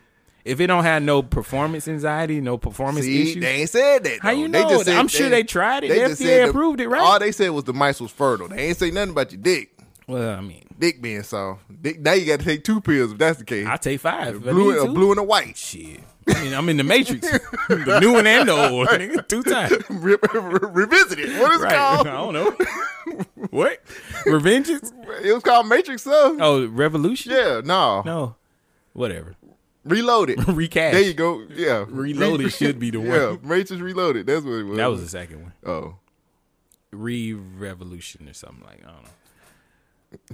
[0.45, 4.19] If it don't have no performance anxiety, no performance See, issues, they ain't said that.
[4.21, 4.39] How though.
[4.39, 4.69] you They know?
[4.71, 5.89] just said I'm sure they tried it.
[5.89, 7.01] The just FDA said approved it, right?
[7.01, 8.49] All they said was the mice was fertile.
[8.49, 9.71] They ain't say nothing about your dick.
[10.09, 11.63] Well, I mean, Dick being soft.
[11.81, 13.69] Dick, now you got to take two pills if that's the case.
[13.69, 14.35] I take five.
[14.35, 15.57] if blue, a blue and a white.
[15.57, 16.01] Shit.
[16.29, 17.29] I mean, I'm in the Matrix.
[17.69, 18.87] the new one and the old one.
[18.89, 19.73] nigga, Two times.
[19.91, 21.41] Re- re- revisit it.
[21.41, 21.75] What is it Right.
[21.75, 22.57] I don't know.
[23.51, 23.81] what?
[24.27, 24.69] Revenge?
[24.69, 26.37] It was called Matrix Stuff.
[26.41, 27.33] Oh, Revolution?
[27.33, 28.03] Yeah, no.
[28.05, 28.37] No.
[28.93, 29.35] Whatever.
[29.85, 30.47] Reloaded.
[30.49, 30.93] Recast.
[30.95, 31.45] There you go.
[31.55, 31.85] Yeah.
[31.89, 33.09] Reloaded should be the one.
[33.09, 34.27] Yeah, Matrix Reloaded.
[34.27, 34.77] That's what it was.
[34.77, 35.53] That was the second one.
[35.67, 35.97] Oh.
[36.93, 39.09] Re-revolution or something like I don't know.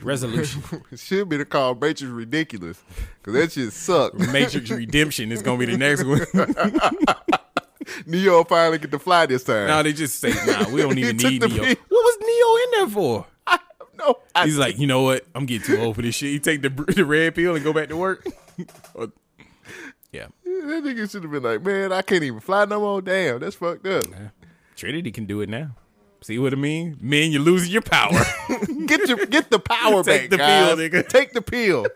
[0.01, 0.62] Resolution.
[0.97, 2.83] Should be called Matrix Ridiculous.
[3.18, 4.18] Because that shit sucked.
[4.33, 6.20] Matrix Redemption is gonna be the next one.
[8.07, 9.66] Neo finally get to fly this time.
[9.66, 11.64] now they just say, nah, we don't even need Neo.
[11.64, 13.26] What was Neo in there for?
[13.99, 14.18] no.
[14.35, 15.26] I, He's like, you know what?
[15.35, 16.31] I'm getting too old for this shit.
[16.31, 18.26] He take the the red pill and go back to work.
[18.95, 19.12] Or-
[20.12, 23.03] yeah, that nigga should have been like, man, I can't even fly no more.
[23.03, 24.05] Damn, that's fucked up.
[24.76, 25.72] Trinity can do it now.
[26.23, 26.99] See what I mean?
[27.01, 28.11] Man, you're losing your power.
[28.87, 30.23] Get your get the power back.
[30.23, 30.75] Take back, the guys.
[30.75, 31.09] pill, nigga.
[31.09, 31.87] Take the pill.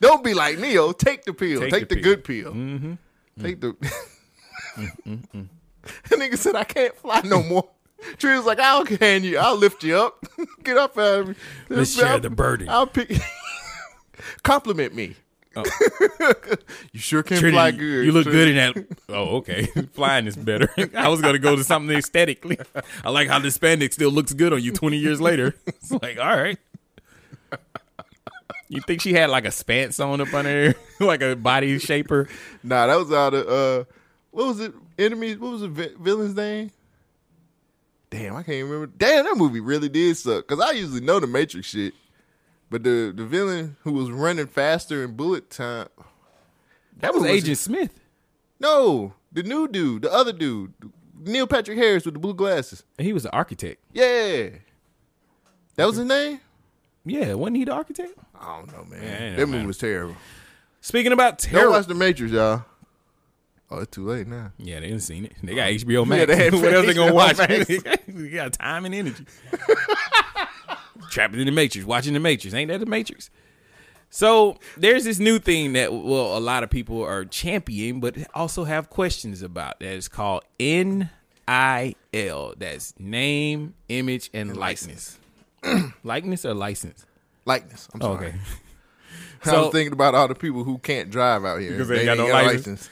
[0.00, 0.92] Don't be like Neo.
[0.92, 1.60] Take the pill.
[1.60, 2.02] Take Take, the the, pill.
[2.02, 2.52] good pill.
[2.52, 3.42] Mm-hmm.
[3.42, 3.76] Take the.
[6.08, 7.68] that nigga said, "I can't fly no more."
[8.18, 9.38] Tree was like, "I'll hand you.
[9.38, 10.24] I'll lift you up.
[10.64, 11.34] Get up out of me.
[11.68, 12.68] Let's share the burden.
[12.68, 13.20] I'll pick.
[14.42, 15.16] Compliment me.
[16.92, 18.04] you sure can Trinity, fly good.
[18.04, 18.86] you look good in that.
[19.08, 19.66] Oh, okay.
[19.92, 20.68] Flying is better.
[20.96, 22.58] I was gonna go to something aesthetically.
[23.04, 25.54] I like how the spandex still looks good on you 20 years later.
[25.66, 26.58] It's like, all right.
[28.68, 30.74] You think she had like a spance on up under there,
[31.06, 32.26] like a body shaper?
[32.62, 33.84] Nah, that was out of uh,
[34.30, 34.72] what was it?
[34.98, 35.38] Enemies.
[35.38, 36.70] What was the vi- villain's name?
[38.08, 38.86] Damn, I can't remember.
[38.96, 40.46] Damn, that movie really did suck.
[40.46, 41.94] Cause I usually know the Matrix shit,
[42.72, 45.88] but the the villain who was running faster in bullet time.
[46.96, 48.00] That was Agent Smith.
[48.58, 50.72] No, the new dude, the other dude,
[51.20, 52.82] Neil Patrick Harris with the blue glasses.
[52.96, 53.82] And He was the architect.
[53.92, 54.48] Yeah,
[55.76, 56.40] that was his name.
[57.04, 58.14] Yeah, wasn't he the architect?
[58.40, 59.02] I don't know, man.
[59.02, 60.16] Yeah, don't that movie was terrible.
[60.80, 62.64] Speaking about Don't terror, watch the Matrix, y'all.
[63.70, 64.52] Oh, it's too late now.
[64.58, 65.32] yeah, they didn't seen it.
[65.42, 66.26] They oh, got HBO Max.
[66.26, 67.38] they had what else they gonna HBO watch?
[68.06, 69.24] They got time and energy.
[71.10, 72.54] Trapped in the Matrix, watching the Matrix.
[72.54, 73.30] Ain't that the Matrix?
[74.10, 78.64] So there's this new thing that well, a lot of people are championing, but also
[78.64, 79.80] have questions about.
[79.80, 81.08] That is called NIL.
[82.58, 85.18] That's name, image, and likeness.
[86.04, 87.06] likeness or license?
[87.46, 87.88] Likeness.
[87.94, 88.26] I'm oh, sorry.
[88.28, 88.36] Okay.
[89.44, 92.00] I So- was thinking about all the people who can't drive out here Because they
[92.00, 92.90] ain't got no license.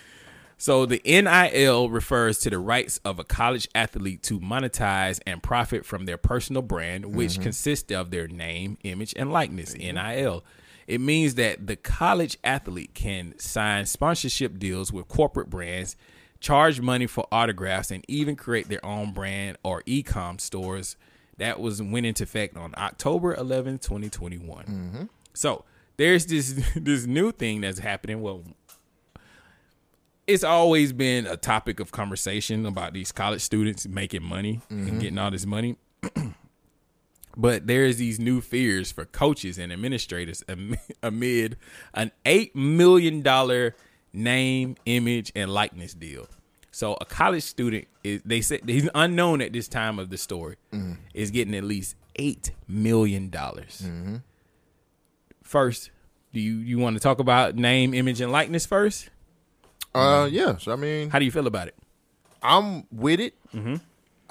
[0.60, 5.86] So the NIL refers to the rights of a college athlete to monetize and profit
[5.86, 9.74] from their personal brand, which consists of their name, image, and likeness.
[9.74, 10.44] NIL.
[10.86, 15.96] It means that the college athlete can sign sponsorship deals with corporate brands,
[16.40, 20.96] charge money for autographs, and even create their own brand or e-com stores.
[21.38, 25.08] That was went into effect on October 11, 2021.
[25.32, 25.64] So
[25.96, 28.20] there's this this new thing that's happening.
[28.20, 28.42] Well,
[30.30, 34.98] it's always been a topic of conversation about these college students making money and mm-hmm.
[35.00, 35.76] getting all this money.
[37.36, 40.44] but there's these new fears for coaches and administrators
[41.02, 41.56] amid
[41.94, 43.72] an $8 million
[44.12, 46.28] name, image, and likeness deal.
[46.70, 50.56] So a college student is they said he's unknown at this time of the story
[50.72, 50.92] mm-hmm.
[51.12, 53.82] is getting at least eight million dollars.
[53.84, 54.16] Mm-hmm.
[55.42, 55.90] First,
[56.32, 59.10] do you you want to talk about name, image, and likeness first?
[59.94, 60.68] Uh, yes.
[60.68, 61.74] I mean, How do you feel about it?
[62.42, 63.76] I'm with it, Mm-hmm.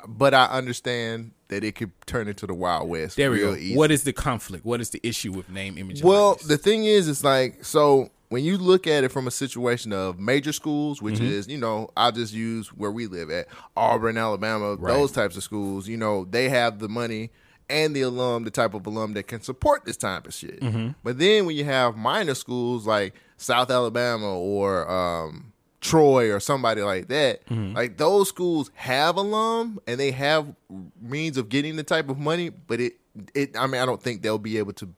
[0.07, 3.17] but I understand that it could turn into the Wild West.
[3.17, 3.57] There we real go.
[3.57, 3.75] Easy.
[3.75, 4.65] What is the conflict?
[4.65, 6.47] What is the issue with name, image, and Well, likeness?
[6.47, 10.19] the thing is, it's like so when you look at it from a situation of
[10.19, 11.25] major schools, which Mm-hmm.
[11.25, 15.43] is you know I'll just use where we live at Auburn, Alabama, those types of
[15.43, 15.87] schools.
[15.87, 17.31] You know they have the money
[17.69, 20.59] and the alum, the type of alum that can support this type of shit.
[20.61, 20.89] Mm-hmm.
[21.03, 26.81] But then when you have minor schools like South Alabama or um, Troy or somebody
[26.81, 27.73] like that, Mm-hmm.
[27.75, 30.53] like those schools have alum and they have
[31.01, 32.97] means of getting the type of money, but it
[33.33, 34.89] it I mean I don't think they'll be able to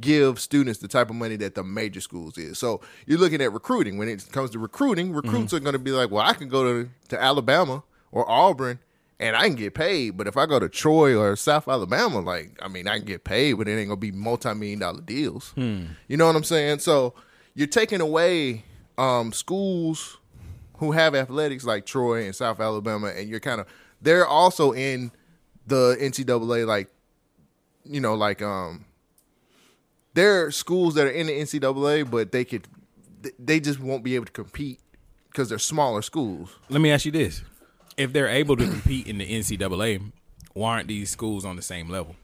[0.00, 2.58] give students the type of money that the major schools is.
[2.58, 3.98] So you're looking at recruiting.
[3.98, 6.64] When it comes to recruiting, recruits are going to be like, well, I can go
[6.64, 8.78] to, to Alabama or Auburn
[9.20, 10.16] and I can get paid.
[10.16, 13.24] But if I go to Troy or South Alabama, like, I mean, I can get
[13.24, 15.52] paid, but it ain't going to be multi million dollar deals.
[15.56, 16.78] You know what I'm saying?
[16.78, 17.12] So
[17.54, 18.64] you're taking away
[18.98, 20.18] um, schools
[20.78, 23.66] who have athletics like Troy and South Alabama, and you're kind of,
[24.00, 25.12] they're also in
[25.66, 26.88] the NCAA, like,
[27.84, 28.84] you know, like, um,
[30.14, 32.66] there are schools that are in the NCAA, but they could,
[33.38, 34.80] they just won't be able to compete
[35.28, 36.54] because they're smaller schools.
[36.68, 37.42] Let me ask you this:
[37.96, 40.12] If they're able to compete in the NCAA,
[40.52, 42.16] why aren't these schools on the same level?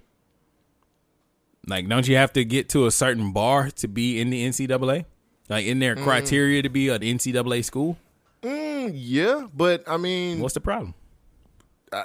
[1.67, 5.05] Like, don't you have to get to a certain bar to be in the NCAA?
[5.49, 5.81] Like, in Mm.
[5.81, 7.97] their criteria to be an NCAA school?
[8.43, 10.95] Mm, yeah, but I mean, What's the problem?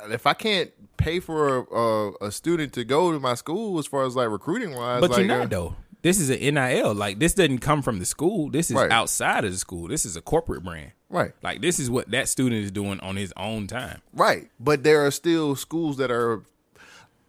[0.10, 3.86] if I can't pay for a, a, a student to go to my school, as
[3.88, 5.76] far as like recruiting wise, But like, you're not uh, though.
[6.02, 6.94] This is an NIL.
[6.94, 8.50] Like this doesn't come from the school.
[8.50, 8.92] This is Right.
[8.92, 9.88] outside of the school.
[9.88, 10.92] This is a corporate brand.
[11.10, 11.32] Right.
[11.42, 14.02] Like this is what that student is doing on his own time.
[14.14, 14.50] Right.
[14.60, 16.44] But there are still schools that are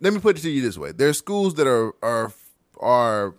[0.00, 0.90] let me put it to you this way.
[0.92, 2.32] There are schools that are are
[2.80, 3.34] are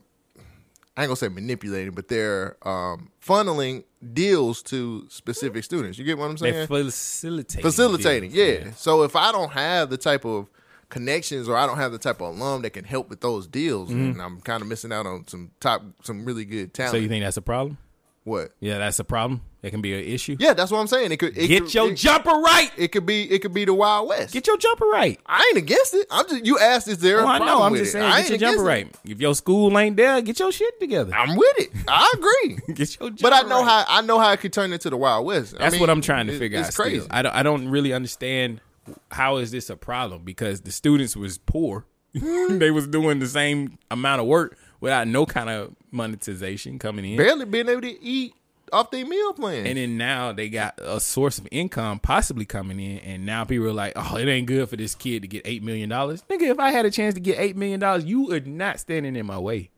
[0.97, 3.83] I ain't gonna say manipulating, but they're um, funneling
[4.13, 5.97] deals to specific students.
[5.97, 6.53] You get what I'm saying?
[6.53, 7.63] They're facilitating.
[7.63, 8.65] Facilitating, deals.
[8.65, 8.71] yeah.
[8.71, 10.49] So if I don't have the type of
[10.89, 13.89] connections or I don't have the type of alum that can help with those deals,
[13.89, 16.93] then I'm kind of missing out on some top, some really good talent.
[16.93, 16.97] Mm-hmm.
[16.97, 17.77] So you think that's a problem?
[18.25, 18.51] what?
[18.59, 19.41] Yeah, that's a problem.
[19.65, 20.35] That can be an issue.
[20.39, 21.11] Yeah, that's what I'm saying.
[21.11, 22.69] It could it Get could, your it, jumper right.
[22.77, 24.31] It could be it could be the Wild West.
[24.31, 25.19] Get your jumper right.
[25.25, 26.05] I ain't against it.
[26.11, 27.63] I'm just you asked is there a Oh, I know.
[27.63, 29.11] I'm just saying, I get your jumper against right.
[29.11, 31.11] If your school ain't there, get your shit together.
[31.15, 31.71] I'm with it.
[31.87, 32.59] I agree.
[32.75, 33.85] Get your jumper but I know right.
[33.87, 35.55] how I know how it could turn into the Wild West.
[35.55, 36.67] I That's mean, what I'm trying to it- figure out.
[36.67, 36.99] It's crazy.
[36.99, 37.07] Still.
[37.09, 37.33] I don't.
[37.33, 38.61] I don't really understand
[39.09, 41.87] how is this a problem because the students was poor.
[42.13, 47.17] they was doing the same amount of work without no kind of monetization coming in.
[47.17, 48.35] Barely being able to eat
[48.73, 49.65] off their meal plan.
[49.67, 53.67] And then now they got a source of income possibly coming in, and now people
[53.67, 56.49] are like, "Oh, it ain't good for this kid to get eight million dollars." Nigga,
[56.49, 59.25] if I had a chance to get eight million dollars, you are not standing in
[59.25, 59.69] my way.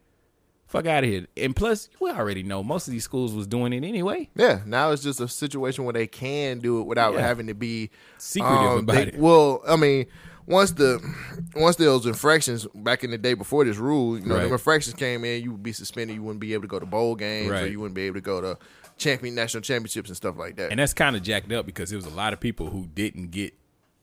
[0.68, 1.28] Fuck out of here.
[1.38, 4.30] And plus, we already know most of these schools was doing it anyway.
[4.36, 7.22] yeah, now it's just a situation where they can do it without Yeah.
[7.22, 9.18] having to be Secretive um, about they- it.
[9.18, 10.08] Well, I mean,
[10.48, 11.00] once the
[11.56, 14.48] once those infractions back in the day before this rule, you know, Right.
[14.48, 16.16] the infractions came in, you would be suspended.
[16.16, 18.22] You wouldn't be able to go to bowl games, or you wouldn't be able to
[18.22, 18.58] go to
[18.98, 20.72] champion national championships and stuff like that.
[20.72, 23.30] And that's kind of jacked up because there was a lot of people who didn't
[23.32, 23.54] get,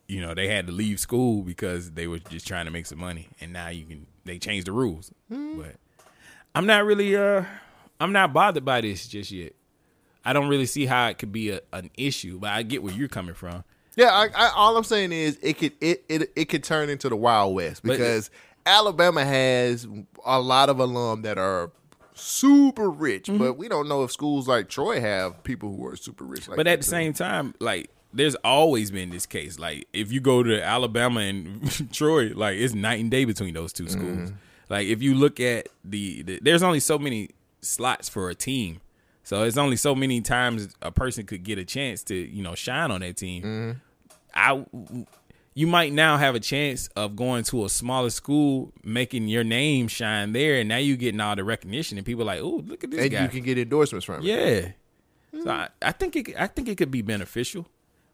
[0.06, 2.98] you know, they had to leave school because they were just trying to make some
[3.00, 3.28] money.
[3.40, 5.10] And now you can, they changed the rules.
[5.28, 5.76] But
[6.54, 7.44] I'm not really, uh,
[7.98, 9.54] I'm not bothered by this just yet.
[10.24, 12.92] I don't really see how it could be a, an issue, but I get where
[12.94, 13.64] you're coming from.
[13.96, 17.08] Yeah, I, I, all I'm saying is it could it, it it could turn into
[17.08, 18.30] the Wild West But- because
[18.66, 19.86] Alabama has
[20.24, 21.70] a lot of alum that are
[22.14, 23.38] super rich, Mm-hmm.
[23.38, 26.48] but we don't know if schools like Troy have people who are super rich.
[26.48, 26.90] Like But at the too.
[26.90, 29.58] same time, like there's always been this case.
[29.58, 33.72] Like if you go to Alabama and Troy, like it's night and day between those
[33.72, 34.32] two schools.
[34.70, 37.30] Like if you look at the, the there's only so many
[37.60, 38.80] slots for a team.
[39.24, 42.54] So it's only so many times a person could get a chance to, you know,
[42.54, 43.42] shine on that team.
[43.42, 43.78] Mm-hmm.
[44.34, 44.64] I
[45.54, 49.86] you might now have a chance of going to a smaller school, making your name
[49.88, 52.82] shine there, and now you're getting all the recognition, and people are like, oh, look
[52.82, 53.22] at this and guy.
[53.22, 54.24] you can get endorsements from it.
[54.24, 54.72] Yeah.
[55.32, 55.48] So mm-hmm.
[55.48, 57.66] I, I think it I think it could be beneficial.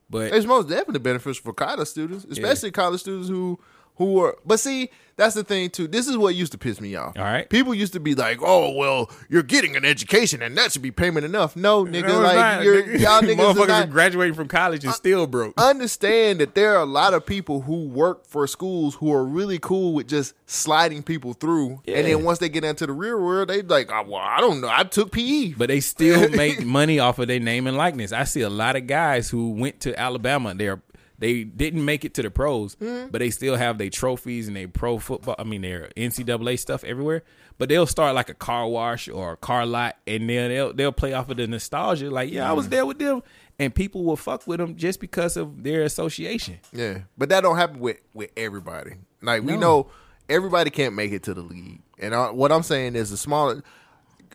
[0.09, 3.61] But It's most definitely beneficial for college students, especially college students who
[3.97, 4.37] who are.
[4.45, 5.87] But see, that's the thing too.
[5.87, 7.19] This is what used to piss me off.
[7.19, 7.47] All right.
[7.51, 10.91] people used to be like, "Oh, well, you're getting an education, and that should be
[10.91, 13.01] payment enough." No, nigga, No, like not, you're, nigga.
[13.01, 15.53] y'all niggas motherfuckers are are graduating from college and still broke.
[15.61, 19.59] understand that there are a lot of people who work for schools who are really
[19.59, 23.51] cool with just sliding people through, and then once they get into the real world,
[23.51, 26.99] they like, oh, "Well, I don't know, I took PE." but they still make money
[26.99, 28.13] off of their name and likeness.
[28.13, 30.55] I see a lot of guys who went to Alabama.
[30.55, 30.81] They're
[31.21, 33.11] they didn't make it to the pros, Mm-hmm.
[33.11, 35.37] but they still have their trophies and their pro football.
[35.39, 37.23] I mean, their NCAA stuff everywhere.
[37.59, 40.93] But they'll start like a car wash or a car lot, and then they'll they'll
[40.93, 42.11] play off of the nostalgia.
[42.11, 42.57] Like, yeah, I Mm-hmm.
[42.57, 43.23] was there with them,
[43.59, 46.59] and people will fuck with them just because of their association.
[46.73, 48.95] Yeah, but that don't happen with with everybody.
[49.23, 49.59] Like we No.
[49.61, 49.87] know
[50.29, 53.63] everybody can't make it to the league, and I, what I'm saying is the smaller.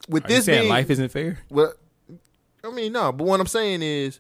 [0.07, 1.39] With Are this saying being, life isn't fair?
[1.49, 1.73] well,
[2.63, 4.19] I mean no, but what I'm saying is,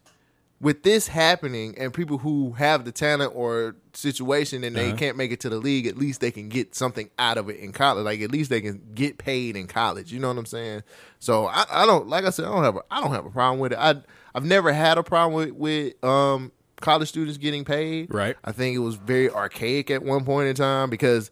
[0.61, 4.95] with this happening and people who have the talent or situation and they Uh-huh.
[4.97, 7.57] can't make it to the league, at least they can get something out of it
[7.59, 8.05] in college.
[8.05, 10.13] Like at least they can get paid in college.
[10.13, 10.83] You know what I'm saying?
[11.19, 13.29] So I, I don't like I said I don't have a I don't have a
[13.29, 13.77] problem with it.
[13.79, 13.95] I
[14.33, 16.51] I've never had a problem with with um
[16.81, 18.13] college students getting paid.
[18.13, 18.35] Right.
[18.43, 21.31] I think it was very archaic at one point in time because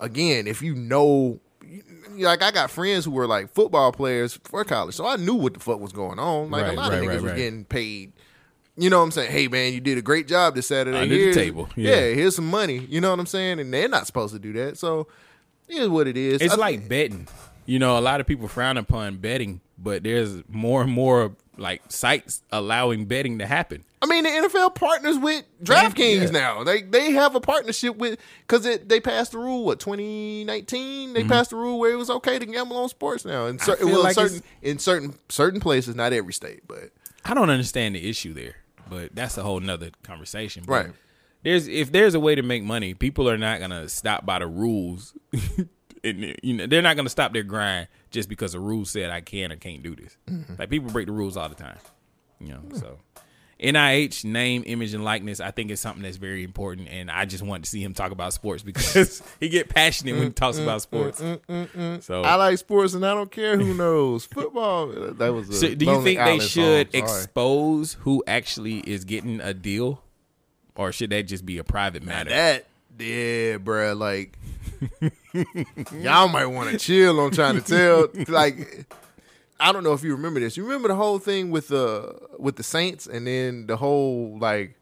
[0.00, 1.40] again, if you know
[2.18, 5.54] like I got friends who were like football players for college, so I knew what
[5.54, 6.50] the fuck was going on.
[6.50, 7.36] Like Right, a lot of niggas right, was right.
[7.36, 8.12] getting paid.
[8.76, 9.30] You know what I'm saying?
[9.30, 10.98] Hey man, you did a great job this Saturday.
[10.98, 11.90] Under the table, Yeah.
[11.94, 12.14] yeah.
[12.14, 12.78] here's some money.
[12.88, 13.60] You know what I'm saying?
[13.60, 14.78] And they're not supposed to do that.
[14.78, 15.08] So
[15.68, 16.40] here's what it is.
[16.40, 17.28] It's I like betting.
[17.66, 21.82] You know, a lot of people frown upon betting, but there's more and more like
[21.90, 23.84] sites allowing betting to happen.
[24.00, 26.30] I mean, the NFL partners with DraftKings Yeah.
[26.30, 26.64] now.
[26.64, 28.18] They they have a partnership with
[28.48, 29.64] because they passed the rule.
[29.66, 31.12] What 2019?
[31.12, 33.46] They passed the rule where it was okay to gamble on sports now.
[33.46, 33.90] And cer- Mm-hmm.
[33.90, 36.90] well, like certain in certain certain places, not every state, but
[37.24, 38.56] I don't understand the issue there,
[38.88, 40.64] but that's a whole nother conversation.
[40.66, 40.94] But Right.
[41.44, 44.46] There's if there's a way to make money, people are not gonna stop by the
[44.46, 45.16] rules
[46.04, 49.20] and you know they're not gonna stop their grind just because the rules said I
[49.20, 50.16] can or can't do this.
[50.28, 50.54] Mm-hmm.
[50.58, 51.78] Like people break the rules all the time,
[52.40, 52.62] you know.
[52.74, 52.98] So
[53.62, 55.40] NIH name, image, and likeness.
[55.40, 58.10] I think is something that's very important, and I just want to see him talk
[58.10, 62.04] about sports because he get passionate when he mm, talks mm, about mm, sports.
[62.04, 64.92] So I like sports and I don't care who knows football.
[65.12, 65.48] That was.
[65.48, 70.02] A So, do you think they should expose who actually is getting a deal,
[70.74, 72.30] or should that just be a private matter?
[72.30, 72.66] that?
[72.98, 73.96] Yeah, bruh.
[73.96, 74.38] Like
[75.92, 78.08] y'all might want to chill on trying to tell.
[78.28, 78.86] Like
[79.62, 80.56] I don't know if you remember this.
[80.56, 84.74] You remember the whole thing with the with the Saints, and then the whole like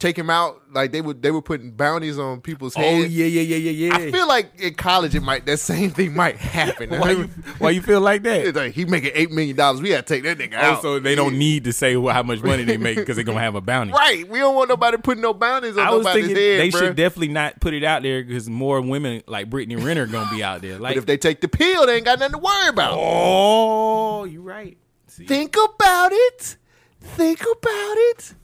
[0.00, 0.62] take him out.
[0.72, 3.14] Like they would they were putting bounties on people's oh heads.
[3.14, 4.06] yeah, yeah, yeah, yeah, yeah.
[4.06, 6.90] I feel like in college it might that same thing might happen.
[6.98, 7.24] why you
[7.58, 8.46] why you feel like that?
[8.46, 9.80] It's like he making eight million dollars.
[9.82, 10.74] We gotta take that nigga oh, out.
[10.76, 13.54] Also, they don't need to say how much money they make because they're gonna have
[13.54, 13.92] a bounty.
[13.92, 14.28] Right.
[14.28, 16.78] We don't want nobody putting no bounties on I was nobody's thinking head, they bruh.
[16.78, 20.42] should definitely not put it out there because more women like Brittany Renner gonna be
[20.42, 20.78] out there.
[20.78, 22.96] Like, But if they take the pill, they ain't got nothing to worry about.
[22.96, 24.78] oh, you right.
[25.08, 26.56] See, Think about it.
[27.00, 28.34] Think about it.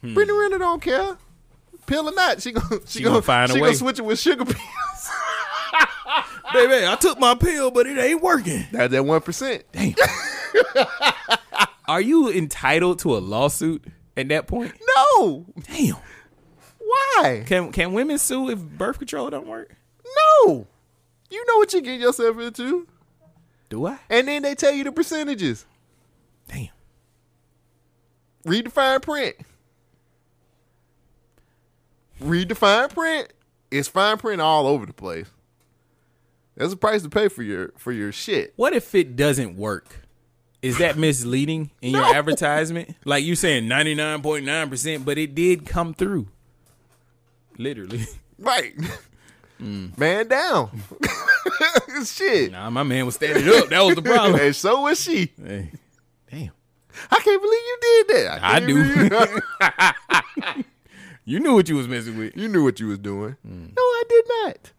[0.00, 0.14] Hmm.
[0.14, 1.16] Brittany Renner don't care.
[1.86, 3.68] Pill or not, she gonna she, She gonna, gonna find a she way.
[3.68, 4.56] gonna switch it with sugar pills.
[6.52, 8.64] baby, I took my pill, but it ain't working.
[8.72, 9.64] That's that one percent.
[9.72, 9.94] Damn.
[11.88, 13.84] Are you entitled to a lawsuit
[14.16, 14.72] at that point?
[15.18, 15.46] No.
[15.64, 15.96] Damn.
[16.78, 17.42] Why?
[17.46, 19.74] Can can women sue if birth control don't work?
[20.44, 20.66] No.
[21.30, 22.86] You know what you get yourself into.
[23.68, 23.98] Do I?
[24.08, 25.66] And then they tell you the percentages.
[26.48, 26.68] Damn.
[28.44, 29.36] Read the fine print.
[32.20, 33.32] Read the fine print.
[33.70, 35.28] It's fine print all over the place.
[36.56, 38.52] That's a price to pay for your for your shit.
[38.56, 40.06] What if it doesn't work?
[40.60, 42.94] Is that misleading in your advertisement?
[43.04, 46.28] Like you saying 99.9%, but it did come through.
[47.56, 48.06] Literally.
[48.38, 48.74] Right.
[49.60, 49.96] Mm.
[49.98, 50.82] Man down.
[52.06, 52.52] shit.
[52.52, 53.68] Nah, my man was standing up.
[53.68, 54.40] That was the problem.
[54.40, 55.30] and so was she.
[55.42, 55.70] Hey.
[56.30, 56.52] Damn.
[57.10, 58.40] I can't believe you did that.
[58.42, 60.64] I can't do.
[61.24, 62.36] You knew what you was messing with.
[62.36, 63.36] you knew what you was doing.
[63.46, 63.76] Mm.
[63.76, 64.72] No, I did not.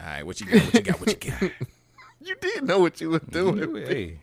[0.00, 0.62] All right, what you got?
[0.62, 1.00] What you got?
[1.00, 1.50] What you got?
[2.20, 3.58] You did know what you was doing.
[3.58, 4.18] You- hey.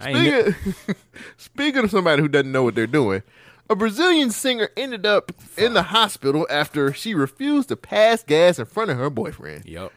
[0.00, 0.94] Ain't kn- Speaking,
[1.36, 3.22] speaking of somebody who doesn't know what they're doing,
[3.70, 8.64] a Brazilian singer ended up in the hospital after she refused to pass gas in
[8.64, 9.64] front of her boyfriend.
[9.66, 9.92] Yep.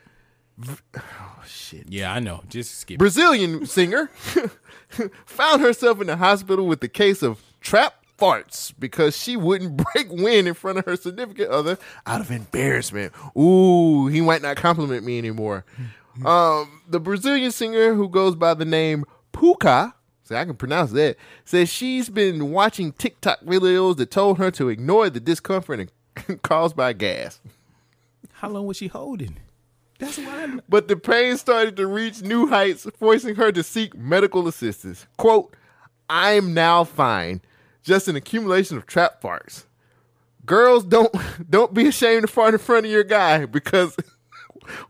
[1.47, 1.87] Shit.
[1.89, 2.43] Yeah, I know.
[2.49, 2.99] Just skip.
[2.99, 4.07] Brazilian singer
[5.25, 10.11] found herself in the hospital with the case of trap farts because she wouldn't break
[10.11, 13.13] wind in front of her significant other out of embarrassment.
[13.37, 15.65] Ooh, he might not compliment me anymore.
[16.25, 21.15] Um, the Brazilian singer who goes by the name Puka, see I can pronounce that,
[21.45, 26.75] says she's been watching TikTok videos that told her to ignore the discomfort and caused
[26.75, 27.39] by gas.
[28.33, 29.37] How long was she holding?
[29.99, 30.59] That's what I.
[30.67, 35.07] But the pain started to reach new heights, forcing her to seek medical assistance.
[35.17, 35.55] Quote,
[36.09, 37.41] I'm now fine.
[37.83, 39.65] Just an accumulation of trap farts.
[40.45, 41.13] Girls, don't
[41.49, 43.95] don't be ashamed to fart in front of your guy because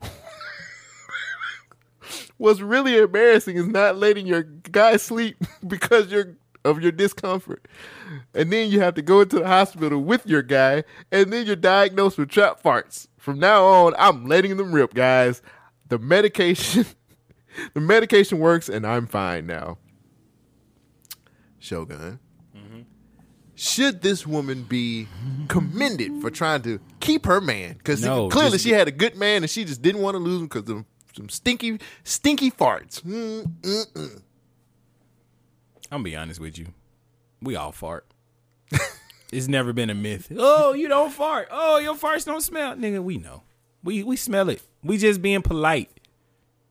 [2.36, 5.36] what's really embarrassing is not letting your guy sleep
[5.66, 7.66] because you're of your discomfort.
[8.34, 11.56] And then you have to go into the hospital with your guy, and then you're
[11.56, 13.08] diagnosed with trap farts.
[13.16, 15.42] From now on, I'm letting them rip, guys.
[15.88, 16.86] The medication
[17.74, 19.78] the medication works and I'm fine now.
[21.58, 22.18] Shogun.
[23.62, 25.06] Should this woman be
[25.46, 27.74] commended for trying to keep her man?
[27.74, 30.18] Because No, clearly just- she had a good man and she just didn't want to
[30.18, 30.84] lose him because of
[31.14, 33.02] some stinky, stinky farts.
[33.02, 34.16] Mm, mm, mm.
[35.92, 36.74] I'm gonna be honest with you.
[37.40, 38.04] We all fart.
[39.32, 40.32] it's never been a myth.
[40.36, 41.46] Oh, you don't fart.
[41.52, 42.74] Oh, your farts don't smell.
[42.74, 43.44] Nigga, we know.
[43.84, 44.60] We we smell it.
[44.82, 45.88] We just being polite.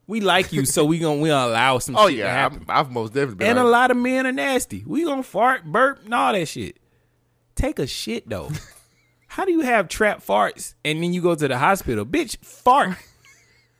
[0.08, 2.66] We like you, so we gonna we gonna allow some Oh shit to yeah, happen.
[2.68, 3.49] I've, I've most definitely been.
[3.52, 4.84] and a lot of men are nasty.
[4.86, 6.78] We gonna fart, burp, and all that shit.
[7.56, 8.49] Take a shit though.
[9.28, 12.06] How do you have trap farts and then you go to the hospital?
[12.06, 12.97] Bitch, fart.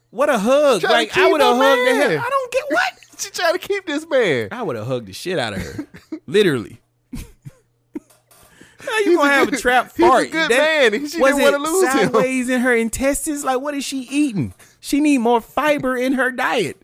[0.10, 0.82] What a hug.
[0.82, 2.24] Tryna Like I would have hugged the hell.
[2.26, 2.94] I don't get what?
[3.22, 4.48] She trying to keep this man.
[4.52, 5.88] I would have hugged the shit out of her.
[6.26, 6.82] Literally.
[7.14, 10.32] How you He's gonna a have a good- trap he's a fart?
[10.32, 11.92] good man, she was didn't wanna it lose him.
[12.00, 13.44] sideways in her intestines?
[13.44, 14.56] Like what is she eating?
[14.82, 16.82] She need more fiber in her diet.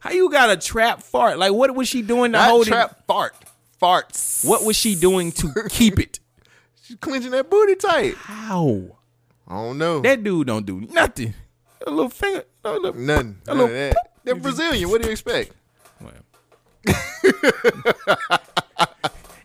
[0.00, 1.38] How you got a trap fart?
[1.38, 2.96] Like what was she doing to Not hold trap it?
[3.06, 3.34] fart.
[3.80, 4.44] Farts.
[4.46, 6.20] What was she doing to keep it?
[6.82, 8.14] She's clenching that booty tight.
[8.16, 8.82] How?
[9.48, 10.00] I don't know.
[10.00, 11.32] That dude don't do nothing.
[11.86, 12.44] A little finger.
[12.62, 13.38] A little, Nothing.
[13.48, 13.96] A little that.
[14.22, 14.90] They're Brazilian.
[14.90, 15.52] What do you expect?
[15.98, 16.12] Well.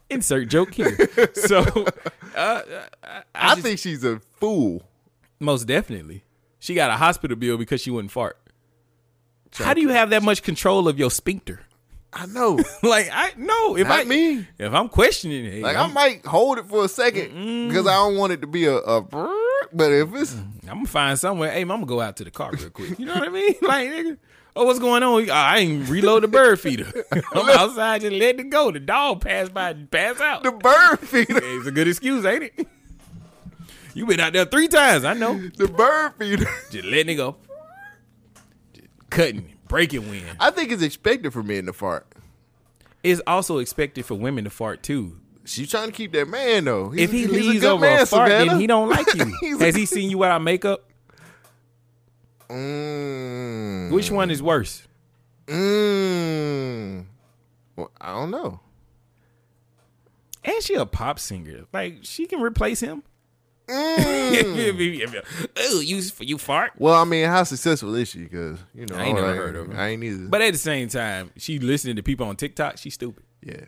[0.10, 0.98] Insert joke here.
[1.34, 1.60] So,
[2.36, 2.62] uh,
[3.34, 4.84] I, think she's a fool.
[5.40, 6.24] most definitely,
[6.66, 8.40] She got a hospital bill because she wouldn't fart.
[9.54, 11.62] How do you have that much control of your sphincter?
[12.12, 12.58] I know.
[12.84, 14.48] like I no, if Not I me.
[14.58, 17.94] if I'm questioning it, Like I'm, I might hold it for a second because I
[17.94, 19.02] don't want it to be a, a
[19.74, 21.52] but if it's mm, I'm gonna find somewhere.
[21.52, 22.98] Hey, I'm gonna go out to the car real quick.
[22.98, 23.54] You know what I mean?
[23.62, 24.18] Like, nigga,
[24.56, 25.30] oh, what's going on?
[25.30, 26.92] Ah, I ain't reload the bird feeder.
[27.34, 28.72] I'm outside just letting it go.
[28.72, 30.42] The dog passed by, and pass out.
[30.42, 32.68] the bird feeder, Hey, it's a good excuse, ain't it?
[33.96, 35.04] You been out there three times.
[35.06, 35.40] I know.
[35.58, 36.46] the bird feeder.
[36.70, 37.38] Just letting it go.
[38.74, 40.26] Just cutting, breaking wind.
[40.40, 42.06] I think it's expected for men to fart.
[43.04, 45.18] It's also expected for women to fart too.
[45.46, 46.90] She's trying to keep that man though.
[46.90, 48.52] He's If he leaves over man, a fart, Savannah.
[48.52, 49.58] then he don't like you.
[49.60, 50.84] Has he seen you without makeup?
[52.50, 54.88] Mm, Which one is worse?
[55.48, 57.06] mm.
[57.76, 58.60] Well, I don't know.
[60.44, 61.66] And she a pop singer.
[61.74, 63.04] Like she can replace him.
[63.68, 65.24] Mm.
[65.58, 66.74] oh, you you fart.
[66.78, 68.20] Well, I mean, how successful is she?
[68.24, 69.80] Because you know, I ain't never like, heard of her.
[69.80, 70.28] I ain't either.
[70.28, 72.78] But at the same time, she listening to people on TikTok.
[72.78, 73.24] She's stupid.
[73.42, 73.66] yeah,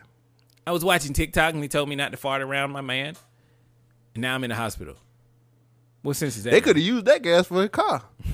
[0.65, 3.15] I was watching TikTok and they told me not to fart around my man.
[4.13, 4.95] And now I'm in the hospital.
[6.01, 6.51] What sense is that?
[6.51, 8.03] they could have used that gas for a car.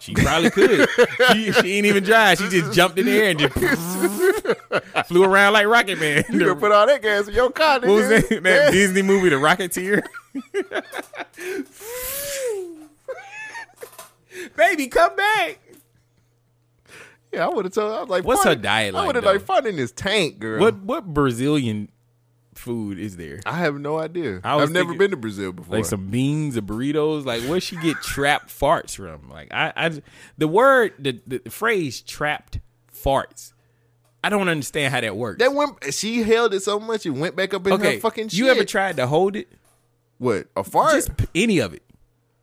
[0.00, 0.88] She probably could.
[1.32, 2.38] she, she ain't even drive.
[2.38, 3.52] She just jumped in the air and just
[5.08, 6.24] flew around like Rocket Man.
[6.30, 7.80] You could put all that gas in your car.
[7.80, 10.02] what was that, that Disney movie, The Rocketeer?
[14.56, 15.58] Baby, come back.
[17.32, 17.92] Yeah, I would have told.
[17.92, 20.38] I was like, What's her diet I like, would have like fart in this tank,
[20.38, 20.60] girl.
[20.60, 21.90] What what Brazilian
[22.54, 23.40] food is there?
[23.44, 24.40] I have no idea.
[24.44, 25.76] I I've never been to Brazil before.
[25.76, 27.24] Like some beans or burritos.
[27.24, 29.28] Like where she get trapped farts from?
[29.28, 30.02] Like I, I
[30.38, 32.60] the word the, the phrase trapped
[32.92, 33.52] farts.
[34.24, 35.38] I don't understand how that works.
[35.38, 35.94] that went.
[35.94, 38.30] She held it so much it went back up in okay, her fucking.
[38.32, 39.48] you ever tried to hold it?
[40.18, 40.94] What a fart?
[40.94, 41.82] Just p- any of it.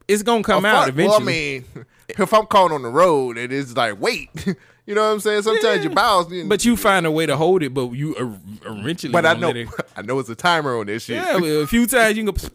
[0.08, 1.10] It's gonna A come out fart- eventually.
[1.10, 4.30] Well, I mean, if I'm caught on the road and it's like, wait,
[4.86, 5.42] you know what I'm saying?
[5.42, 6.32] Sometimes your bowels.
[6.46, 9.12] but you find a way to hold it, but you uh, eventually.
[9.12, 11.16] but I gonna know, let it- I know it's a timer on this shit.
[11.16, 12.50] yeah, well, a few times you can, go,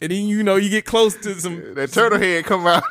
[0.00, 1.74] and then you know you get close to some.
[1.74, 2.84] that turtle head come out.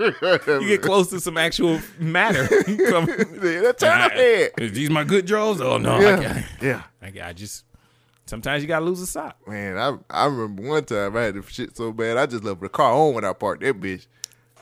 [0.00, 2.42] You get close to some actual matter.
[2.46, 4.50] That turtle head.
[4.58, 5.60] Is these my good draws?
[5.62, 6.46] Oh no, I, Yeah, can't.
[6.60, 6.82] yeah.
[7.02, 7.64] I, I just
[8.26, 9.36] sometimes you gotta lose a sock.
[9.46, 12.60] Man, I I remember one time I had the shit so bad I just left
[12.60, 14.06] the car on when I parked that bitch.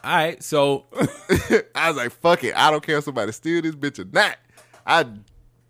[0.05, 0.87] All right, so
[1.75, 2.57] I was like, fuck it.
[2.57, 4.37] I don't care if somebody steal this bitch or not.
[4.85, 5.05] I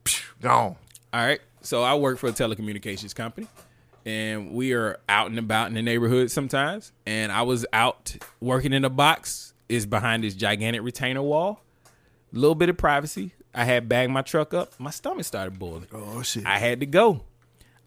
[0.05, 0.76] phew, gone.
[1.12, 3.47] all right, so I work for a telecommunications company,
[4.07, 6.93] and we are out and about in the neighborhood sometimes.
[7.05, 11.61] And I was out working in a box is behind this gigantic retainer wall.
[12.32, 13.32] A little bit of privacy.
[13.55, 14.72] I had bagged my truck up.
[14.78, 15.86] My stomach started boiling.
[15.93, 16.47] Oh shit.
[16.47, 17.22] I had to go.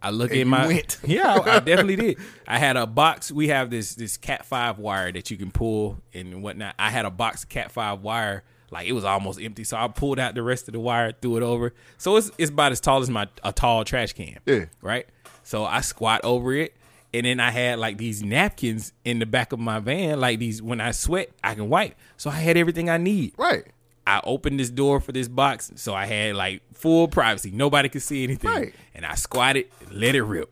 [0.05, 0.99] I look And at my went.
[1.05, 2.17] yeah, I, I definitely did.
[2.47, 3.31] I had a box.
[3.31, 6.75] We have this this Cat five wire that you can pull and whatnot.
[6.77, 9.63] I had a box of Cat five wire, like it was almost empty.
[9.63, 11.73] So I pulled out the rest of the wire, threw it over.
[11.97, 14.37] So it's it's about as tall as my a tall trash can.
[14.45, 14.65] Yeah.
[14.81, 15.07] Right.
[15.41, 16.75] So I squat over it,
[17.13, 20.61] and then I had like these napkins in the back of my van, like these
[20.61, 21.95] when I sweat, I can wipe.
[22.17, 23.33] So I had everything I need.
[23.37, 23.65] right.
[24.07, 27.51] I opened this door for this box, so I had like full privacy.
[27.51, 28.51] Nobody could see anything.
[28.51, 28.75] Right.
[28.93, 30.51] And I squatted, let it rip.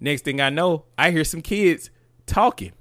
[0.00, 1.90] Next thing I know, I hear some kids
[2.26, 2.72] talking.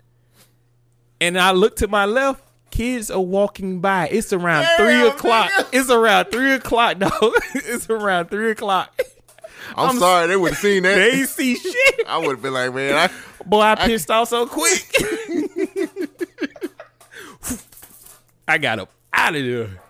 [1.19, 4.07] And I look to my left, kids are walking by.
[4.09, 5.49] It's around three o'clock.
[5.51, 5.67] nigga.
[5.73, 7.33] It's around three o'clock, dog.
[7.53, 8.99] it's around three o'clock.
[9.75, 10.95] I'm, I'm sorry they would have seen that.
[10.95, 12.07] They see shit.
[12.07, 13.09] I would have been like, man, I,
[13.45, 14.93] Boy, I pissed off so quick.
[18.47, 19.81] I got up out of there.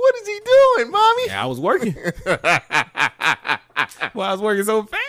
[0.00, 1.26] What is he doing, mommy?
[1.26, 1.94] Yeah, I was working.
[2.26, 2.38] well,
[4.28, 5.02] I was working so fast.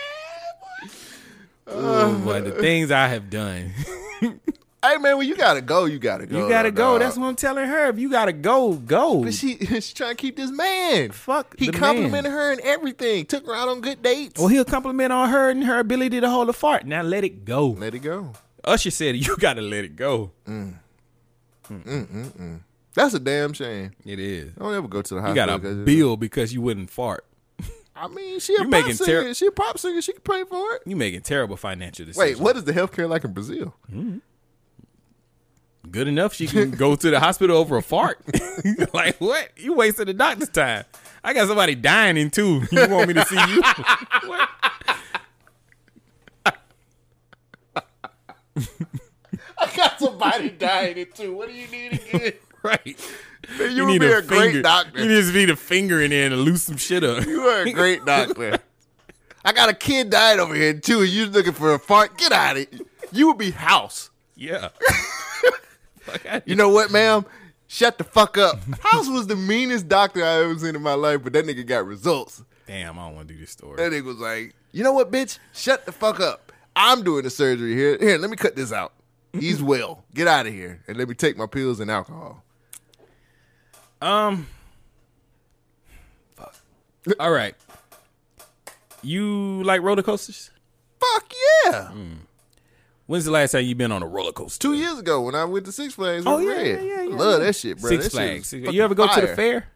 [1.66, 3.72] Oh, but the uh, things I have done.
[4.84, 6.42] Hey man, when you gotta go, you gotta go.
[6.42, 6.94] You gotta go.
[6.94, 7.02] dog.
[7.02, 7.88] That's what I'm telling her.
[7.90, 9.22] If you gotta go, go.
[9.22, 11.12] But she she's trying to keep this man.
[11.12, 12.32] Fuck He complimented man.
[12.32, 13.26] her and everything.
[13.26, 14.40] Took her out on good dates.
[14.40, 16.84] Well, he'll compliment on her and her ability to hold a fart.
[16.84, 17.68] Now let it go.
[17.68, 18.32] Let it go.
[18.64, 20.32] Usher said you gotta let it go.
[20.48, 20.74] Mm.
[21.70, 21.84] Mm.
[21.84, 22.60] Mm,
[22.94, 23.92] That's a damn shame.
[24.04, 24.52] It is.
[24.56, 25.54] I Don't ever go to the hospital.
[25.54, 27.24] You got a bill because you wouldn't fart.
[27.96, 29.22] I mean, she a You pop singer.
[29.22, 30.02] ter- she a pop singer.
[30.02, 30.82] She can pay for it.
[30.86, 32.36] You making terrible financial decisions.
[32.38, 33.74] Wait, what is the healthcare like in Brazil?
[33.90, 34.18] Mm-hmm.
[35.90, 38.20] Good enough she can go to the hospital over a fart.
[38.94, 39.48] like what?
[39.56, 40.84] You wasted the doctor's time.
[41.24, 42.62] I got somebody dying in two.
[42.72, 43.62] You want me to see you?
[49.58, 51.34] I got somebody dying it too.
[51.34, 52.32] What do you need again?
[52.64, 52.96] Right.
[53.58, 55.02] you would be a great doctor.
[55.02, 57.26] You just need a finger in there to loose some shit up.
[57.26, 58.58] You are a great doctor.
[59.44, 62.16] I got a kid dying over here too, and you looking for a fart.
[62.16, 62.86] Get out of it.
[63.10, 64.10] You would be house.
[64.36, 64.68] Yeah.
[66.44, 67.24] You know what, ma'am?
[67.68, 68.58] Shut the fuck up.
[68.80, 71.86] House was the meanest doctor I ever seen in my life, but that nigga got
[71.86, 72.42] results.
[72.66, 73.76] Damn, I don't want to do this story.
[73.76, 75.38] That nigga was like, you know what, bitch?
[75.52, 76.52] Shut the fuck up.
[76.74, 77.96] I'm doing the surgery here.
[77.98, 78.92] Here, let me cut this out.
[79.32, 80.04] He's well.
[80.12, 80.82] Get out of here.
[80.86, 82.42] And let me take my pills and alcohol.
[84.02, 84.46] Um.
[86.36, 86.54] Fuck.
[87.20, 87.54] All right.
[89.02, 90.50] You like roller coasters?
[91.00, 91.32] Fuck
[91.66, 91.90] yeah.
[93.06, 94.60] When's the last time you been on a roller coaster?
[94.60, 96.66] Two years ago when I went to Six Flags Oh, yeah, Red.
[96.66, 97.90] yeah, yeah, yeah, Love that shit, bro.
[97.90, 98.52] Six That Flags.
[98.52, 99.66] You ever go to the fair?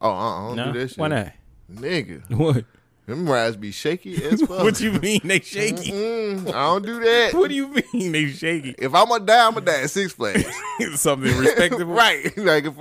[0.00, 0.72] Oh, uh, I don't No.
[0.72, 0.98] do that shit.
[0.98, 1.32] Why not?
[1.72, 2.22] Nigga.
[2.36, 2.64] What?
[3.06, 4.62] Them rides be shaky as fuck.
[4.64, 5.92] What you mean they shaky?
[5.92, 7.34] Mm, I don't do that.
[7.34, 8.74] What do you mean they shaky?
[8.78, 10.44] If I'm gonna die, I'm gonna die at Six Flags.
[11.00, 12.36] Something respectable, right.
[12.36, 12.74] Like if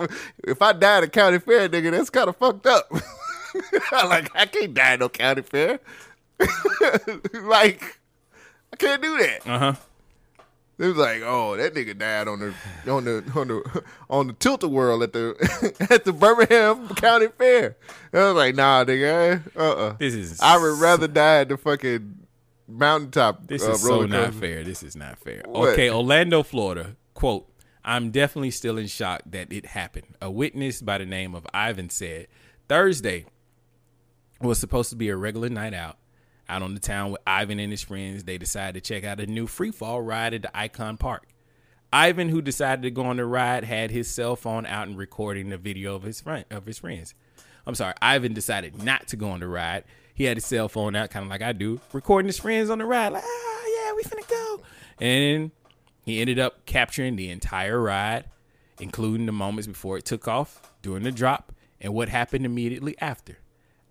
[0.44, 2.92] if I die at a county fair, nigga, that's kind of fucked up.
[3.92, 5.80] like I can't die at no county fair.
[7.44, 8.00] like
[8.74, 9.48] I can't do that.
[9.48, 9.74] Uh huh.
[10.78, 12.54] It was like, oh, that nigga died on the
[12.92, 15.36] on the on the on the tilt a whirl at the
[15.90, 17.78] at the Birmingham County Fair.
[18.12, 20.40] I was like, nah, nigga, uh, uh This is.
[20.42, 22.28] I would rather die at the fucking
[22.68, 23.48] mountaintop.
[23.48, 24.64] This uh, is so not fair.
[24.64, 25.44] This is not fair.
[25.46, 25.70] What?
[25.70, 26.98] Okay, Orlando, Florida.
[27.14, 27.50] Quote,
[27.86, 30.18] I'm definitely still in shock that it happened.
[30.22, 32.28] A witness by the name of Ivan said
[32.68, 33.26] Thursday
[34.42, 35.98] was supposed to be a regular night out.
[36.48, 39.26] Out on the town with Ivan and his friends, they decided to check out a
[39.26, 41.28] new free fall ride at the Icon Park.
[41.92, 45.50] Ivan, who decided to go on the ride, had his cell phone out and recording
[45.50, 47.14] the video of his friend of his friends.
[47.66, 49.86] I'm sorry, Ivan decided not to go on the ride.
[50.14, 52.78] He had his cell phone out, kind of like I do, recording his friends on
[52.78, 53.14] the ride.
[53.14, 54.62] Like, ah, yeah, we finna go.
[55.00, 55.52] And
[56.04, 58.26] he ended up capturing the entire ride,
[58.80, 61.52] including the moments before it took off, during the drop,
[61.82, 63.40] and what happened immediately after.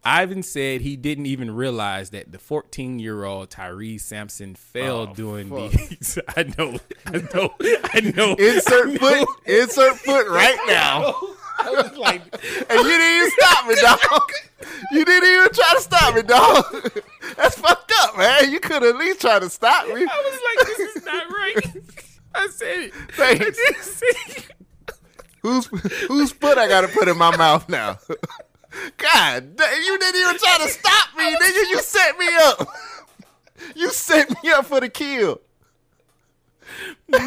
[0.05, 5.15] Ivan said he didn't even realize that the 14 year old Tyre Sampson fell oh,
[5.15, 6.19] doing these.
[6.37, 8.35] I know, I know, I know.
[8.35, 11.15] Insert foot, insert foot right now.
[11.59, 12.23] I was like,
[12.69, 14.31] And you didn't even stop me, dog.
[14.93, 16.93] You didn't even try to stop me, dog.
[17.37, 18.51] That's fucked up, man.
[18.51, 19.95] You could at least try to stop me.
[19.95, 21.67] I was like, this is not right.
[22.35, 22.95] I said it.
[23.13, 23.41] Thanks.
[23.43, 24.07] I did say
[24.37, 24.47] it.
[25.43, 25.67] Whose
[26.09, 27.99] whose foot I gotta put in my mouth now?
[28.97, 31.71] God, damn, you didn't even try to stop me, nigga.
[31.71, 32.69] You set me up.
[33.77, 35.41] You set me up for the kill.
[37.09, 37.21] God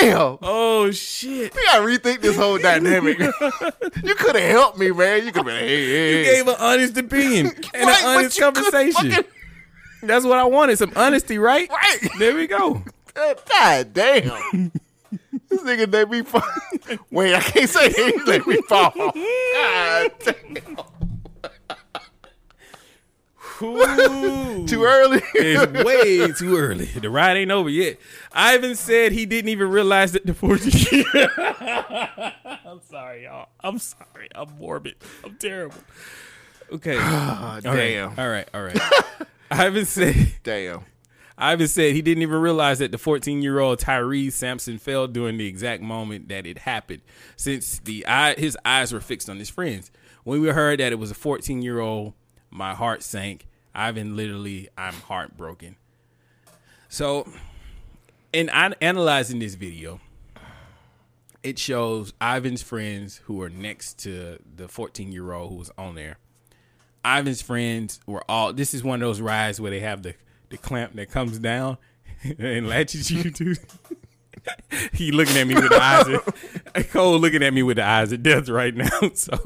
[0.00, 0.38] damn.
[0.42, 1.54] Oh shit!
[1.54, 3.18] We gotta rethink this whole dynamic.
[3.18, 5.24] you could have helped me, man.
[5.26, 8.40] You could have been, hey, hey, You gave an honest opinion and Right, an honest
[8.40, 9.10] conversation.
[9.10, 9.24] fucking-
[10.02, 10.78] That's what I wanted.
[10.78, 11.68] Some honesty, right?
[11.68, 12.08] Right.
[12.18, 12.82] There we go.
[13.14, 14.72] God damn.
[15.48, 16.42] This nigga let me fall.
[17.10, 17.90] Wait, I can't say.
[17.92, 18.92] He let me fall.
[18.96, 20.76] God damn.
[23.62, 24.66] Ooh.
[24.66, 25.22] Too early.
[25.34, 26.86] It's way too early.
[26.86, 27.98] The ride ain't over yet.
[28.32, 31.04] Ivan said he didn't even realize that the 14
[32.66, 33.48] I'm sorry, y'all.
[33.60, 34.28] I'm sorry.
[34.34, 34.96] I'm morbid.
[35.24, 35.78] I'm terrible.
[36.70, 36.96] Okay.
[36.98, 37.76] Oh, All right.
[37.76, 38.18] damn.
[38.18, 38.48] All right.
[38.52, 38.78] All right.
[39.50, 40.84] Ivan said Damn.
[41.38, 45.36] Ivan said he didn't even realize that the 14 year old Tyrese Sampson fell during
[45.36, 47.02] the exact moment that it happened,
[47.36, 49.90] since the eye, his eyes were fixed on his friends.
[50.24, 52.14] When we heard that it was a 14 year old,
[52.50, 53.46] my heart sank.
[53.74, 55.76] Ivan literally, I'm heartbroken.
[56.88, 57.28] So,
[58.32, 60.00] in an- analyzing this video,
[61.42, 65.94] it shows Ivan's friends who are next to the 14 year old who was on
[65.94, 66.16] there.
[67.04, 68.52] Ivan's friends were all.
[68.52, 70.14] This is one of those rides where they have the
[70.56, 71.78] the clamp that comes down
[72.38, 73.54] and latches you to.
[74.92, 76.06] he looking at me with the eyes.
[76.08, 78.88] Of, Cole looking at me with the eyes of death right now.
[79.14, 79.36] So,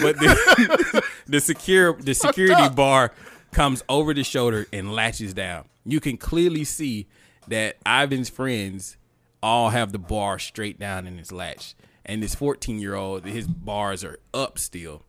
[0.00, 3.12] but the, the secure the security bar
[3.52, 5.66] comes over the shoulder and latches down.
[5.84, 7.06] You can clearly see
[7.48, 8.96] that Ivan's friends
[9.42, 13.46] all have the bar straight down in its latch, and this 14 year old his
[13.46, 15.02] bars are up still,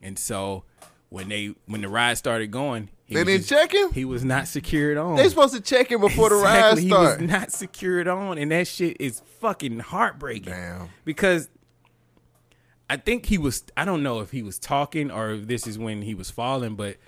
[0.00, 0.64] and so
[1.10, 3.92] when they when the ride started going, he They didn't check him?
[3.92, 5.16] He was not secured on.
[5.16, 7.18] They supposed to check him before the ride Exactly, start.
[7.20, 10.52] He was not secured on, and that shit is fucking heartbreaking.
[10.52, 10.90] Damn.
[11.04, 11.48] Because
[12.88, 13.64] I think he was.
[13.76, 16.76] I don't know if he was talking or if this is when he was falling,
[16.76, 16.98] but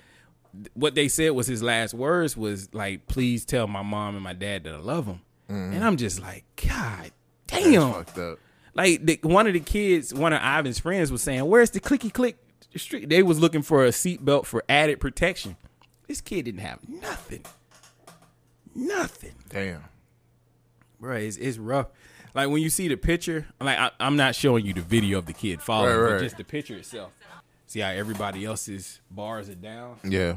[0.73, 4.33] what they said was his last words was like, "Please tell my mom and my
[4.33, 5.73] dad that I love them." Mm-hmm.
[5.75, 7.11] And I'm just like, God
[7.47, 7.93] That's damn.
[7.93, 8.39] fucked up.
[8.73, 12.11] Like the, one of the kids, one of Ivan's friends was saying, "Where's the clicky
[12.11, 12.37] click
[12.75, 15.55] street?" They was looking for a seatbelt for added protection.
[16.13, 17.43] This kid didn't have nothing,
[18.75, 19.83] nothing, Damn.
[20.99, 21.15] bro.
[21.15, 21.87] It's, it's rough.
[22.35, 25.25] Like when you see the picture, like I, I'm not showing you the video of
[25.25, 27.13] the kid falling, Right, but just the picture itself.
[27.65, 30.35] See how everybody else's bars are down and Yeah.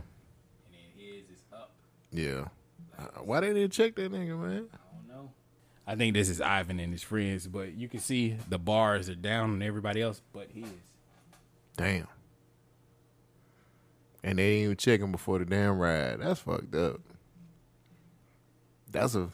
[0.70, 1.70] then his is up.
[2.10, 2.46] Yeah.
[2.98, 4.68] Uh, Why they didn't they check that nigga, man?
[4.72, 5.30] I don't know.
[5.86, 9.14] I think this is Ivan and his friends, but you can see the bars are
[9.14, 10.64] down on everybody else, but his.
[11.76, 12.06] Damn.
[14.26, 16.18] And they ain't even checking before the damn ride.
[16.20, 17.00] That's fucked up.
[18.90, 19.28] That's a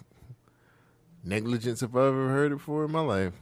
[1.24, 3.32] negligence if I've ever heard it before in my life.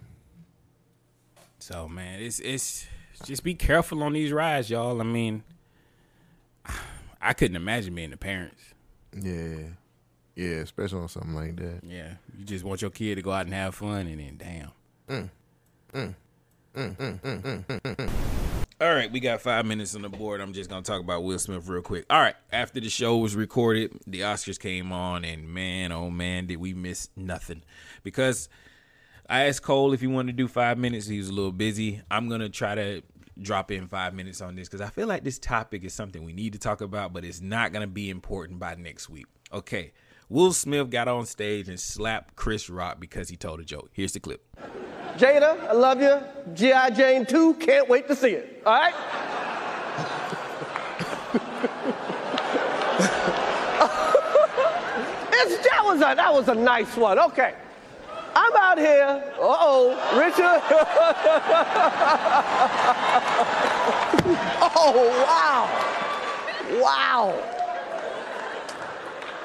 [1.58, 2.86] So man, it's it's
[3.24, 5.00] just be careful on these rides, y'all.
[5.00, 5.42] I mean,
[7.20, 8.62] I couldn't imagine being the parents.
[9.12, 9.70] Yeah.
[10.36, 11.80] Yeah, especially on something like that.
[11.82, 15.30] Yeah, you just want your kid to go out and have fun, and then damn.
[15.92, 16.14] Mm.
[16.74, 16.94] Mm.
[17.96, 18.30] Mm.
[18.80, 20.40] All right, we got five minutes on the board.
[20.40, 22.06] I'm just gonna talk about Will Smith real quick.
[22.08, 26.46] All right, after the show was recorded, the Oscars came on, and man, oh man,
[26.46, 27.62] did we miss nothing?
[28.02, 28.48] Because
[29.28, 31.06] I asked Cole if he wanted to do five minutes.
[31.06, 32.00] He was a little busy.
[32.10, 33.02] I'm gonna try to
[33.38, 36.32] drop in five minutes on this because I feel like this topic is something we
[36.32, 39.26] need to talk about, but it's not gonna be important by next week.
[39.52, 39.92] Okay.
[40.30, 43.90] Will Smith got on stage and slapped Chris Rock because he told a joke.
[43.92, 44.44] Here's the clip.
[45.16, 46.20] Jada, I love you.
[46.54, 46.90] G.I.
[46.90, 48.62] Jane 2, can't wait to see it.
[48.64, 48.94] All right?
[55.64, 57.18] that, was a, that was a nice one.
[57.18, 57.54] Okay.
[58.32, 59.24] I'm out here.
[59.34, 60.38] Uh oh, Richard.
[64.76, 65.66] oh, wow.
[66.80, 67.34] Wow.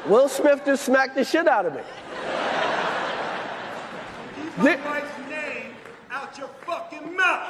[0.07, 1.81] Will Smith just smacked the shit out of me.
[4.57, 5.71] Thi- wife's name
[6.11, 7.47] out your fucking mouth.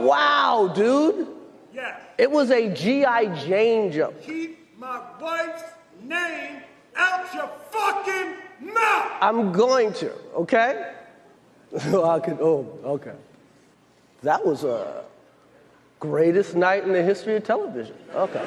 [0.00, 1.26] Wow, dude.
[1.72, 2.00] Yes.
[2.18, 3.34] It was a G.I.
[3.46, 4.22] Jane joke.
[4.22, 5.62] Keep my wife's
[6.02, 6.62] name
[6.94, 8.34] out your fucking
[8.74, 9.12] mouth.
[9.20, 10.94] I'm going to, okay?
[11.74, 13.14] I could, oh, okay.
[14.22, 15.04] That was a
[16.00, 17.96] greatest night in the history of television.
[18.14, 18.46] Okay.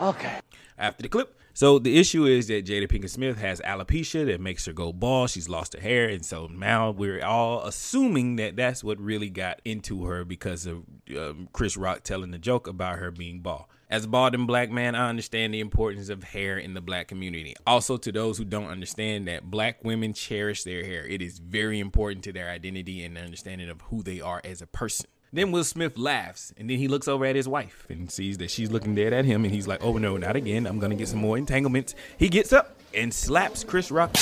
[0.00, 0.40] Okay.
[0.78, 1.38] After the clip.
[1.56, 5.30] So the issue is that Jada Pinkett Smith has alopecia that makes her go bald.
[5.30, 9.60] She's lost her hair, and so now we're all assuming that that's what really got
[9.64, 10.82] into her because of
[11.16, 13.66] um, Chris Rock telling the joke about her being bald.
[13.88, 17.06] As a bald and black man, I understand the importance of hair in the black
[17.06, 17.54] community.
[17.64, 21.78] Also, to those who don't understand that black women cherish their hair, it is very
[21.78, 25.06] important to their identity and understanding of who they are as a person.
[25.34, 28.52] Then Will Smith laughs, and then he looks over at his wife and sees that
[28.52, 30.64] she's looking dead at him, and he's like, "Oh no, not again!
[30.64, 34.14] I'm gonna get some more entanglements." He gets up and slaps Chris Rock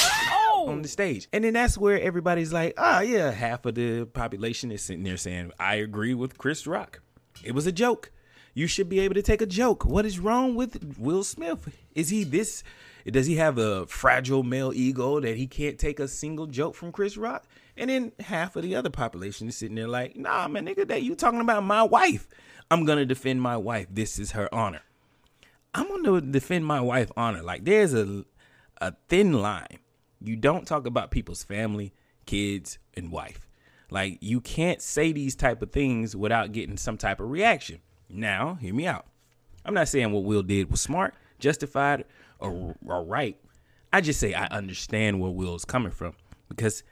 [0.54, 4.72] on the stage, and then that's where everybody's like, "Ah, yeah." Half of the population
[4.72, 7.00] is sitting there saying, "I agree with Chris Rock.
[7.44, 8.10] It was a joke.
[8.54, 9.84] You should be able to take a joke.
[9.84, 11.76] What is wrong with Will Smith?
[11.94, 12.64] Is he this?"
[13.04, 16.90] Does he have a fragile male ego that he can't take a single joke from
[16.90, 17.44] Chris Rock?
[17.82, 21.02] And then half of the other population is sitting there like, nah, man, nigga, that
[21.02, 22.28] you talking about my wife.
[22.70, 23.88] I'm gonna defend my wife.
[23.90, 24.82] This is her honor.
[25.74, 27.42] I'm gonna defend my wife honor.
[27.42, 28.24] Like there's a
[28.80, 29.80] a thin line.
[30.20, 31.92] You don't talk about people's family,
[32.24, 33.48] kids, and wife.
[33.90, 37.80] Like you can't say these type of things without getting some type of reaction.
[38.08, 39.06] Now, hear me out.
[39.64, 42.04] I'm not saying what Will did was smart, justified,
[42.38, 43.36] or, or right.
[43.92, 46.14] I just say I understand where Will's coming from
[46.48, 46.84] because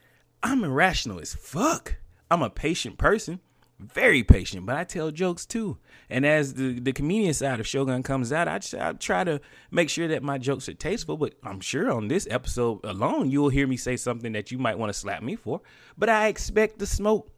[0.42, 1.96] I'm irrational as fuck.
[2.30, 3.40] I'm a patient person,
[3.78, 5.78] very patient, but I tell jokes too.
[6.08, 9.40] And as the, the comedian side of Shogun comes out, I, I try to
[9.70, 11.16] make sure that my jokes are tasteful.
[11.16, 14.78] But I'm sure on this episode alone, you'll hear me say something that you might
[14.78, 15.60] want to slap me for.
[15.98, 17.30] But I expect the smoke.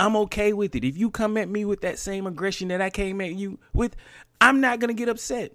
[0.00, 0.84] I'm okay with it.
[0.84, 3.96] If you come at me with that same aggression that I came at you with,
[4.40, 5.52] I'm not going to get upset.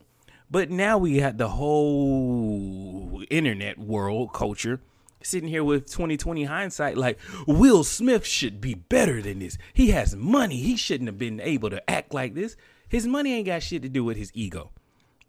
[0.51, 4.81] But now we have the whole internet world culture
[5.25, 9.57] sitting here with 2020 hindsight like Will Smith should be better than this.
[9.73, 10.57] He has money.
[10.57, 12.55] He shouldn't have been able to act like this.
[12.89, 14.71] His money ain't got shit to do with his ego.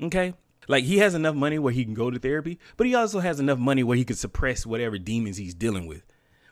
[0.02, 0.34] Okay?
[0.68, 3.40] Like he has enough money where he can go to therapy, but he also has
[3.40, 6.02] enough money where he can suppress whatever demons he's dealing with.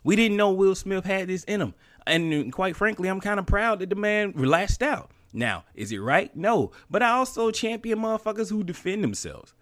[0.04, 1.74] We didn't know Will Smith had this in him.
[2.06, 5.10] And uh, quite frankly, I'm kind of proud that the man relaxed out.
[5.32, 6.34] Now, is it right?
[6.36, 6.72] No.
[6.90, 9.54] But I also champion motherfuckers who defend themselves.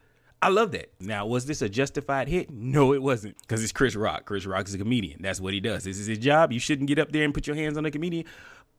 [0.43, 0.91] I love that.
[1.01, 2.51] Now, was this a justified hit?
[2.51, 3.37] No, it wasn't.
[3.43, 4.25] Because it's Chris Rock.
[4.25, 5.21] Chris Rock is a comedian.
[5.21, 5.85] That's what he does.
[5.85, 6.51] This is his job.
[6.51, 8.25] You shouldn't get up there and put your hands on a comedian.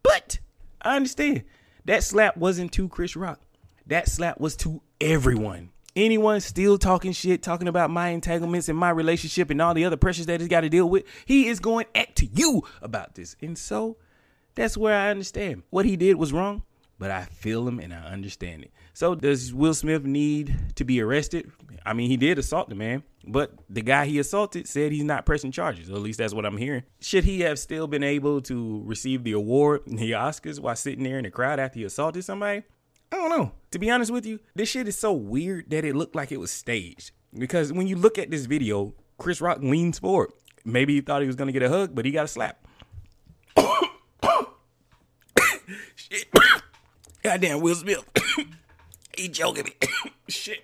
[0.02, 0.40] But
[0.82, 1.44] I understand.
[1.86, 3.42] That slap wasn't to Chris Rock.
[3.86, 5.70] That slap was to everyone.
[5.96, 9.98] Anyone still talking shit, talking about my entanglements and my relationship and all the other
[9.98, 13.36] pressures that he's got to deal with, he is going at to you about this.
[13.42, 13.98] And so
[14.56, 15.64] that's where I understand.
[15.70, 16.64] What he did was wrong,
[17.02, 18.72] but I feel him and I understand it.
[18.94, 21.52] So does Will Smith need to be arrested?
[21.84, 25.26] I mean, he did assault the man, but the guy he assaulted said he's not
[25.26, 25.90] pressing charges.
[25.90, 26.84] At least that's what I'm hearing.
[27.00, 31.04] Should he have still been able to receive the award, in the Oscars, while sitting
[31.04, 32.62] there in the crowd after he assaulted somebody?
[33.12, 33.54] I don't know.
[33.72, 36.40] To be honest with you, this shit is so weird that it looked like it
[36.40, 37.14] was staged.
[37.34, 40.34] Because when you look at this video, Chris Rock leans forward.
[40.64, 42.64] Maybe he thought he was gonna get a hug, but he got a slap.
[45.96, 46.28] Shit.
[47.24, 48.04] Goddamn Will Smith.
[49.18, 49.74] he joking me.
[50.28, 50.64] Shit.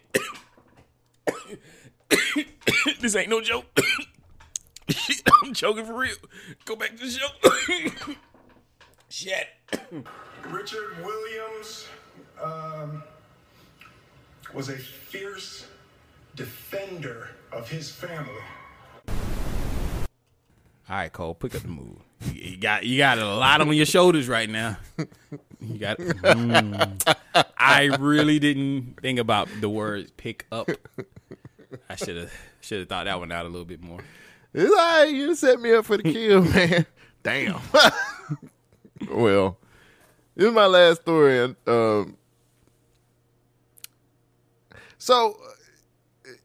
[2.99, 3.65] this ain't no joke.
[4.89, 6.15] Shit, I'm joking for real.
[6.65, 7.27] Go back to the show.
[9.09, 9.47] Shit.
[10.49, 11.87] Richard Williams
[12.41, 13.03] um,
[14.53, 15.67] was a fierce
[16.35, 18.31] defender of his family.
[20.89, 22.06] All right, Cole, pick up the move.
[22.33, 24.77] You, got you got a lot on your shoulders right now.
[25.61, 25.97] You got.
[26.27, 27.15] Mm.
[27.57, 30.69] I really didn't think about the words "pick up."
[31.89, 33.99] I should have should have thought that one out a little bit more.
[34.53, 35.03] It's all right.
[35.05, 36.85] You set me up for the kill, man.
[37.21, 37.59] Damn.
[39.11, 39.57] well,
[40.35, 41.39] this is my last story.
[41.43, 42.17] and, Um,
[44.97, 45.37] so,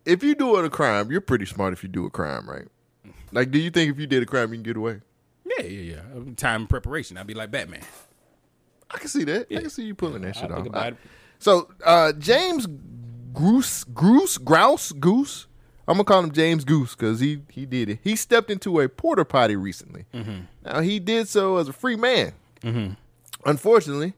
[0.04, 2.66] if you do a crime, you're pretty smart if you do a crime, right?
[3.32, 5.00] Like, do you think if you did a crime, you can get away?
[5.58, 6.00] Yeah, yeah, yeah.
[6.16, 7.16] Um, time and preparation.
[7.16, 7.82] I'd be like Batman.
[8.90, 9.46] I can see that.
[9.50, 10.62] I can see you pulling that shit I'll off.
[10.64, 10.96] think about I- it.
[11.38, 12.66] so, uh, James
[13.34, 15.46] Goose, Goose, Grouse, Goose.
[15.88, 17.98] I'm gonna call him James Goose because he he did it.
[18.04, 20.04] He stepped into a porta potty recently.
[20.14, 20.40] Mm-hmm.
[20.64, 22.32] Now he did so as a free man.
[22.62, 22.92] Mm-hmm.
[23.44, 24.12] Unfortunately,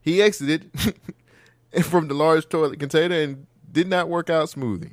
[0.00, 0.70] he exited
[1.82, 4.92] from the large toilet container and did not work out smoothly.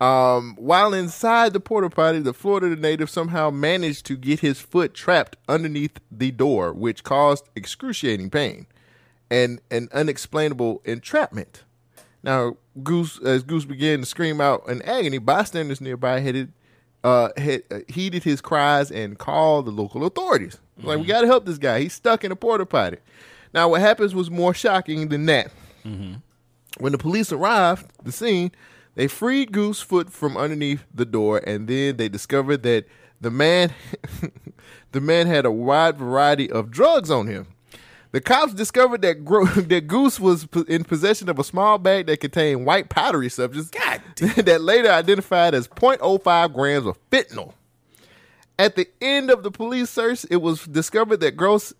[0.00, 4.94] Um, while inside the porta potty, the Florida native somehow managed to get his foot
[4.94, 8.66] trapped underneath the door, which caused excruciating pain
[9.30, 11.64] and an unexplainable entrapment.
[12.22, 16.52] Now, Goose, as Goose began to scream out in agony, bystanders nearby headed,
[17.02, 20.58] uh, had, uh, heeded his cries and called the local authorities.
[20.82, 21.80] Like, we got to help this guy.
[21.80, 22.98] He's stuck in a porta potty.
[23.54, 25.50] Now, what happens was more shocking than that.
[26.78, 28.52] When the police arrived the scene,
[28.94, 32.86] they freed Goosefoot from underneath the door, and then they discovered that
[33.20, 33.72] the man,
[34.92, 37.46] the man had a wide variety of drugs on him.
[38.12, 42.20] The cops discovered that Gro- that Goose was in possession of a small bag that
[42.20, 43.70] contained white powdery substance
[44.36, 47.54] that later identified as 0.05 grams of fentanyl.
[48.58, 51.72] At the end of the police search, it was discovered that Gross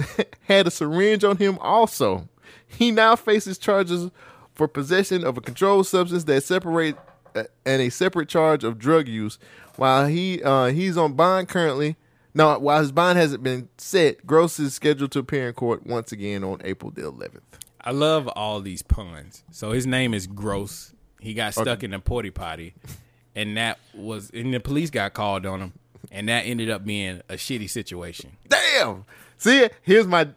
[0.49, 2.29] had a syringe on him also.
[2.67, 4.11] He now faces charges
[4.55, 6.97] for possession of a controlled substance that separate
[7.35, 9.39] uh, and a separate charge of drug use.
[9.77, 11.97] While he uh, he's on bond currently,
[12.35, 16.13] no, while his bond hasn't been set, Gross is scheduled to appear in court once
[16.13, 17.41] again on April the 11th.
[17.81, 19.45] I love all these puns.
[19.51, 20.95] So his name is Gross.
[21.21, 22.75] He got stuck in a porty potty,
[23.35, 25.73] and that was and the police got called on him,
[26.11, 28.37] and that ended up being a shitty situation.
[28.49, 29.05] Damn.
[29.43, 30.29] See, here's my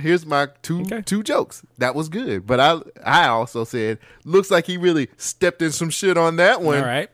[0.00, 1.00] here's my two Okay.
[1.02, 1.62] two jokes.
[1.78, 5.90] That was good, but I I also said looks like he really stepped in some
[5.90, 6.78] shit on that one.
[6.78, 7.08] All right.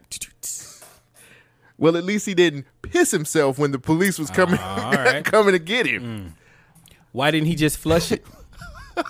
[1.77, 5.23] Well, at least he didn't piss himself when the police was coming right.
[5.27, 6.03] coming to get him.
[6.03, 6.33] Mm.
[7.13, 8.25] Why didn't he just flush it?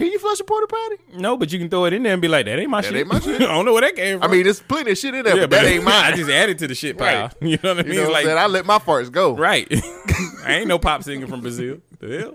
[0.00, 1.20] Can you flush a porta potty?
[1.20, 2.94] No, but you can throw it in there and be like, "That ain't my shit."
[2.94, 3.42] ain't my shit.
[3.42, 4.30] I don't know where that came from.
[4.30, 5.94] I mean, there's plenty of shit in there, yeah, but that ain't mine.
[5.94, 7.24] I just added to the shit pile.
[7.24, 7.34] Right.
[7.42, 7.92] You know what I mean?
[7.92, 8.38] you know what I'm?
[8.38, 9.36] I let my farts go.
[9.36, 9.68] right.
[10.42, 11.82] I ain't no pop singer from Brazil.
[11.98, 12.34] The hell?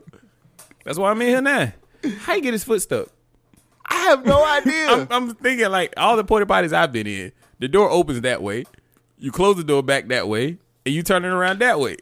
[0.83, 1.73] That's why I'm in here now.
[2.19, 3.07] How you get his foot stuck?
[3.87, 4.89] I have no idea.
[4.91, 8.43] I'm, I'm thinking like all the porta potties I've been in, the door opens that
[8.43, 8.65] way,
[9.17, 11.97] you close the door back that way, and you turn it around that way.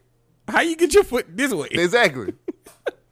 [0.50, 1.70] How you get your foot this way?
[1.72, 2.34] exactly.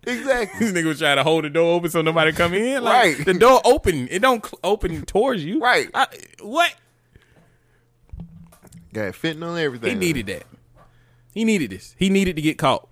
[0.05, 0.59] Exactly.
[0.59, 2.83] This nigga was trying to hold the door open so nobody come in.
[2.83, 3.25] Like, Right.
[3.25, 5.59] The door open, it don't cl- open towards you.
[5.59, 5.89] Right.
[5.93, 6.07] I-
[6.41, 6.73] what?
[8.93, 9.89] Got fentanyl and everything.
[9.91, 10.43] He needed that.
[11.33, 11.95] He needed this.
[11.97, 12.89] He needed to get caught.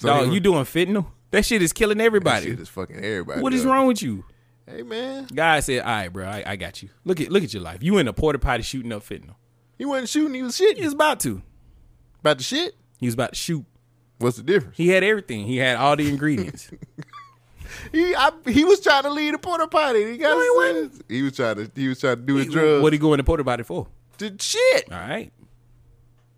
[0.00, 1.06] So Dog, you doing fentanyl?
[1.30, 2.46] That shit is killing That everybody.
[2.46, 3.42] shit is fucking everybody.
[3.42, 4.24] What is wrong with you?
[4.66, 6.90] Hey man, Guy said, "All right, bro, I, I got you.
[7.04, 7.82] Look at look at your life.
[7.82, 9.34] You in a porta potty shooting up fentanyl.
[9.78, 10.34] he wasn't shooting.
[10.34, 10.76] He was shit?
[10.76, 11.40] He was about to.
[12.20, 12.74] about to shit.
[12.98, 13.64] He was about to shoot.
[14.18, 14.76] What's the difference?
[14.76, 15.46] He had everything.
[15.46, 16.70] He had all the ingredients.
[17.92, 20.12] He I, he was trying to lead a porta potty.
[20.12, 22.82] He got No, he he was trying to he was trying to do his drugs.
[22.82, 23.86] what he go in the porta potty for?
[24.16, 24.90] the shit?
[24.90, 25.30] All right.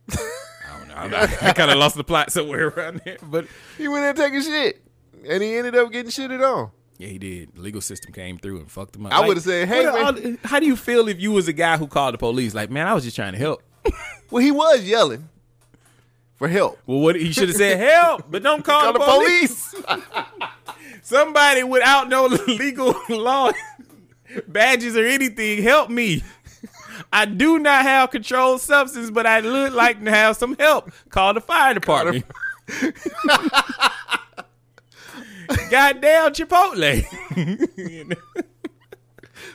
[0.11, 0.95] I don't know.
[0.97, 3.47] I'm not- I kind of lost the plot somewhere around there, but
[3.79, 4.83] He went in taking shit,
[5.27, 6.73] and he ended up getting shitted on.
[6.99, 7.55] yeah, he did.
[7.55, 9.13] The legal system came through and fucked him up.
[9.13, 11.77] I would've said, "Hey, man." all- how do you feel if you was a guy
[11.77, 12.55] who called the police?
[12.55, 13.63] Like, man, I was just trying to help.
[14.33, 15.29] Well, he was yelling
[16.41, 16.79] for help.
[16.87, 19.75] Well, what he should have said, help, but don't call, Call the the police.
[19.75, 20.07] police.
[21.03, 23.53] Somebody without no legal law
[24.49, 26.25] badges or anything, help me.
[27.13, 30.91] I do not have controlled substance, but I would like to have some help.
[31.11, 32.25] Call the fire department.
[35.69, 37.05] Goddamn Chipotle.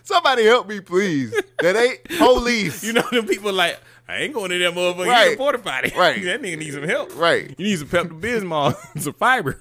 [0.03, 1.33] Somebody help me, please.
[1.59, 2.83] That ain't police.
[2.83, 5.07] you know the people like, I ain't going to that motherfucker.
[5.07, 5.37] Right.
[5.37, 5.91] Porta potty.
[5.97, 6.23] Right.
[6.23, 7.17] that nigga needs some help.
[7.17, 7.55] Right.
[7.57, 9.59] You need some Pepto Bismol, some fiber.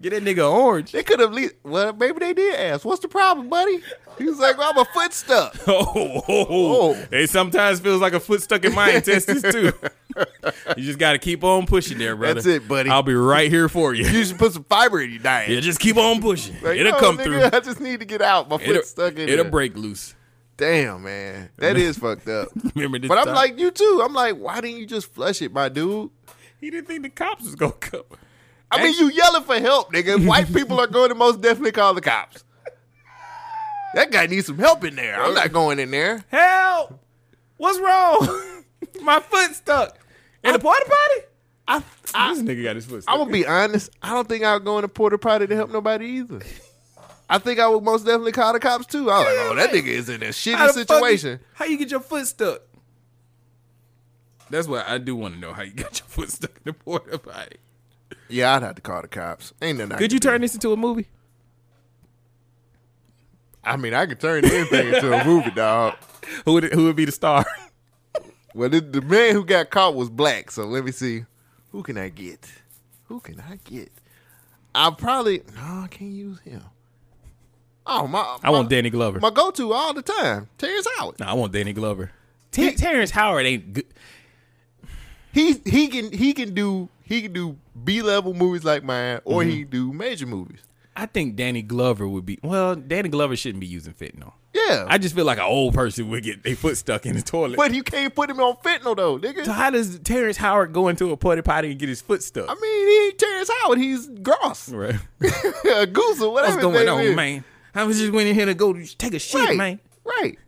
[0.00, 0.92] Get that nigga orange.
[0.92, 1.54] They could have least.
[1.64, 2.84] Well, maybe they did ask.
[2.84, 3.80] What's the problem, buddy?
[4.18, 6.46] He was like, well, "I'm a foot stuck." Oh, oh, oh.
[6.94, 7.06] Oh.
[7.10, 9.72] it sometimes feels like a foot stuck in my intestines too.
[10.76, 12.34] you just got to keep on pushing there, brother.
[12.34, 12.90] That's it, buddy.
[12.90, 14.06] I'll be right here for you.
[14.06, 15.48] You should put some fiber in your diet.
[15.48, 16.56] yeah, just keep on pushing.
[16.62, 17.44] Like, it'll no, come nigga, through.
[17.44, 18.48] I just need to get out.
[18.50, 19.50] My foot It'll, stuck in it'll there.
[19.50, 20.14] break loose.
[20.56, 22.48] Damn, man, that is fucked up.
[22.74, 23.08] Remember this?
[23.08, 23.34] But I'm time?
[23.34, 24.00] like you too.
[24.02, 26.10] I'm like, why didn't you just flush it, my dude?
[26.60, 28.02] he didn't think the cops was gonna come.
[28.70, 30.26] I mean, you yelling for help, nigga.
[30.26, 32.42] White people are going to most definitely call the cops.
[33.94, 35.22] That guy needs some help in there.
[35.22, 36.24] I'm not going in there.
[36.28, 37.00] Help!
[37.56, 38.64] What's wrong?
[39.02, 39.98] My foot stuck
[40.42, 41.26] in the porta potty.
[41.68, 41.82] I,
[42.14, 43.14] I, this nigga got his foot stuck.
[43.14, 43.90] I'm gonna be honest.
[44.02, 46.40] I don't think I'll go in a porta potty to help nobody either.
[47.28, 49.10] I think I would most definitely call the cops too.
[49.10, 51.40] I was like, oh, that nigga is in a How shitty the fuck you- situation.
[51.54, 52.60] how you get your foot stuck?
[54.48, 55.52] That's what I do want to know.
[55.52, 57.56] How you got your foot stuck in the porta potty?
[58.28, 59.52] Yeah, I'd have to call the cops.
[59.60, 59.92] Ain't nothing.
[59.92, 60.28] I Could can you do.
[60.28, 61.08] turn this into a movie?
[63.64, 65.94] I mean, I could turn anything into a movie, dog.
[66.44, 67.44] Who would who would be the star?
[68.54, 70.50] Well, the, the man who got caught was black.
[70.50, 71.26] So let me see.
[71.72, 72.50] Who can I get?
[73.04, 73.92] Who can I get?
[74.74, 76.62] I'll probably no, I can't use him.
[77.86, 78.38] Oh my!
[78.42, 79.20] I want Danny Glover.
[79.20, 81.20] My go-to all the time, Terrence Howard.
[81.20, 82.10] no, I want Danny Glover.
[82.50, 83.86] Ter- Terrence Howard ain't good.
[85.32, 89.60] He he can he can do he can do B-level movies like mine, or he
[89.62, 90.60] can do major movies.
[90.98, 92.38] I think Danny Glover would be.
[92.42, 94.32] Well, Danny Glover shouldn't be using fentanyl.
[94.54, 97.20] Yeah, I just feel like an old person would get their foot stuck in the
[97.20, 97.58] toilet.
[97.58, 99.44] but you can't put him on fentanyl though, nigga.
[99.44, 102.46] so how does Terrence Howard go into a porta potty and get his foot stuck?
[102.48, 103.78] I mean, he ain't Terrence Howard.
[103.78, 104.94] He's Gross, right.
[105.92, 106.54] Goose or whatever.
[106.54, 107.14] What's going on, is.
[107.14, 107.44] man?
[107.76, 109.80] I was just went in here to go take a shit, Right, man.
[110.04, 110.38] right.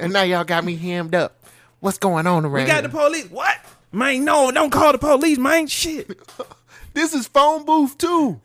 [0.00, 1.44] and now y'all got me hemmed up.
[1.80, 2.64] What's going on around?
[2.64, 2.82] We got here?
[2.82, 3.26] the police.
[3.30, 3.56] What?
[3.92, 5.66] Man, no, don't call the police, man.
[5.66, 6.18] Shit.
[6.92, 8.40] This is phone booth too.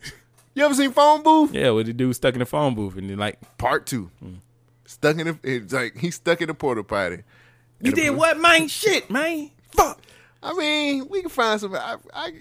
[0.54, 1.52] You ever seen phone booth?
[1.52, 4.10] Yeah, with the dude stuck in the phone booth and then like, Part two.
[4.24, 4.36] Mm.
[4.84, 7.24] Stuck in the it's like he's stuck in the porta potty.
[7.80, 8.68] you did what, man?
[8.68, 9.50] Shit, man.
[9.72, 10.00] Fuck.
[10.42, 11.74] I mean, we can find some.
[11.74, 12.32] I, I,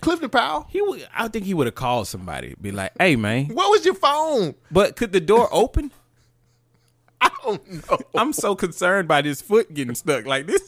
[0.00, 0.66] Clifton Powell.
[0.70, 1.06] He would.
[1.14, 4.54] I think he would have called somebody, be like, "Hey, man." What was your phone?
[4.70, 5.90] But could the door open?
[7.20, 7.98] I don't know.
[8.14, 10.26] I'm so concerned by this foot getting stuck.
[10.26, 10.62] Like this,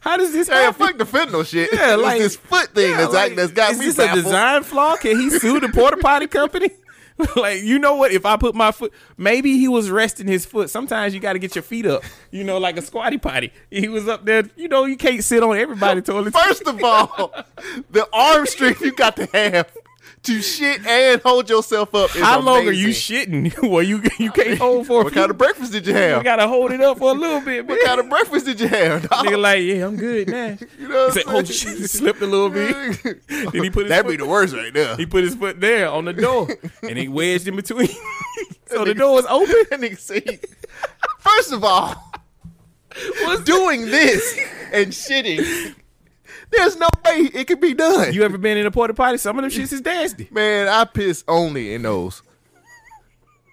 [0.00, 0.86] how does this Hey, happen?
[0.86, 1.70] fuck the fentanyl shit.
[1.72, 4.18] Yeah, like this foot thing yeah, that's like, that's got is me this baffled.
[4.18, 4.96] a design flaw?
[4.96, 6.70] Can he sue the porta potty company?
[7.36, 8.12] like, you know what?
[8.12, 10.70] If I put my foot, maybe he was resting his foot.
[10.70, 12.02] Sometimes you got to get your feet up.
[12.30, 13.52] You know, like a squatty potty.
[13.70, 14.44] He was up there.
[14.56, 16.32] You know, you can't sit on everybody's toilet.
[16.32, 17.34] First of all,
[17.90, 19.72] the arm strength you got to have
[20.22, 22.14] to shit and hold yourself up.
[22.14, 23.52] Is how long are you shitting?
[23.68, 25.04] well, you you can't hold for.
[25.04, 26.18] What few- kind of breakfast did you have?
[26.18, 27.66] You gotta hold it up for a little bit.
[27.66, 29.08] What kind of breakfast did you have?
[29.08, 29.24] dog?
[29.26, 30.56] Nigga like, yeah, I'm good now.
[30.78, 33.26] You know what he said, oh shit, slipped a little bit.
[33.28, 34.96] then he put his That'd be the worst right there.
[34.96, 36.48] He put his foot there on the door,
[36.82, 37.88] and he wedged in between,
[38.66, 39.54] so the door was open.
[39.72, 40.40] And nigga say,
[41.20, 41.94] first of all,
[43.44, 44.38] doing this
[44.72, 45.74] and shitting,
[46.50, 48.12] there's no way it could be done.
[48.12, 49.18] You ever been in a porta potty?
[49.18, 50.28] Some of them shits is nasty.
[50.30, 52.22] Man, I piss only in those.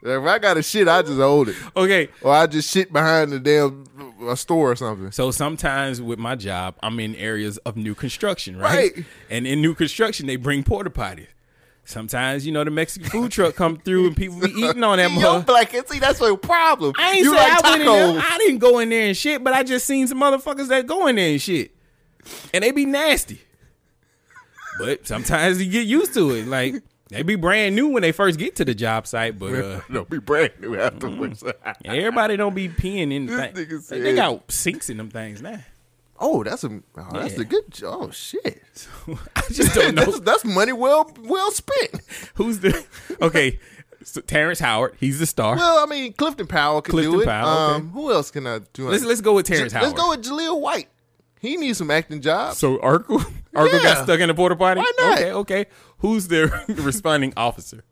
[0.04, 1.56] If I got a shit, I just hold it.
[1.76, 3.86] Okay, Or I just shit behind the damn
[4.22, 5.12] uh, a store or something.
[5.12, 8.94] so sometimes with my job, I'm in areas of new construction, right?
[8.96, 9.06] Right.
[9.32, 11.28] And in new construction, they bring porta potties.
[11.88, 15.12] Sometimes you know the Mexican food truck come through and people be eating on that.
[15.20, 16.94] Yo, black and see that's a problem.
[16.98, 18.24] I ain't you say like I went in there.
[18.26, 21.06] I didn't go in there and shit, but I just seen some motherfuckers that go
[21.06, 21.74] in there and shit,
[22.53, 23.41] and they be nasty.
[24.77, 26.47] But sometimes you get used to it.
[26.47, 26.76] Like
[27.10, 30.06] they be brand new when they first get to the job site, but uh, no,
[30.06, 31.43] be brand new afterwards.
[31.85, 33.26] everybody don't be peeing in.
[33.27, 33.53] The thing.
[33.53, 35.60] nigga They, got sinks in them things now.
[36.19, 37.41] oh, that's a oh, that's Yeah.
[37.41, 37.64] a good.
[37.84, 38.88] Oh shit,
[39.35, 42.02] I just don't know that's, that's money well well spent.
[42.35, 42.85] who's the
[43.22, 43.60] okay.
[44.03, 45.56] So Terrence Howard, he's the star.
[45.56, 47.26] Well, I mean, Clifton Powell can Clifton do it.
[47.26, 47.76] Powell, okay.
[47.77, 48.88] um, who else can I do?
[48.89, 49.93] let's let's go with Terrence J- Howard.
[49.97, 50.89] Let's go with Jaleel White.
[51.46, 52.58] He needs some acting jobs.
[52.58, 53.20] So Urkel,
[53.56, 53.84] Urkel Yeah.
[53.84, 54.80] got stuck in the porta potty.
[54.82, 55.18] Why not?
[55.20, 55.66] Okay, okay.
[56.00, 57.84] Who's the responding officer?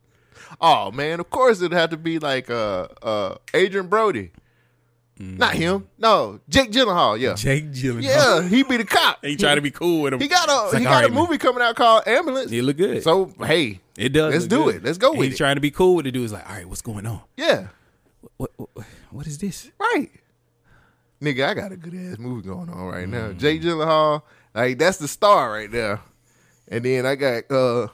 [0.61, 4.31] Oh man, of course it'd have to be like uh uh Adrien Brody.
[5.19, 5.87] Not him.
[5.97, 7.17] No, Jake Gyllenhaal.
[7.19, 8.01] Yeah, Jake Gyllenhaal.
[8.03, 9.23] yeah, he be the cop.
[9.23, 10.19] He try to be cool with him.
[10.19, 11.19] He got a like, he got right, a man.
[11.21, 12.51] movie coming out called Ambulance.
[12.51, 13.03] He look good.
[13.03, 14.33] So hey, it does.
[14.33, 14.75] let's do good.
[14.77, 14.83] it.
[14.83, 15.37] Let's go And with He's it.
[15.37, 16.23] trying to be cool with the dude.
[16.23, 17.21] He's like, all right, what's going on?
[17.37, 17.67] yeah,
[18.37, 18.69] What, what,
[19.11, 19.71] what is this?
[19.79, 20.09] right.
[21.23, 23.29] Nigga, I got a good ass movie going on right now.
[23.29, 23.39] Mm.
[23.39, 24.23] Jake Gyllenhaal,
[24.53, 26.01] like that's the star right there.
[26.67, 27.87] And then I got uh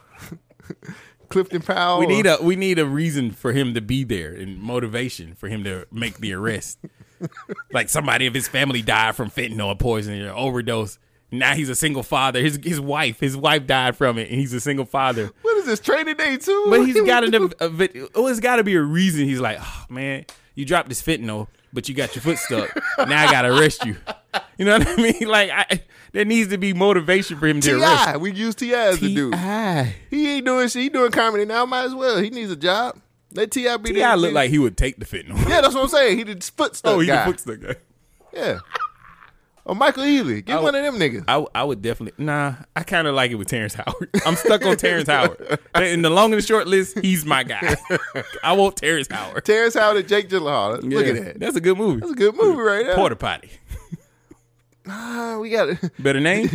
[1.28, 2.00] Clifton Powell.
[2.00, 5.48] We need a we need a reason for him to be there and motivation for
[5.48, 6.78] him to make the arrest.
[7.72, 10.98] like somebody of his family died from fentanyl poisoning or overdose.
[11.30, 12.40] Now he's a single father.
[12.40, 15.30] His his wife, his wife died from it, and he's a single father.
[15.42, 16.66] What is this training day too?
[16.68, 19.24] But he's got a, a oh, it's got to be a reason.
[19.26, 20.26] He's like, oh, man,
[20.56, 22.74] you dropped this fentanyl, but you got your foot stuck.
[22.98, 23.96] now I gotta arrest you.
[24.58, 25.14] You know what I mean?
[25.28, 25.82] Like, I,
[26.12, 28.12] there needs to be motivation for him to arrest.
[28.12, 28.16] Ti.
[28.18, 28.78] We use T.I.
[28.88, 29.32] as the dude.
[29.32, 29.94] Ti.
[30.10, 30.82] He ain't doing shit.
[30.82, 31.64] He doing comedy now.
[31.66, 32.18] Might as well.
[32.18, 32.98] He needs a job.
[33.32, 33.76] Let T.I.
[33.76, 34.14] be T.I.
[34.16, 35.38] look like he would take the fentanyl.
[35.48, 36.18] Yeah, that's what I'm saying.
[36.18, 37.24] He the foot stuck oh, he guy.
[37.24, 37.76] the foot stuck guy.
[38.32, 38.58] Yeah.
[39.70, 40.44] Or Michael Ealy.
[40.44, 41.22] Get I one of them niggas.
[41.28, 42.56] I, I would definitely nah.
[42.74, 44.10] I kind of like it with Terrence Howard.
[44.26, 45.60] I'm stuck on Terrence Howard.
[45.76, 47.76] In the long and the short list, he's my guy.
[48.42, 49.44] I want Terrence Howard.
[49.44, 50.82] Terrence Howard and Jake Gyllenhaal.
[50.82, 51.38] Look Yeah, at that.
[51.38, 52.00] That's a good movie.
[52.00, 52.96] That's a good movie right there.
[52.96, 53.50] Porta potty.
[54.88, 55.78] Ah, we got it.
[56.02, 56.48] Better name.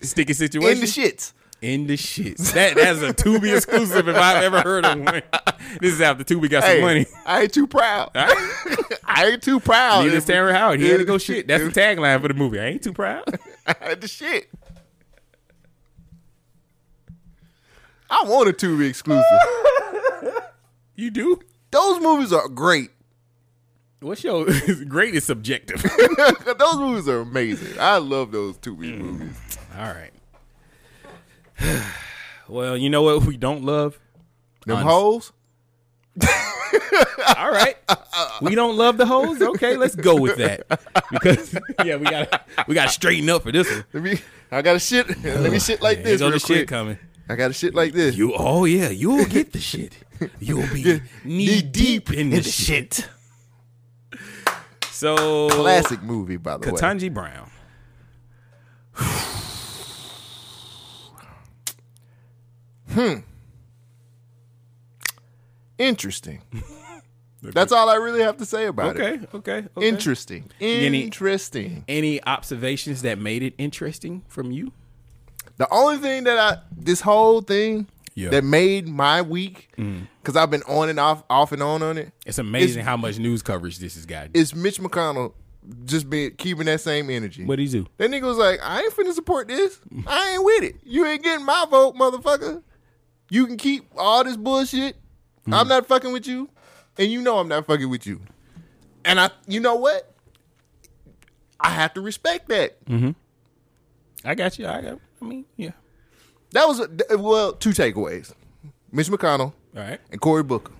[0.00, 0.72] Sticky situation.
[0.72, 1.32] In the shits.
[1.62, 2.38] In the shit.
[2.38, 5.22] That that's a Tubi exclusive if I've ever heard of one.
[5.80, 7.06] This is after Tubi got some money.
[7.24, 8.10] I ain't too proud.
[8.14, 8.86] Right?
[9.04, 10.04] I ain't too proud.
[10.04, 10.80] Neither is Terrence Howard.
[10.80, 11.46] He had to go shit.
[11.46, 12.58] That's the tagline for the movie.
[12.58, 13.24] I ain't too proud.
[13.66, 14.48] I had the shit.
[18.10, 19.24] I want a Tubi exclusive.
[20.96, 21.40] You do?
[21.70, 22.90] Those movies are great.
[24.00, 24.46] What's your
[24.88, 25.82] great is subjective.
[25.82, 27.78] those movies are amazing.
[27.78, 28.98] I love those Tubi mm.
[28.98, 29.58] movies.
[29.78, 30.12] All right.
[32.48, 33.98] well, you know what we don't love?
[34.66, 35.32] Them Honest- hoes.
[37.38, 37.76] All right.
[38.42, 39.40] We don't love the hoes.
[39.40, 40.66] Okay, let's go with that.
[41.10, 43.84] Because yeah, we got to we got to straighten up for this one.
[43.92, 44.18] Let me.
[44.50, 45.08] I got a shit.
[45.24, 46.20] Let me shit like this.
[46.20, 46.68] go real the shit quick.
[46.68, 46.98] coming.
[47.28, 48.14] I got a shit like this.
[48.14, 49.96] You oh yeah, you'll get the shit.
[50.38, 53.08] You'll be knee deep in the shit.
[54.90, 56.78] So Classic movie, by the way.
[56.78, 57.50] Ketanji Brown.
[62.92, 63.14] Hmm.
[65.78, 66.42] Interesting.
[67.42, 69.34] That's all I really have to say about Okay, it.
[69.34, 69.88] okay, okay.
[69.88, 70.50] Interesting.
[70.60, 71.84] Any- Interesting.
[71.88, 74.70] Any observations that made it interesting from you?
[75.56, 78.30] The only thing that I this whole thing Yeah.
[78.30, 80.06] that made my week mm.
[80.20, 83.18] because I've been on and off, off and on on it, It's amazing how much
[83.18, 84.30] news coverage this has gotten.
[84.34, 85.32] is Mitch McConnell
[85.84, 87.44] just being keeping that same energy.
[87.44, 87.86] What you do?
[87.98, 89.80] That nigga was like, I ain't finna support this.
[90.06, 90.76] I ain't with it.
[90.84, 92.62] You ain't getting my vote, motherfucker.
[93.32, 94.94] You can keep all this bullshit.
[95.50, 96.50] I'm not fucking with you.
[96.98, 98.20] And you know I'm not fucking with you.
[99.06, 100.14] And I you know what?
[101.58, 102.84] I have to respect that.
[102.84, 103.12] Mm-hmm.
[104.22, 104.66] I got you.
[104.66, 104.98] I got.
[105.22, 105.70] I mean, yeah.
[106.50, 108.34] That was a, well, two takeaways.
[108.90, 109.98] Mitch McConnell All right.
[110.10, 110.74] and Cory Booker.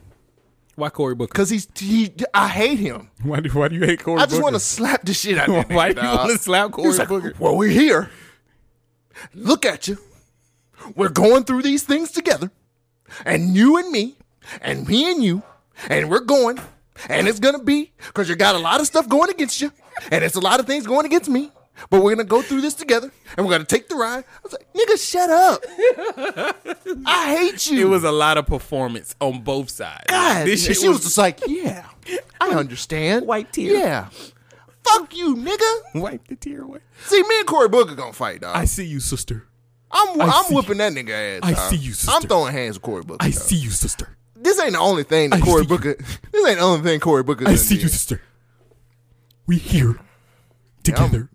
[0.74, 1.32] Why Cory Booker?
[1.32, 3.10] Cause he's he I hate him.
[3.22, 4.20] Why do Why do you hate Cory?
[4.20, 5.74] I just want to slap the shit out of him.
[5.74, 7.32] Why do you want to slap Cory like, Booker?
[7.38, 8.10] well, we're here.
[9.32, 9.96] Look at you.
[10.96, 12.50] We're going through these things together.
[13.24, 14.16] And you and me,
[14.60, 15.42] and me and you,
[15.88, 16.58] and we're going.
[17.08, 19.72] And it's gonna be because you got a lot of stuff going against you,
[20.10, 21.50] and it's a lot of things going against me.
[21.90, 24.24] But we're gonna go through this together, and we're gonna take the ride.
[24.24, 25.64] I was like, nigga, shut up.
[27.06, 27.86] I hate you.
[27.86, 30.04] It was a lot of performance on both sides.
[30.08, 31.86] God, this shit she was, was just like, yeah,
[32.40, 33.26] I understand.
[33.26, 33.72] White tear.
[33.72, 34.08] Yeah.
[34.84, 36.00] Fuck you, nigga.
[36.00, 36.80] wipe the tear away.
[37.06, 38.56] See, me and Cory Booker gonna fight, dog.
[38.56, 39.46] I see you, sister.
[39.92, 41.40] I'm I I'm see whooping that nigga ass.
[41.42, 41.70] I dog.
[41.70, 42.12] see you, sister.
[42.14, 43.18] I'm throwing hands with Cory Booker.
[43.24, 43.40] I dog.
[43.40, 44.16] see you, sister.
[44.36, 45.64] This ain't the only thing that I you.
[45.64, 45.94] Booker.
[46.32, 47.46] This ain't the only thing Cory Booker.
[47.48, 48.20] I see you, sister.
[49.46, 49.98] We here
[50.82, 51.28] together.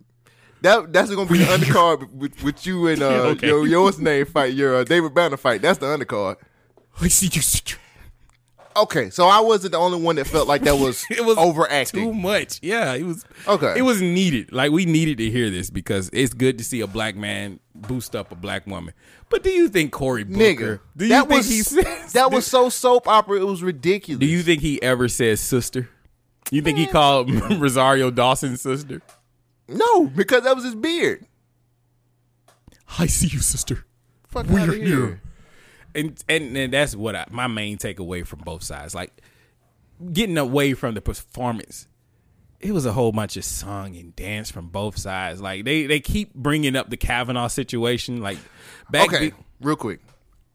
[0.62, 3.46] That that's gonna be the undercard with, with you and uh, Okay.
[3.46, 5.62] your your what's name fight, your uh, David Banner fight.
[5.62, 6.36] That's the undercard.
[7.00, 7.76] I see you, sister.
[8.76, 12.02] Okay, so I wasn't the only one that felt like that was It was overacting.
[12.04, 12.58] too much.
[12.62, 13.24] Yeah, it was.
[13.46, 13.74] Okay.
[13.76, 14.52] it was needed.
[14.52, 18.16] Like we needed to hear this because it's good to see a black man boost
[18.16, 18.94] up a black woman.
[19.28, 20.38] But do you think Cory Booker?
[20.38, 23.40] Nigga, do you that think was he says that was so soap opera.
[23.40, 24.20] It was ridiculous.
[24.20, 25.88] Do you think he ever says sister?
[26.50, 27.30] You think he called
[27.60, 29.02] Rosario Dawson sister?
[29.68, 30.06] no?
[30.06, 31.26] Because that was his beard.
[32.98, 33.84] I see you, sister.
[34.28, 34.84] Fuck We're here.
[34.84, 35.20] here.
[35.94, 38.94] And, and and that's what I, my main takeaway from both sides.
[38.94, 39.12] Like
[40.12, 41.86] getting away from the performance,
[42.60, 45.40] it was a whole bunch of song and dance from both sides.
[45.40, 48.20] Like they they keep bringing up the Kavanaugh situation.
[48.20, 48.38] Like
[48.90, 50.00] back, Okay, be- real quick.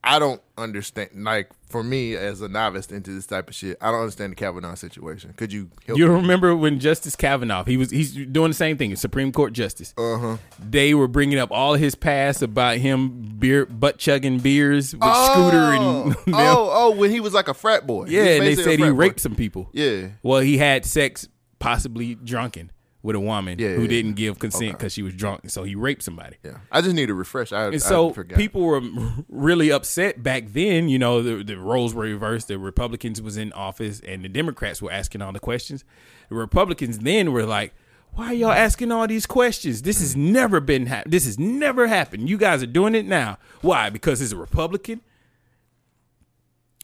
[0.05, 1.11] I don't understand.
[1.15, 4.35] Like for me, as a novice into this type of shit, I don't understand the
[4.35, 5.33] Kavanaugh situation.
[5.37, 5.97] Could you help?
[5.97, 6.15] you me?
[6.15, 9.93] remember when Justice Kavanaugh he was he's doing the same thing, Supreme Court Justice.
[9.97, 10.37] Uh huh.
[10.59, 15.71] They were bringing up all his past about him beer butt chugging beers with Scooter
[15.71, 18.07] and oh, oh, when he was like a frat boy.
[18.09, 18.91] Yeah, and they said he boy.
[18.91, 19.69] raped some people.
[19.71, 20.09] Yeah.
[20.21, 21.29] Well, he had sex,
[21.63, 22.71] possibly drunken,
[23.01, 24.27] with a woman Yeah, who yeah, didn't yeah.
[24.27, 24.71] give consent Okay.
[24.71, 26.37] because she was drunk, so he raped somebody.
[26.43, 27.51] Yeah, I just need to refresh.
[27.51, 28.37] I, And I so forgot.
[28.37, 28.81] people were
[29.27, 30.87] really upset back then.
[30.87, 32.47] You know, the, the roles were reversed.
[32.47, 35.83] The Republicans was in office, and the Democrats were asking all the questions.
[36.29, 37.73] The Republicans then were like,
[38.13, 39.81] "Why are y'all asking all these questions?
[39.81, 40.85] This has never been.
[40.85, 42.29] hap this has never happened.
[42.29, 43.37] You guys are doing it now.
[43.61, 43.89] Why?
[43.89, 45.01] Because it's a Republican."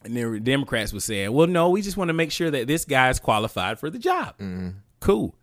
[0.04, 2.86] And the Democrats were saying, "Well, no, we just want to make sure that this
[2.86, 4.70] guy's qualified for the job." Mm-hmm.
[5.00, 5.36] Cool.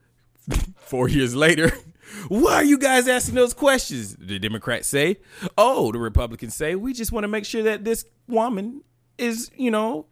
[0.77, 1.71] Four years later,
[2.29, 4.17] why are you guys asking those questions?
[4.17, 5.19] The Democrats say,
[5.59, 8.83] oh, the Republicans say, we just want to make sure that this woman
[9.19, 10.07] is, you know,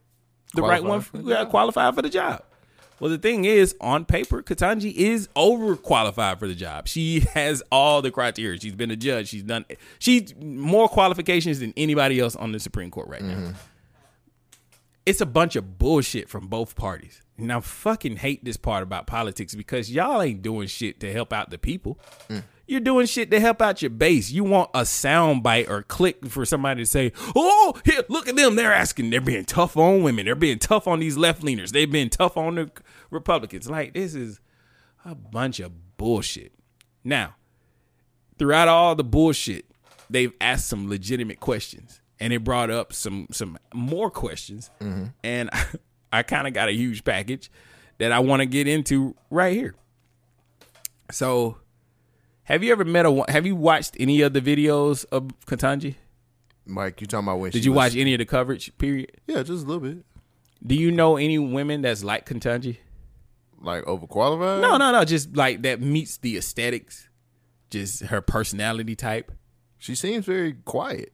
[0.55, 1.51] the right one Qualified for the yeah, job.
[1.51, 2.43] qualified for the job.
[3.01, 6.87] Well, the thing is, on paper, Ketanji is overqualified for the job.
[6.87, 8.59] She has all the criteria.
[8.61, 9.29] She's been a judge.
[9.29, 9.65] She's done.
[9.99, 13.53] She's more qualifications than anybody else on the Supreme Court right now mm-hmm.
[15.07, 17.21] It's a bunch of bullshit from both parties.
[17.37, 21.33] And I fucking hate this part about politics because y'all ain't doing shit to help
[21.33, 21.99] out the people.
[22.29, 22.45] Mm.
[22.67, 24.31] You're doing shit to help out your base.
[24.31, 28.37] You want a sound bite or click for somebody to say, "Oh, here, look at
[28.37, 28.57] them.
[28.57, 29.11] They're asking.
[29.11, 30.25] They're being tough on women.
[30.25, 31.73] They're being tough on these left leaners.
[31.73, 32.71] They've been tough on the
[33.11, 34.41] Republicans." Like this is
[35.05, 36.53] a bunch of bullshit.
[37.03, 37.35] Now,
[38.39, 39.67] throughout all the bullshit,
[40.09, 45.07] they've asked some legitimate questions, and it brought up some some more questions, mm-hmm.
[45.23, 45.51] and
[46.13, 47.51] I, kind of got a huge package
[47.99, 49.75] that I want to get into right here.
[51.11, 51.59] So,
[52.45, 53.25] have you ever met a?
[53.29, 55.97] Have you watched any of the videos of Ketanji?
[56.67, 57.51] Mike, you talking about when?
[57.51, 58.77] Did you was- watch any of the coverage?
[58.79, 59.13] Period.
[59.27, 60.05] Yeah, just a little bit.
[60.67, 62.79] Do you know any women that's like Ketanji?
[63.61, 64.61] Like overqualified?
[64.61, 65.05] No, no, no.
[65.05, 67.09] Just like that meets the aesthetics,
[67.71, 69.33] just her personality type.
[69.79, 71.13] She seems very quiet.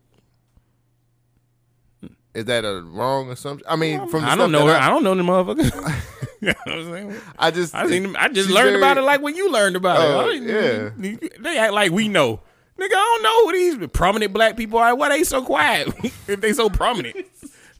[2.34, 3.66] Is that a wrong assumption?
[3.68, 4.72] I mean, from the I don't know her.
[4.72, 6.04] that I don't know the motherfucker.
[6.40, 7.20] you know what I'm saying?
[7.38, 9.76] I just, I seen them, I just learned very- about it like when you learned
[9.76, 10.42] about Oh, it.
[10.42, 11.18] I- yeah.
[11.40, 12.40] They act like we know.
[12.78, 14.94] Nigga, I don't know who these prominent black people are.
[14.94, 15.88] Why they so quiet
[16.28, 17.14] if they so prominent?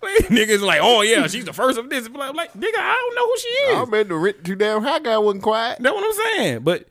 [0.02, 2.06] Like, Niggas like, oh yeah, she's the first of this.
[2.06, 3.76] I'm like, nigga, I don't know who she is.
[3.76, 5.78] I bet the rent too damn high guy wasn't quiet.
[5.80, 6.60] That's what I'm saying.
[6.60, 6.86] But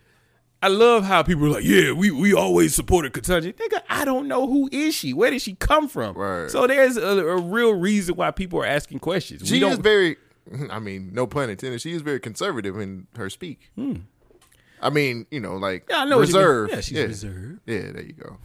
[0.61, 3.53] I love how people are like, yeah, we, we always supported Ketanji.
[3.55, 5.13] Nigga, I don't know who is she.
[5.13, 6.17] Where did she come from?
[6.17, 6.49] Right.
[6.51, 9.47] So there's a, a real reason why people are asking questions.
[9.47, 10.17] She is very,
[10.69, 11.79] I mean, no pun intended.
[11.81, 13.71] She is very conservative in her speak.
[14.81, 15.91] I mean, you know, like Hmm.
[15.91, 16.43] Yeah, I know what you mean.
[16.43, 16.73] reserved.
[16.73, 17.59] Yeah, she's reserved.
[17.65, 18.37] Yeah, there you go.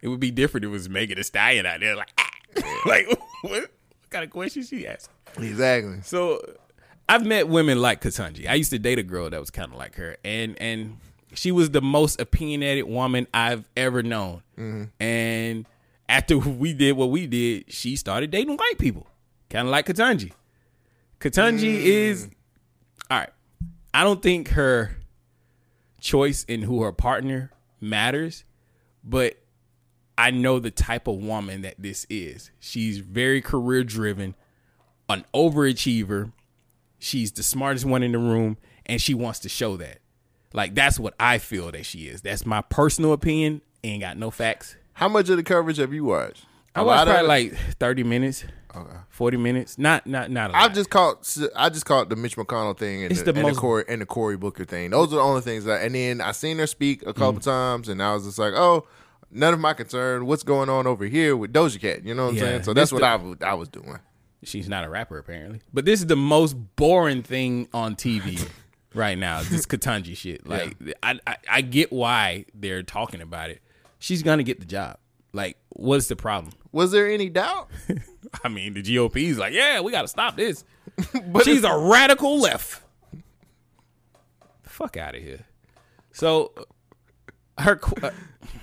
[0.00, 2.30] It would be different if it was Megan Thee Stallion out there, like, ah.
[2.86, 3.06] like
[3.42, 3.70] what, what
[4.10, 5.10] kind of questions she asked?
[5.38, 6.00] Exactly.
[6.02, 6.40] So
[7.08, 8.48] I've met women like Ketanji.
[8.48, 10.98] I used to date a girl that was kind of like her, and and
[11.34, 14.42] she was the most opinionated woman I've ever known.
[14.58, 14.84] Mm-hmm.
[15.02, 15.66] And
[16.08, 19.06] after we did what we did, she started dating white people,
[19.50, 20.32] kind of like Ketanji.
[21.20, 21.84] Ketanji mm.
[21.84, 22.28] is
[23.10, 23.30] all right.
[23.94, 24.96] I don't think her
[26.00, 28.44] choice in who her partner matters,
[29.04, 29.38] but
[30.18, 32.50] I know the type of woman that this is.
[32.60, 34.34] She's very career driven,
[35.08, 36.32] an overachiever.
[36.98, 38.56] She's the smartest one in the room,
[38.86, 40.01] and she wants to show that.
[40.54, 42.22] Like that's what I feel that she is.
[42.22, 43.60] That's my personal opinion.
[43.84, 44.76] Ain't got no facts.
[44.94, 46.44] How much of the coverage have you watched?
[46.74, 47.52] I A watched lot of probably it?
[47.54, 48.44] like thirty minutes,
[49.10, 49.78] forty minutes.
[49.78, 50.62] Not not not a lot.
[50.62, 51.36] I've just caught.
[51.56, 53.84] I just caught the Mitch McConnell thing and It's the, the and, most- the Cory,
[53.88, 54.90] and the Cory Booker thing.
[54.90, 55.82] Those are the only things that.
[55.82, 57.44] And then I seen her speak a couple Mm.
[57.44, 58.86] times, and I was just like, oh,
[59.30, 60.26] none of my concern.
[60.26, 62.04] What's going on over here with Doja Cat?
[62.04, 62.62] You know what I'm saying?
[62.62, 63.00] So this that's what
[63.40, 63.98] the- I I was doing.
[64.44, 65.60] She's not a rapper apparently.
[65.72, 68.48] But this is the most boring thing on TV
[68.94, 69.42] right now.
[69.42, 70.46] This Ketanji shit.
[70.46, 73.60] Like I, I I get why they're talking about it.
[73.98, 74.98] She's gonna get the job.
[75.32, 76.52] Like, what's the problem?
[76.72, 77.68] Was there any doubt?
[78.44, 80.64] I mean, the GOP's like, yeah, we gotta stop this.
[81.26, 82.82] But She's a radical left.
[84.62, 85.40] Fuck out of here.
[86.12, 86.52] So
[87.58, 88.10] her qu- uh,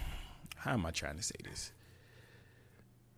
[0.57, 1.71] how am I trying to say this?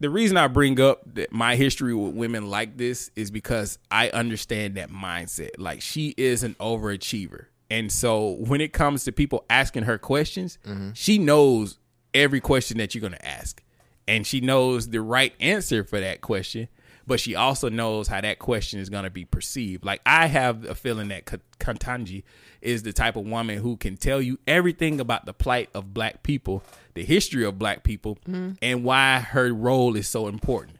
[0.01, 4.09] The reason I bring up that my history with women like this is because I
[4.09, 5.51] understand that mindset.
[5.59, 7.45] Like she is an overachiever.
[7.69, 10.89] And so when it comes to people asking her questions, mm-hmm.
[10.93, 11.77] she knows
[12.15, 13.63] every question that you're going to ask.
[14.07, 16.67] And she knows the right answer for that question,
[17.05, 19.85] but she also knows how that question is going to be perceived.
[19.85, 22.23] Like I have a feeling that Ka- Ketanji
[22.59, 26.23] is the type of woman who can tell you everything about the plight of black
[26.23, 28.17] people, the history of black people,
[28.61, 30.77] and why her role is so important.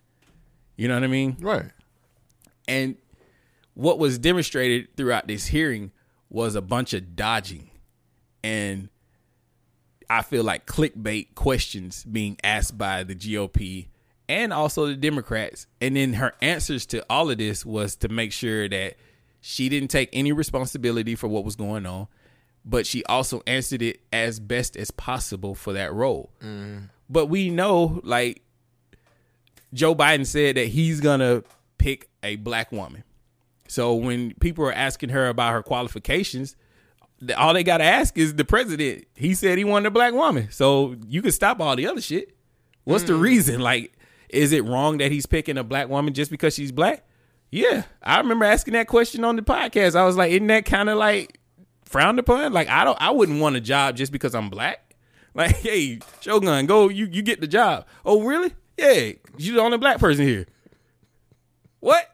[0.75, 1.37] You know what I mean?
[1.39, 1.65] right.
[2.67, 2.95] And
[3.73, 5.91] what was demonstrated throughout this hearing
[6.29, 7.69] was a bunch of dodging
[8.43, 8.89] and
[10.09, 13.87] I feel like clickbait questions being asked by the GOP
[14.27, 15.67] and also the Democrats.
[15.79, 18.95] And then her answers to all of this was to make sure that
[19.39, 22.07] she didn't take any responsibility for what was going on.
[22.63, 26.31] But she also answered it as best as possible for that role.
[26.41, 26.85] Mm-hmm.
[27.09, 28.43] But we know, like,
[29.73, 31.43] Joe Biden said that he's gonna
[31.77, 33.03] pick a black woman.
[33.67, 36.55] So when people are asking her about her qualifications,
[37.37, 39.05] all they gotta ask is the president.
[39.15, 40.49] He said he wanted a black woman.
[40.51, 42.35] So you can stop all the other shit.
[42.83, 43.21] What's the mm.
[43.21, 43.61] reason?
[43.61, 43.93] Like,
[44.29, 47.05] is it wrong that he's picking a black woman just because she's black?
[47.51, 47.83] Yeah.
[48.01, 49.95] I remember asking that question on the podcast.
[49.95, 51.39] I was like, isn't that kind of like
[51.91, 52.53] frowned upon?
[52.53, 54.87] Like, I don't I wouldn't want a job just because I'm black.
[55.33, 57.85] Like, hey, Shogun, go you you get the job.
[58.03, 58.53] Oh, really?
[58.77, 60.45] Yeah, you the only black person here.
[61.79, 62.05] What?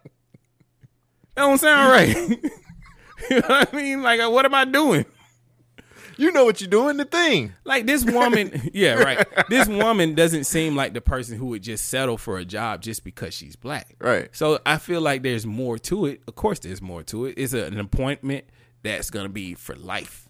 [1.34, 2.16] That don't sound right.
[3.32, 4.04] you know what I mean?
[4.04, 5.06] Like, uh, what am I doing?
[6.18, 7.54] You know what you're doing, the thing.
[7.64, 9.28] Like this woman, yeah, right.
[9.50, 13.04] This woman doesn't seem like the person who would just settle for a job just
[13.04, 13.96] because she's black.
[14.00, 14.30] Right.
[14.32, 16.22] So I feel like there's more to it.
[16.28, 17.36] Of course, there's more to it.
[17.38, 18.46] It's an appointment
[18.84, 20.28] that's going to be for life.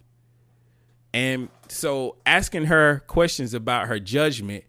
[1.14, 4.64] And so asking her questions about her judgment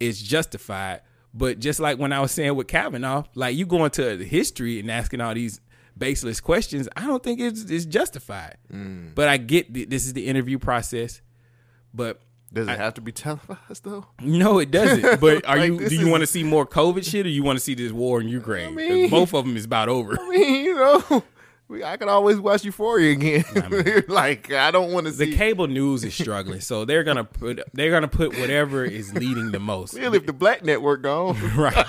[0.00, 1.02] is justified.
[1.34, 4.80] But just like when I was saying with Kavanaugh, like you go into the history
[4.80, 5.60] and asking all these
[5.96, 8.56] baseless questions, I don't think it's, it's justified.
[8.72, 9.14] Mm.
[9.14, 11.20] But I get th- this is the interview process.
[11.94, 12.20] But
[12.52, 14.06] Does it have to be televised though?
[14.20, 15.20] no, it doesn't.
[15.20, 15.88] But are Like, you?
[15.88, 17.92] Do you is- want to see more COVID shit, or you want to see this
[17.92, 18.68] war in Ukraine?
[18.68, 20.18] 'Cause mean- both of them is about over.
[20.20, 21.22] I mean, you know,
[21.72, 23.44] we, I could always watch Euphoria again.
[24.08, 27.60] like I don't want to see The cable news is struggling, so they're gonna put
[27.72, 29.94] they're gonna put whatever is leading the most.
[29.94, 31.86] Really, if the black network gone, Right.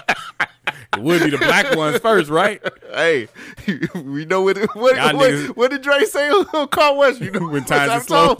[0.96, 2.62] It would be the black ones first, right?
[2.94, 3.28] hey,
[3.96, 7.20] we know what what, Y'all what, niggas- what did Dre say on Carl West?
[7.20, 8.36] You know, When times I'm is slow,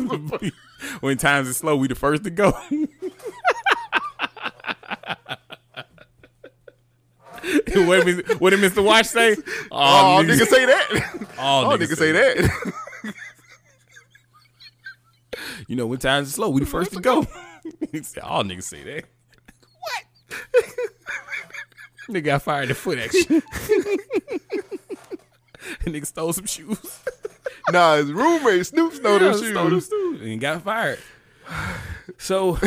[1.02, 2.54] when times is slow, we the first to go.
[7.88, 8.40] what, did, Mr.
[8.40, 8.84] what did Mr.
[8.84, 9.36] Watch say?
[9.72, 11.28] Oh, niggas say that.
[11.38, 12.74] All niggas nigga say that.
[15.68, 17.18] You know, when times are slow, we the first to go.
[18.22, 19.06] All niggas say that.
[19.80, 20.04] What?
[22.10, 23.42] nigga got fired in foot action.
[25.84, 27.00] nigga stole some shoes.
[27.72, 29.50] nah, his roommate Snoop stole them Yeah, shoes.
[29.52, 31.00] stole them shoes and got fired.
[32.18, 32.58] So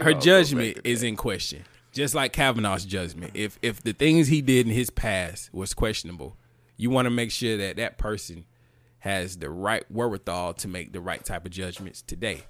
[0.00, 1.62] her judgment is in question.
[1.96, 3.30] Just like Kavanaugh's judgment.
[3.32, 6.36] If if the things he did in his past was questionable,
[6.76, 8.44] you want to make sure that that person
[8.98, 12.42] has the right wherewithal to make the right type of judgments today.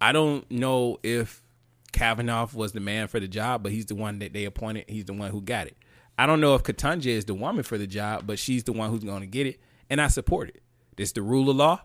[0.00, 1.42] I don't know if
[1.90, 4.84] Kavanaugh was the man for the job, but he's the one that they appointed.
[4.86, 5.76] He's the one who got it.
[6.16, 8.90] I don't know if Ketanji is the woman for the job, but she's the one
[8.90, 9.58] who's going to get it,
[9.90, 10.62] and I support it.
[10.96, 11.80] This the rule of law.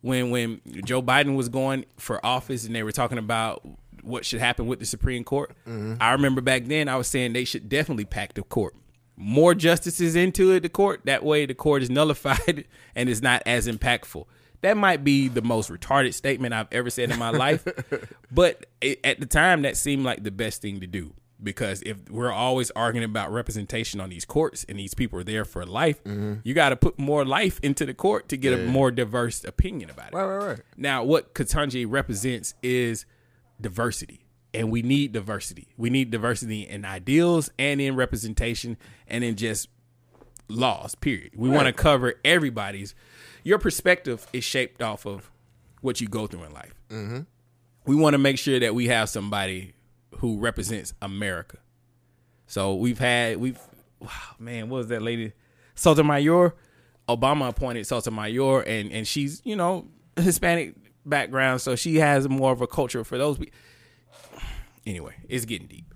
[0.00, 3.62] When when Joe Biden was going for office and they were talking about
[4.02, 5.94] what should happen with the Supreme Court, mm-hmm.
[6.00, 8.74] I remember back then I was saying they should definitely pack the court.
[9.16, 11.02] More justices into it, the court.
[11.04, 14.26] That way, the court is nullified and is not as impactful.
[14.60, 17.66] That might be the most retarded statement I've ever said in my life,
[18.32, 22.10] but it, at the time, that seemed like the best thing to do because if
[22.10, 26.02] we're always arguing about representation on these courts and these people are there for life,
[26.04, 26.34] mm-hmm.
[26.42, 29.90] you got to put more life into the court to get a more diverse opinion
[29.90, 30.14] about it.
[30.14, 30.60] Right, right, right.
[30.76, 33.06] Now, what Ketanji represents is
[33.60, 35.68] diversity, and we need diversity.
[35.76, 38.76] We need diversity in ideals and in representation
[39.06, 39.68] and in just
[40.48, 40.94] laws.
[40.94, 41.32] Period.
[41.36, 42.94] We want to cover everybody's.
[43.44, 45.30] Your perspective is shaped off of
[45.80, 46.74] what you go through in life.
[46.90, 47.20] Mm-hmm.
[47.86, 49.74] We want to make sure that we have somebody
[50.16, 51.58] who represents America.
[52.46, 53.60] So we've had we've
[54.00, 54.08] wow,
[54.38, 55.32] man, what was that lady?
[55.74, 56.54] Sotomayor.
[57.08, 60.74] Obama appointed Sotomayor, and and she's you know Hispanic
[61.08, 63.38] background, so she has more of a culture for those.
[64.86, 65.94] Anyway, it's getting deep.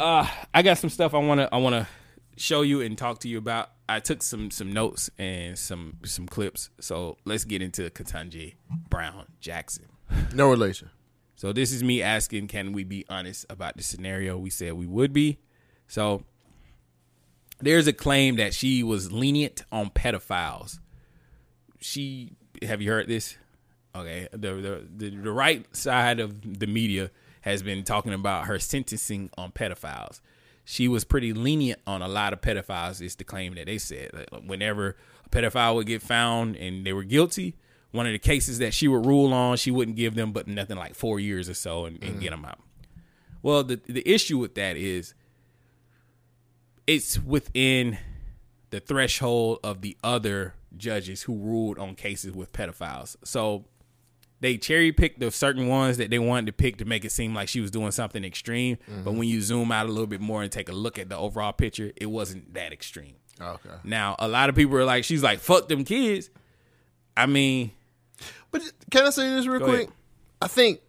[0.00, 1.88] Uh, I got some stuff I wanna I wanna
[2.36, 3.70] show you and talk to you about.
[3.88, 8.54] I took some some notes and some some clips, so let's get into Ketanji
[8.88, 9.86] Brown Jackson.
[10.34, 10.90] No relation.
[11.36, 14.38] So this is me asking, can we be honest about the scenario?
[14.38, 15.38] We said we would be.
[15.88, 16.22] So
[17.60, 20.78] there's a claim that she was lenient on pedophiles.
[21.80, 23.36] She have you heard this?
[23.94, 27.10] Okay, the the the, the right side of the media
[27.42, 30.20] has been talking about her sentencing on pedophiles.
[30.64, 33.02] She was pretty lenient on a lot of pedophiles.
[33.02, 34.96] Is the claim that they said That whenever
[35.26, 37.56] a pedophile would get found and they were guilty,
[37.90, 40.76] one of the cases that she would rule on, she wouldn't give them but nothing
[40.76, 42.20] like four years or so and, and mm.
[42.20, 42.60] get them out.
[43.42, 45.14] Well, the the issue with that is
[46.86, 47.98] it's within
[48.70, 53.16] the threshold of the other judges who ruled on cases with pedophiles.
[53.24, 53.66] So
[54.42, 57.32] they cherry picked the certain ones that they wanted to pick to make it seem
[57.32, 58.76] like she was doing something extreme.
[58.86, 59.18] But mm-hmm.
[59.18, 61.52] when you zoom out a little bit more and take a look at the overall
[61.52, 63.14] picture, it wasn't that extreme.
[63.40, 63.70] Okay.
[63.84, 66.28] Now, a lot of people are like, she's like, fuck them kids.
[67.16, 67.70] I mean,
[68.50, 69.82] But can I say this real quick?
[69.82, 69.92] ahead.
[70.40, 70.80] I think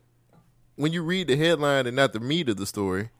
[0.75, 3.11] when you read the headline and not the meat of the story,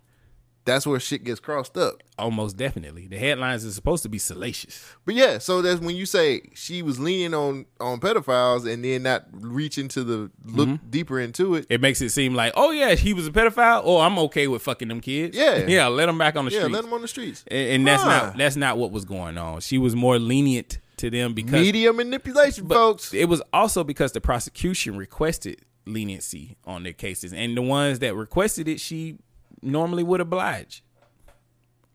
[0.66, 2.02] that's where shit gets crossed up.
[2.18, 3.08] almost definitely.
[3.08, 4.86] The headlines are supposed to be salacious.
[5.06, 9.04] But yeah, so that's when you say she was leaning on on pedophiles and then
[9.04, 10.90] not reaching to the look Mm-hmm.
[10.90, 11.66] deeper into it.
[11.70, 13.82] It makes it seem like, oh yeah, he was a pedophile.
[13.84, 15.36] Oh, I'm okay with fucking them kids.
[15.38, 15.58] Yeah.
[15.68, 15.88] yeah.
[15.88, 16.74] Let them back on the Yeah, streets.
[16.76, 17.44] let them on the streets.
[17.48, 19.60] and, and that's not that's not what was going on.
[19.62, 23.14] She was more lenient to them because Media manipulation, folks.
[23.14, 28.16] It was also because the prosecution requested leniency on their cases, and the ones that
[28.16, 29.18] requested it, she
[29.64, 30.84] normally would oblige.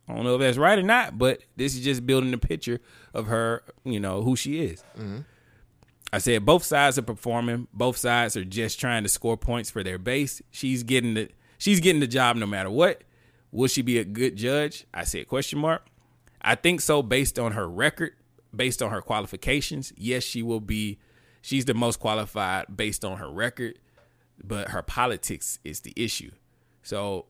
[0.09, 2.81] I don't know if that's right or not, but this is just building a picture
[3.12, 4.82] of her, you know, who she is.
[4.97, 5.19] Mm-hmm.
[6.12, 7.69] I said both sides are performing.
[7.73, 10.40] Both sides are just trying to score points for their base.
[10.51, 11.28] She's getting the
[11.59, 13.03] she's getting the job no matter what.
[13.51, 14.86] Will she be a good judge?
[14.95, 15.86] I said question mark.
[16.40, 18.12] I think so based on her record,
[18.55, 19.93] based on her qualifications.
[19.97, 20.99] Yes, she will be
[21.43, 23.78] she's the most qualified based on her record,
[24.43, 26.31] but her politics is the issue.
[26.82, 27.27] So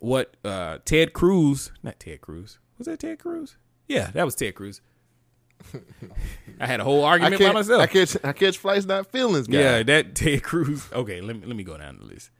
[0.00, 2.58] what uh Ted Cruz, not Ted Cruz.
[2.78, 3.56] Was that Ted Cruz?
[3.86, 4.80] Yeah, that was Ted Cruz.
[6.60, 7.82] I had a whole I argument by myself.
[7.82, 9.58] I catch I catch flights, not feelings, guy.
[9.58, 10.86] Yeah, that Ted Cruz.
[10.92, 12.30] Okay, let me let me go down the list.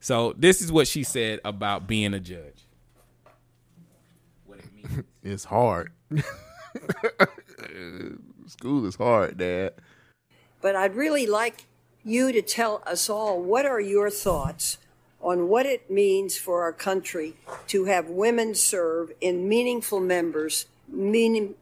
[0.00, 2.66] So this is what she said about being a judge.
[4.46, 5.04] What it means.
[5.22, 5.92] It's hard.
[8.46, 9.74] School is hard, Dad.
[10.62, 11.66] But I'd really like
[12.04, 14.78] you to tell us all what are your thoughts
[15.20, 17.34] on what it means for our country
[17.66, 21.54] to have women serve in meaningful members, meaning,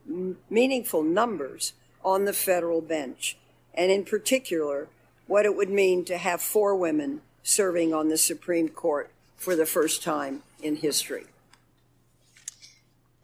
[0.50, 1.72] meaningful numbers
[2.04, 3.36] on the federal bench,
[3.74, 4.88] and in particular,
[5.26, 9.66] what it would mean to have four women serving on the Supreme Court for the
[9.66, 11.26] first time in history.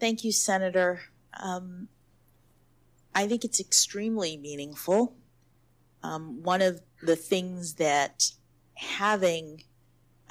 [0.00, 1.02] Thank you, Senator.
[1.38, 1.88] Um,
[3.14, 5.14] I think it's extremely meaningful.
[6.02, 8.32] Um, one of the things that
[8.74, 9.62] having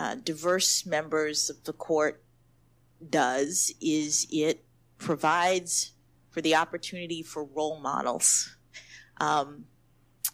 [0.01, 2.23] uh, diverse members of the court
[3.07, 4.65] does is it
[4.97, 5.91] provides
[6.31, 8.57] for the opportunity for role models.
[9.17, 9.65] Um,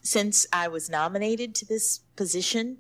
[0.02, 2.78] since I was nominated to this position,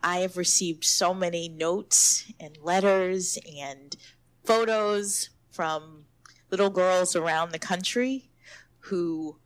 [0.00, 3.96] I have received so many notes and letters and
[4.44, 6.04] photos from
[6.52, 8.30] little girls around the country
[8.78, 9.38] who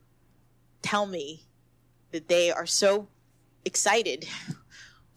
[0.83, 1.47] tell me
[2.11, 3.09] that they are so
[3.65, 4.27] excited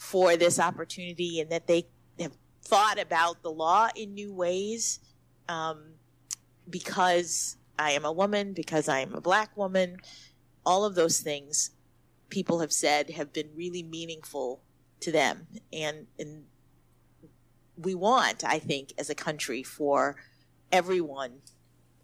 [0.07, 1.85] for this opportunity and that they
[2.17, 2.31] have
[2.63, 5.01] thought about the law in new ways
[5.49, 5.83] um,
[6.69, 9.97] because I am a woman, because I am a black woman.
[10.65, 11.71] All of those things
[12.29, 14.61] people have said have been really meaningful
[15.01, 15.45] to them.
[15.73, 16.45] And, and
[17.77, 20.15] we want, I think, as a country, for
[20.71, 21.41] everyone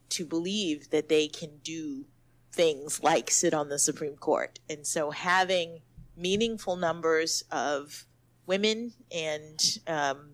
[0.10, 2.04] to believe that they can do
[2.52, 4.60] things like sit on the Supreme Court.
[4.70, 5.84] And so having
[6.16, 8.06] meaningful numbers of
[8.46, 10.32] women and um,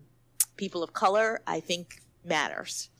[0.56, 2.90] people of color, I think, matters.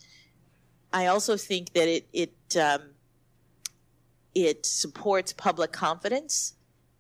[0.93, 2.90] I also think that it it um,
[4.35, 6.55] it supports public confidence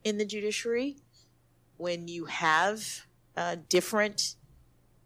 [0.04, 0.96] in the judiciary
[1.76, 4.36] when you have uh, different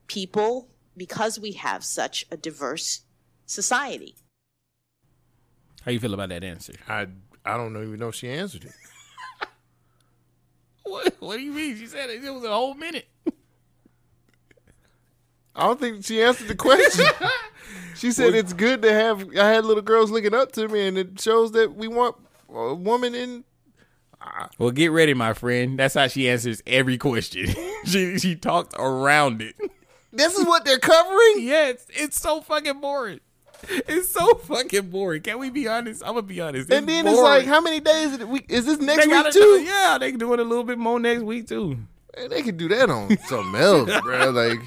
[0.06, 3.02] people because we have such a diverse
[3.46, 4.16] society.
[5.82, 6.74] How you feel about that answer?
[6.88, 7.06] I
[7.44, 8.72] I don't even know if she answered it.
[10.84, 11.76] What, what do you mean?
[11.76, 13.08] She said it, it was a whole minute.
[15.56, 17.06] I don't think she answered the question.
[17.96, 19.28] she said it's good to have.
[19.36, 22.16] I had little girls looking up to me, and it shows that we want
[22.52, 23.44] a woman in.
[24.58, 25.78] Well, get ready, my friend.
[25.78, 27.54] That's how she answers every question.
[27.84, 29.54] she she talked around it.
[30.12, 31.40] This is what they're covering.
[31.40, 33.20] Yeah, it's, it's so fucking boring.
[33.88, 35.22] It's so fucking boring.
[35.22, 36.02] Can we be honest?
[36.02, 36.70] I'm gonna be honest.
[36.70, 39.62] And then it's like, how many days is, it week, is this next week too?
[39.64, 41.78] Yeah, they can do it a little bit more next week too.
[42.16, 44.30] Man, they could do that on something else, bro.
[44.30, 44.60] Like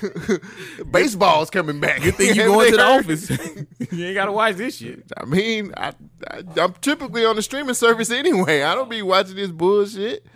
[0.90, 2.02] baseball's coming back.
[2.02, 3.30] Good thing you're going to the office.
[3.30, 5.04] you ain't gotta watch this shit.
[5.16, 5.92] I mean, I,
[6.28, 8.62] I I'm typically on the streaming service anyway.
[8.62, 10.26] I don't be watching this bullshit.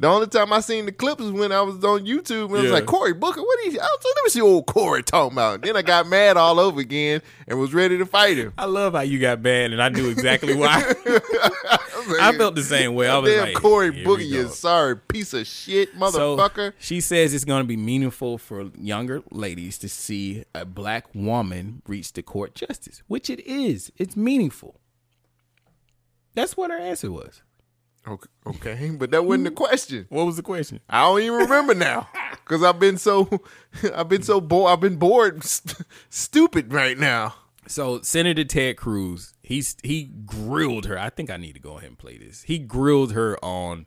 [0.00, 2.62] The only time I seen the clips was when I was on YouTube and I
[2.62, 3.78] was like, Cory Booker, what are you?
[3.78, 5.60] I was like, let me see old Cory talking about.
[5.60, 8.54] Then I got mad all over again and was ready to fight him.
[8.56, 10.78] I love how you got bad, and I knew exactly why.
[12.18, 13.10] I felt the same way.
[13.10, 16.70] I was Damn like, Cory Booker, you sorry piece of shit, motherfucker.
[16.70, 21.14] So she says it's going to be meaningful for younger ladies to see a black
[21.14, 23.92] woman reach the court justice, which it is.
[23.98, 24.80] It's meaningful.
[26.32, 27.42] That's what her answer was.
[28.06, 29.56] Okay, okay, but that wasn't the hmm.
[29.56, 30.06] question.
[30.08, 30.80] What was the question?
[30.88, 33.28] I don't even remember now because I've been so
[33.94, 34.72] I've been so bored.
[34.72, 37.34] I've been bored, st- stupid right now.
[37.66, 40.98] So Senator Ted Cruz, he's he grilled her.
[40.98, 42.42] I think I need to go ahead and play this.
[42.42, 43.86] He grilled her on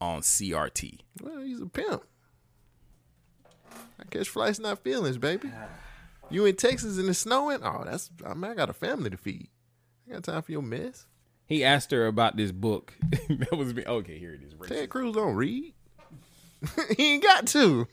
[0.00, 1.00] on CRT.
[1.20, 2.04] Well, he's a pimp.
[4.00, 5.50] I catch flights, not feelings, baby.
[6.30, 7.60] You in Texas and it's snowing?
[7.64, 9.48] Oh, that's I mean, I got a family to feed.
[10.08, 11.07] I got time for your mess.
[11.48, 12.94] He asked her about this book.
[13.28, 13.82] that was me.
[13.86, 14.68] Okay, here it is.
[14.68, 15.72] Ted Cruz don't read.
[16.96, 17.88] he ain't got to.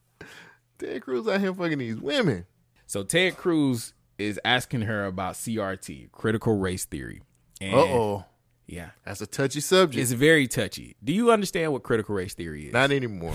[0.78, 2.46] Ted Cruz out here fucking these women.
[2.86, 7.22] So Ted Cruz is asking her about CRT, critical race theory.
[7.60, 8.24] Uh oh.
[8.68, 8.90] Yeah.
[9.04, 10.00] That's a touchy subject.
[10.00, 10.94] It's very touchy.
[11.02, 12.72] Do you understand what critical race theory is?
[12.72, 13.34] Not anymore.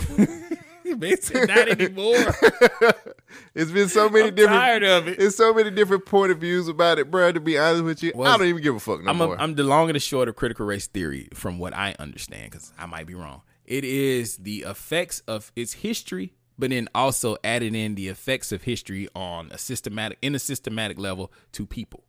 [1.01, 2.15] It's not anymore.
[3.55, 4.59] it's been so many I'm different.
[4.59, 5.19] tired of it.
[5.19, 7.31] It's so many different point of views about it, bro.
[7.31, 9.27] To be honest with you, Well, I don't even give a fuck no I'm, a,
[9.27, 9.39] more.
[9.39, 12.73] I'm the long and the short of critical race theory, from what I understand, because
[12.77, 13.41] I might be wrong.
[13.65, 18.63] It is the effects of its history, but then also adding in the effects of
[18.63, 22.03] history on a systematic, in a systematic level to people.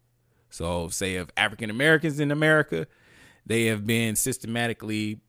[0.50, 2.86] So, say of African Americans in America,
[3.46, 5.20] they have been systematically.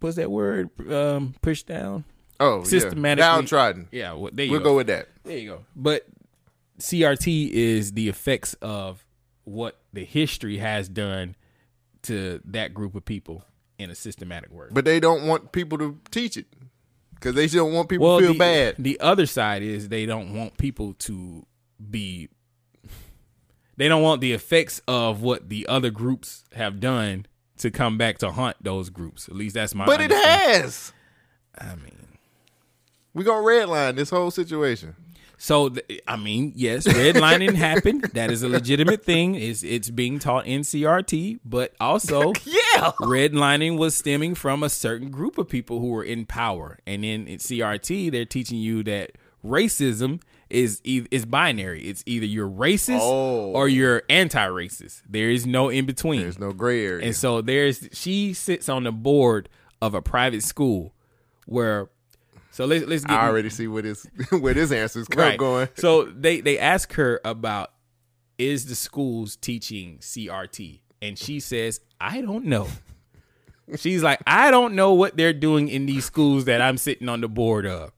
[0.00, 0.70] What's that word?
[0.90, 2.04] Um, pushed down.
[2.38, 2.64] Oh, yeah.
[2.64, 3.88] systematically Downtrodden.
[3.90, 4.70] Yeah, well, there you We'll go.
[4.70, 5.08] go with that.
[5.24, 5.64] There you go.
[5.74, 6.06] But
[6.78, 9.04] CRT is the effects of
[9.44, 11.36] what the history has done
[12.02, 13.44] to that group of people
[13.78, 14.66] in a systematic way.
[14.70, 16.46] But they don't want people to teach it
[17.14, 18.76] because they don't want people well, to feel the, bad.
[18.78, 21.46] The other side is they don't want people to
[21.90, 22.28] be.
[23.78, 27.26] They don't want the effects of what the other groups have done
[27.58, 29.28] to come back to haunt those groups.
[29.28, 29.86] At least that's my.
[29.86, 30.92] But it has.
[31.58, 32.18] I mean,
[33.14, 34.94] we gonna redline this whole situation.
[35.38, 38.02] So th- I mean, yes, redlining happened.
[38.14, 39.34] That is a legitimate thing.
[39.34, 45.10] It's it's being taught in CRT, but also yeah, redlining was stemming from a certain
[45.10, 46.78] group of people who were in power.
[46.86, 49.12] And then in CRT, they're teaching you that
[49.44, 51.82] racism is e- is binary.
[51.82, 53.52] It's either you're racist Oh.
[53.52, 55.02] or you're anti-racist.
[55.08, 56.20] There is no in between.
[56.22, 57.04] There's no gray area.
[57.06, 59.48] And so there's she sits on the board
[59.82, 60.94] of a private school
[61.46, 61.88] where
[62.50, 65.68] so let's let's get I already see where this where this answer's come going.
[65.74, 67.72] so they they ask her about
[68.38, 72.68] is the schools teaching CRT, and she says I don't know.
[73.76, 77.20] She's like I don't know what they're doing in these schools that I'm sitting on
[77.20, 77.90] the board of.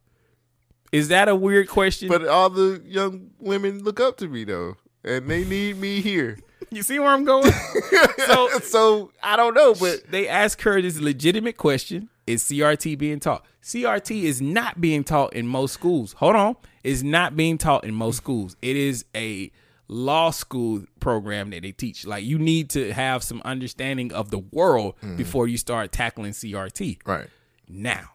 [0.92, 2.08] Is that a weird question?
[2.08, 6.38] But all the young women look up to me though, and they need me here.
[6.70, 7.50] You see where I'm going?
[8.26, 13.20] so, so I don't know, but they ask her this legitimate question: Is CRT being
[13.20, 13.46] taught?
[13.62, 16.12] CRT is not being taught in most schools.
[16.14, 18.54] Hold on, it's not being taught in most schools.
[18.60, 19.50] It is a
[19.88, 22.06] law school program that they teach.
[22.06, 25.16] Like you need to have some understanding of the world mm-hmm.
[25.16, 26.98] before you start tackling CRT.
[27.06, 27.28] Right
[27.68, 28.10] now,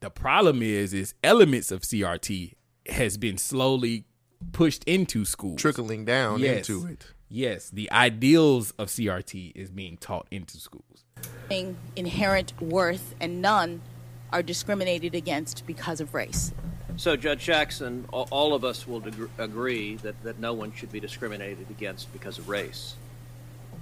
[0.00, 2.54] the problem is, is elements of CRT
[2.88, 4.04] has been slowly
[4.52, 7.06] pushed into schools, trickling down into it.
[7.28, 11.04] Yes, the ideals of CRT is being taught into schools.
[11.94, 13.82] inherent worth, and none
[14.32, 16.52] are discriminated against because of race.
[16.96, 21.00] So, Judge Jackson, all of us will deg- agree that, that no one should be
[21.00, 22.94] discriminated against because of race.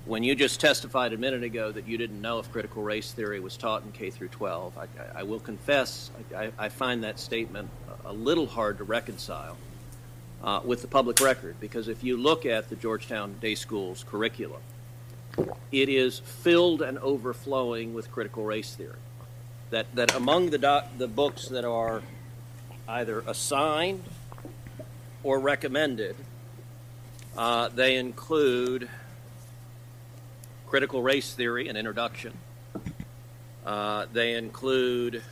[0.09, 3.41] When you just testified a minute ago that you didn't know if critical race theory
[3.41, 4.87] was taught in K through 12, I,
[5.19, 7.69] I- will confess I, I- find that statement
[8.07, 9.59] a- a little hard to reconcile
[10.43, 14.63] uh, with the public record because if you look at the Georgetown Day School's curriculum,
[15.71, 18.97] it is filled and overflowing with critical race theory.
[19.69, 22.01] That, that among the, doc, the books that are
[22.89, 24.03] either assigned
[25.23, 26.17] or recommended,
[27.37, 28.89] uh, they include
[30.69, 32.33] Critical Race Theory, an introduction.
[33.65, 35.23] Uh, they include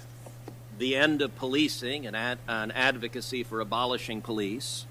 [0.79, 4.87] The End of Policing, and ad, an advocacy for abolishing police.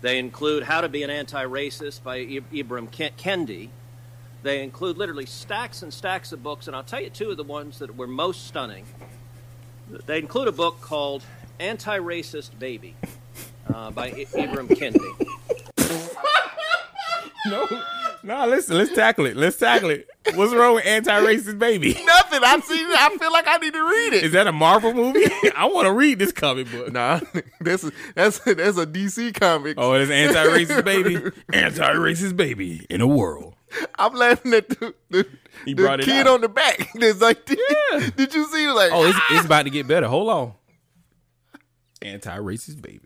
[0.00, 3.68] They include How to Be an Anti Racist by I- Ibram Ken- Kendi.
[4.42, 7.44] They include literally stacks and stacks of books, and I'll tell you two of the
[7.44, 8.84] ones that were most stunning.
[10.06, 11.22] They include a book called
[11.60, 12.96] Anti Racist Baby
[13.72, 15.28] uh, by I- Ibram Kendi.
[17.46, 17.66] No,
[18.24, 19.36] no, listen, let's tackle it.
[19.36, 20.08] Let's tackle it.
[20.34, 21.92] What's wrong with anti-racist baby?
[22.06, 22.40] Nothing.
[22.42, 22.74] I see.
[22.82, 24.24] I feel like I need to read it.
[24.24, 25.24] Is that a Marvel movie?
[25.56, 26.90] I want to read this comic book.
[26.90, 27.20] Nah,
[27.60, 29.74] that's a, that's a, that's a DC comic.
[29.78, 31.16] Oh, it's anti-racist baby.
[31.52, 33.54] Anti-racist baby in a world.
[33.98, 35.26] I'm laughing at the, the,
[35.64, 36.34] He the brought kid out.
[36.34, 36.88] on the back.
[36.94, 37.58] That's like, did,
[38.16, 38.68] did you see?
[38.68, 40.06] Like, Oh, it's, it's about to get better.
[40.06, 40.52] Hold on.
[42.00, 43.00] Anti-racist baby.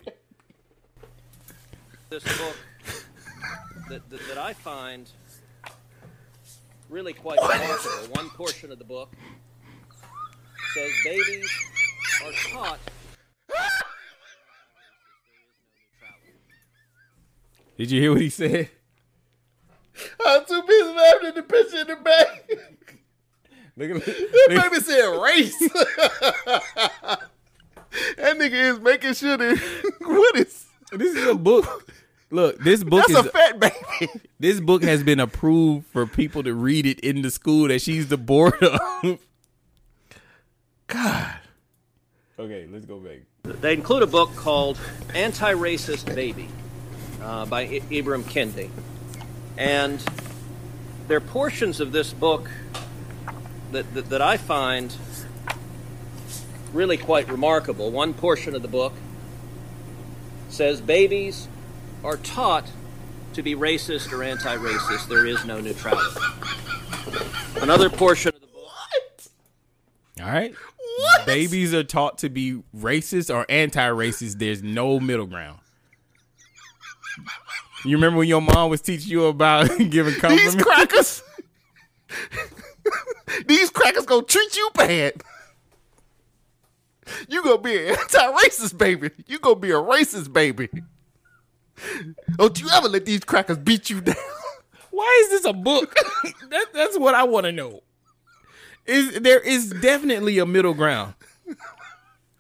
[2.10, 2.56] this book
[3.88, 5.08] that, that, that I find
[6.88, 8.14] really quite remarkable.
[8.14, 9.14] One portion of the book
[10.74, 11.50] says babies
[12.24, 12.80] are taught.
[17.76, 18.70] Did you hear what he said?
[20.24, 22.50] I'm too busy laughing at the picture in the back.
[23.76, 25.58] Look at That baby said race.
[28.16, 31.88] that nigga is making sure that what is This is a book.
[32.30, 34.12] Look, this book that's is a fat baby.
[34.38, 38.08] this book has been approved for people to read it in the school that she's
[38.08, 39.18] the board of.
[40.86, 41.34] God.
[42.38, 43.20] Okay, let's go back.
[43.42, 44.78] They include a book called
[45.14, 46.48] Anti Racist Baby
[47.22, 48.70] uh, by I- Ibram Kendi.
[49.56, 50.04] And
[51.08, 52.50] there are portions of this book
[53.72, 54.94] that, that, that I find
[56.74, 57.90] really quite remarkable.
[57.90, 58.92] One portion of the book
[60.50, 61.48] says babies
[62.04, 62.66] are taught
[63.34, 65.08] to be racist or anti racist.
[65.08, 66.20] There is no neutrality.
[67.60, 69.28] Another portion of the What?
[70.20, 70.54] All right.
[71.26, 74.38] Babies are taught to be racist or anti-racist.
[74.38, 75.60] There's no middle ground.
[77.84, 80.54] You remember when your mom was teaching you about giving compliments?
[80.54, 81.22] These crackers.
[83.46, 85.22] These crackers gonna treat you bad.
[87.28, 89.10] You gonna be an anti-racist baby.
[89.26, 90.68] You gonna be a racist baby.
[92.38, 94.16] Oh, Don't you ever let these crackers beat you down.
[94.90, 95.94] Why is this a book?
[96.50, 97.82] that, that's what I want to know.
[98.86, 101.14] Is there is definitely a middle ground.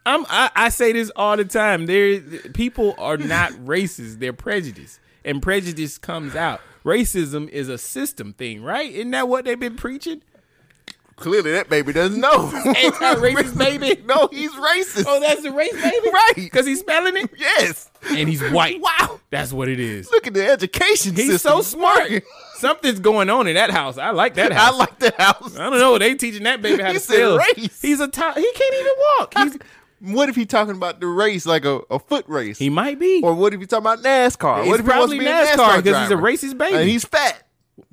[0.06, 1.86] I'm I, I say this all the time.
[1.86, 2.20] There
[2.54, 5.00] people are not racist, they're prejudiced.
[5.24, 6.60] And prejudice comes out.
[6.84, 8.90] Racism is a system thing, right?
[8.90, 10.22] Isn't that what they've been preaching?
[11.18, 12.46] Clearly, that baby doesn't know.
[12.64, 14.02] Anti-racist baby.
[14.06, 15.04] No, he's racist.
[15.06, 16.32] Oh, that's the race baby, right?
[16.36, 17.30] Because he's spelling it.
[17.36, 18.80] Yes, and he's white.
[18.80, 20.10] Wow, that's what it is.
[20.10, 21.50] Look at the education He's system.
[21.52, 22.22] so smart.
[22.54, 23.98] Something's going on in that house.
[23.98, 24.74] I like that house.
[24.74, 25.56] I like that house.
[25.58, 25.98] I don't know.
[25.98, 27.36] They teaching that baby how He to spell.
[27.38, 27.82] race.
[27.82, 28.36] He's a top.
[28.36, 29.34] He can't even walk.
[29.36, 29.58] He's
[30.14, 32.58] What if he talking about the race like a, a foot race?
[32.58, 33.20] he might be.
[33.22, 34.60] Or what if he talking about NASCAR?
[34.60, 36.22] It's what if he wants probably to be NASCAR NASCAR because he's a
[36.54, 36.76] racist baby.
[36.76, 37.42] And he's fat.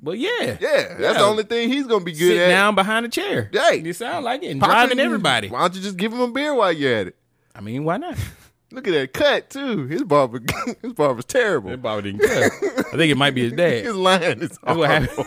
[0.00, 1.12] But yeah, Yeah, that's Yeah.
[1.14, 2.36] the only thing he's gonna be good at.
[2.36, 2.48] sit at.
[2.48, 3.50] down behind a chair.
[3.52, 4.48] Hey, You sound like it.
[4.50, 5.48] And Pop driving everybody.
[5.48, 7.16] Why don't you just give him a beer while you're at it?
[7.54, 8.16] I mean, why not?
[8.72, 9.86] Look at that cut too.
[9.86, 10.40] His barber,
[10.82, 11.70] his barber's terrible.
[11.70, 12.52] That Bobby didn't cut.
[12.92, 13.84] I think it might be his dad.
[13.84, 15.24] His line is That's what horrible.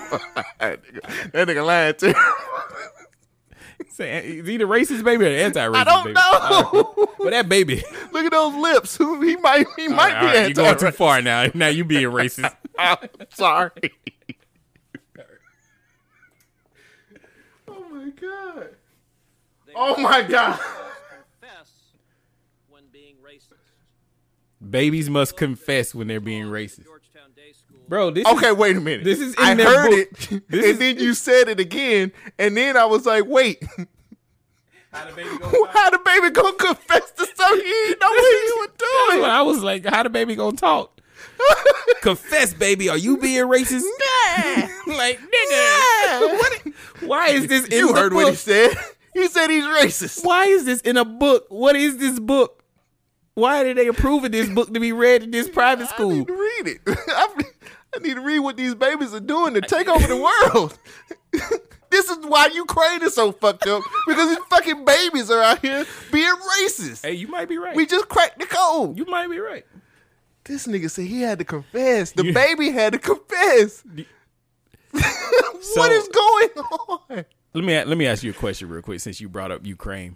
[0.60, 0.81] that
[1.34, 2.14] nigga lying too.
[3.98, 6.14] Is he the racist baby or the anti-racist I don't baby?
[6.14, 7.10] know.
[7.18, 7.84] But that baby.
[8.11, 8.95] Look at those lips.
[8.98, 10.61] Who he might he might All be right, anti.
[10.61, 11.48] You're going too far now.
[11.53, 12.53] Now you being racist.
[12.77, 12.98] I'm
[13.34, 13.72] sorry.
[18.55, 18.76] My god.
[19.76, 20.59] Oh my god.
[21.39, 21.71] confess
[22.69, 23.53] when being racist.
[24.67, 26.85] Babies must confess when they're being racist.
[27.88, 29.03] Bro, this Okay, is, wait a minute.
[29.03, 30.31] This is in I their heard book.
[30.31, 33.63] it, This and is- then you said it again, and then I was like, wait.
[34.91, 35.30] How the baby
[35.71, 38.69] How the baby gonna confess to something he didn't know what he was
[39.17, 39.26] doing?
[39.26, 40.99] I was like, how the baby gonna talk?
[42.01, 42.89] Confess, baby.
[42.89, 43.81] Are you being racist?
[44.98, 46.20] like, nigga.
[46.40, 46.61] What,
[47.02, 48.24] why is this in You the heard book?
[48.24, 48.72] what he said.
[49.14, 50.24] He said he's racist.
[50.24, 51.48] Why is this in a book?
[51.49, 52.64] What is this book?
[53.34, 56.11] Why did they approve of this book to be read in this private school?
[56.11, 56.82] I need to read it.
[56.88, 57.44] I,
[57.95, 60.78] I need to read what these babies are doing to take over the world.
[61.90, 65.86] this is why Ukraine is so fucked up because these fucking babies are out here
[66.11, 67.03] being racist.
[67.03, 67.76] Hey, you might be right.
[67.76, 68.98] We just cracked the code.
[68.98, 69.66] you might be right.
[70.44, 72.11] This nigga said he had to confess.
[72.11, 73.84] The baby had to confess.
[75.61, 77.26] So- what is going on?
[77.53, 80.15] Let me let me ask you a question real quick since you brought up Ukraine.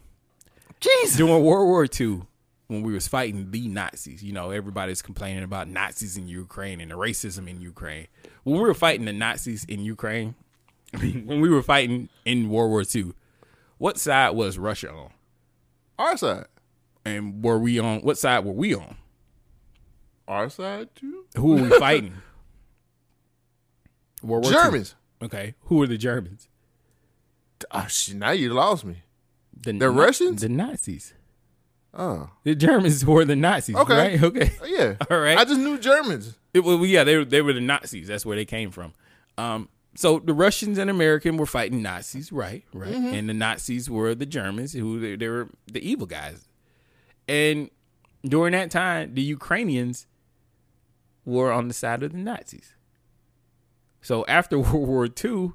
[0.79, 1.17] Jesus.
[1.17, 2.21] During World War II,
[2.67, 6.91] when we was fighting the Nazis, you know, everybody's complaining about Nazis in Ukraine and
[6.91, 8.07] the racism in Ukraine.
[8.43, 10.35] When we were fighting the Nazis in Ukraine,
[10.93, 13.13] I mean, when we were fighting in World War II,
[13.77, 15.09] what side was Russia on?
[15.97, 16.45] Our side.
[17.05, 18.95] And were we on what side were we on?
[20.27, 21.25] Our side too.
[21.35, 22.13] Who were we fighting?
[24.23, 24.59] World War II.
[24.63, 24.95] Germans.
[25.21, 25.55] Okay.
[25.65, 26.47] Who were the Germans?
[27.71, 28.15] Oh shit!
[28.15, 29.03] Now you lost me.
[29.61, 30.41] The, The Russians?
[30.41, 31.13] The Nazis.
[31.93, 34.17] Oh, The Germans were the Nazis, Okay.
[34.17, 34.23] right?
[34.29, 34.51] Okay.
[34.65, 34.95] yeah.
[35.11, 35.37] All right.
[35.37, 36.37] I just knew Germans.
[36.53, 38.07] It, well, yeah, they were they were the Nazis.
[38.07, 38.93] That's where they came from.
[39.37, 42.63] Um, so the Russians and American were fighting Nazis, right?
[42.73, 42.91] Right.
[42.93, 43.13] Mhm.
[43.13, 46.47] And the Nazis were the Germans, who they, they were the evil guys.
[47.27, 47.69] And
[48.25, 50.07] during that time, the Ukrainians
[51.25, 52.73] were on the side of the Nazis.
[54.03, 55.53] So after World War II,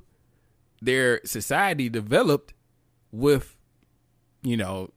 [0.82, 2.52] their society developed
[3.12, 3.56] with,
[4.42, 4.90] you know,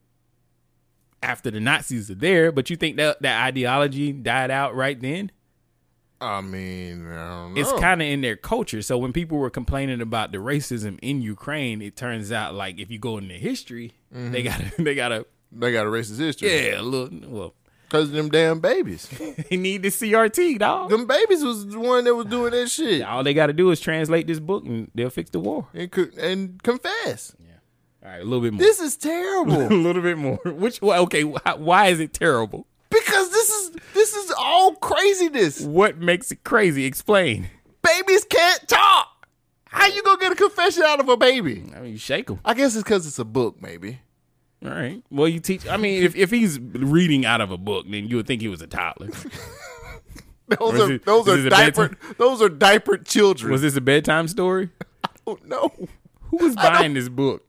[1.22, 2.50] after the Nazis are there.
[2.50, 5.30] But you think that that ideology died out right then?
[6.20, 7.60] I mean, I don't know.
[7.60, 8.80] it's kind of in their culture.
[8.80, 12.90] So when people were complaining about the racism in Ukraine, it turns out like if
[12.92, 14.44] you go into history, they Mhm.
[14.44, 16.48] got they got a they got a racist history.
[16.68, 17.54] yeah, a little well.
[17.92, 19.06] Because of them damn babies.
[19.50, 20.88] He need the CRT, dog.
[20.88, 23.02] Them babies was the one that was doing that shit.
[23.02, 25.68] All they got to do is translate this book, and they'll fix the war.
[25.74, 27.36] And, co- and confess.
[27.38, 27.52] Yeah.
[28.02, 28.60] All right, a little bit more.
[28.60, 29.60] This is terrible.
[29.60, 30.36] a little bit more.
[30.46, 30.78] Which?
[30.78, 32.66] wh- Okay, wh- why is it terrible?
[32.88, 35.60] because this is this is all craziness.
[35.62, 36.84] What makes it crazy?
[36.86, 37.48] Explain.
[37.82, 39.26] Babies can't talk.
[39.66, 41.64] How you gonna get a confession out of a baby?
[41.76, 42.40] I mean, you shake them.
[42.44, 44.00] I guess it's because it's a book, maybe.
[44.64, 45.02] All right.
[45.10, 45.66] Well, you teach.
[45.68, 48.48] I mean, if, if he's reading out of a book, then you would think he
[48.48, 49.08] was a toddler.
[50.58, 53.50] Those are it- those are it a diapered those are diapered children.
[53.52, 54.68] Was this a bedtime story?
[55.26, 55.72] oh no.
[56.24, 57.46] Who was buying this book?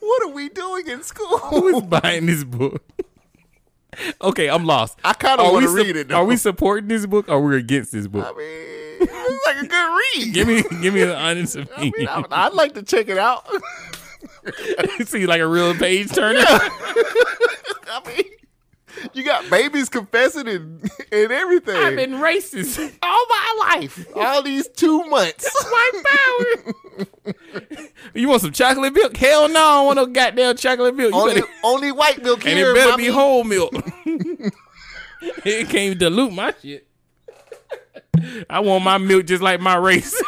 [0.00, 1.38] What are we doing in school?
[1.38, 2.84] Who is buying this book?
[4.22, 4.98] Okay, I'm lost.
[5.04, 6.14] I kinda Are we wanna read it, though.
[6.16, 8.24] Are we supporting this book or we're against this book?
[8.26, 10.32] I mean, it's like a good read.
[10.34, 11.92] give me give me an honest I opinion.
[11.98, 13.46] mean, I, I'd like to check it out.
[15.06, 16.40] See, like a real page turner.
[16.44, 18.24] I mean,
[19.14, 21.76] you got babies confessing and, and everything.
[21.76, 22.78] I've been racist.
[23.02, 25.48] all my life, all these two months.
[25.70, 27.34] White power.
[28.14, 29.16] you want some chocolate milk?
[29.16, 31.12] Hell no, I don't want no goddamn chocolate milk.
[31.12, 32.70] You only, better- only white milk and here.
[32.70, 33.04] it better mommy.
[33.04, 33.72] be whole milk.
[35.44, 36.86] it can't dilute my shit.
[38.48, 40.20] I want my milk just like my race.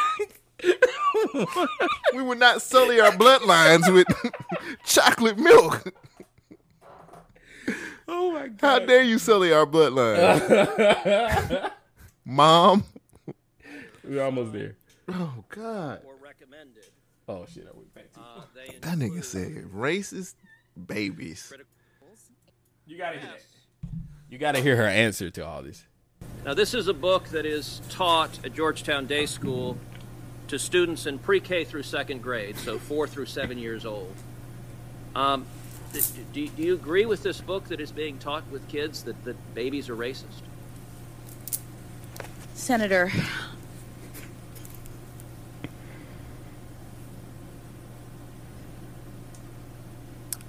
[2.14, 4.06] We would not sully our bloodlines with
[4.84, 5.92] chocolate milk.
[8.08, 8.60] oh my god.
[8.60, 11.70] How dare you sully our bloodline,
[12.24, 12.84] mom?
[14.02, 14.76] We're almost there.
[15.08, 16.84] Oh God, Or recommended.
[17.28, 18.42] Oh shit, I went back to Uh,
[18.82, 20.34] that nigga said racist
[20.86, 21.52] babies.
[22.86, 23.42] You gotta hear that.
[24.30, 25.84] You gotta hear her answer to all this.
[26.44, 29.78] Now, this is a book that is taught at Georgetown Day School
[30.48, 34.14] to students in pre K through second grade, so four through seven years old.
[35.14, 35.46] Um,
[36.32, 39.54] do, do you agree with this book that is being taught with kids that, that
[39.54, 40.42] babies are racist?
[42.54, 43.12] Senator,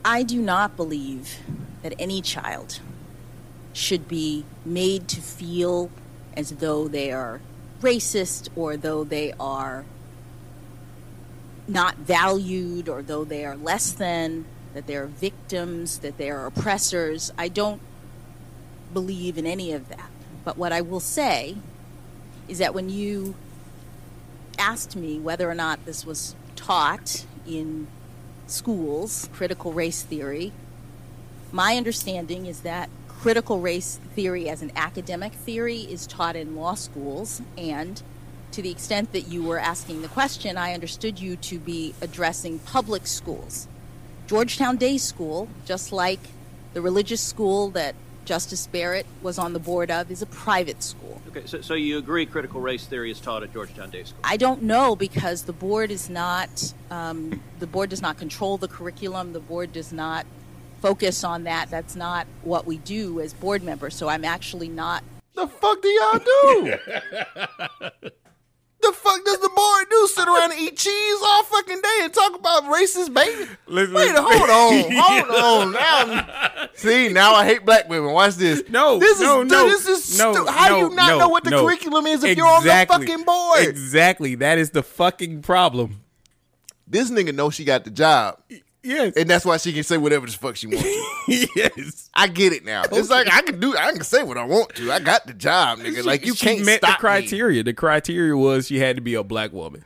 [0.04, 1.40] I do not believe
[1.84, 2.80] that any child
[3.74, 5.90] should be made to feel
[6.36, 7.42] as though they are
[7.86, 9.86] racist or though they are
[11.68, 16.48] not valued or though they are less than, that they are victims, that they are
[16.48, 17.32] oppressors.
[17.38, 17.82] I don't
[18.92, 20.10] believe in any of that.
[20.44, 21.58] But what I will say
[22.48, 23.36] is that when you
[24.58, 27.88] asked me whether or not this was taught in
[28.48, 30.52] schools, critical race theory,
[31.52, 32.90] my understanding is that
[33.20, 38.02] critical race theory as an academic theory is taught in law schools and
[38.56, 42.60] to the extent that you were asking the question, I understood you to be addressing
[42.60, 43.68] public schools.
[44.28, 46.22] Georgetown Day School, just like
[46.74, 51.22] the religious school that Justice Barrett was on the board of, is a private school.
[51.28, 54.20] Okay, so, so you agree critical race theory is taught at Georgetown Day School?
[54.24, 58.70] I don't know because the board is not um, the board does not control the
[58.70, 59.34] curriculum.
[59.34, 60.26] The board does not
[60.82, 61.70] focus on that.
[61.70, 63.96] That's not what we do as board members.
[63.96, 65.04] So I'm actually not.
[65.34, 66.78] The fuck do y'all do?
[68.86, 70.08] the fuck does the board do?
[70.08, 73.50] Sit around and eat cheese all fucking day and talk about racist baby?
[73.68, 74.24] Listen, Wait, listen.
[74.24, 75.72] hold on, hold on.
[75.74, 78.12] Now, see, now I hate black women.
[78.12, 78.64] Watch this.
[78.70, 81.20] No, this no, is no, this is no, stu- How no, do you not no,
[81.20, 81.66] know what the no.
[81.66, 83.66] curriculum is if you're on the fucking board?
[83.66, 84.36] Exactly.
[84.36, 86.02] That is the fucking problem.
[86.88, 88.40] This nigga knows she got the job,
[88.86, 89.14] Yes.
[89.18, 91.06] and that's why she can say whatever the fuck she wants to.
[91.56, 92.10] yes.
[92.14, 92.84] I get it now.
[92.92, 93.76] It's like I can do.
[93.76, 94.92] I can say what I want to.
[94.92, 96.04] I got the job, nigga.
[96.06, 97.64] Like you she can't met stop the criteria.
[97.64, 99.84] The criteria was she had to be a black woman.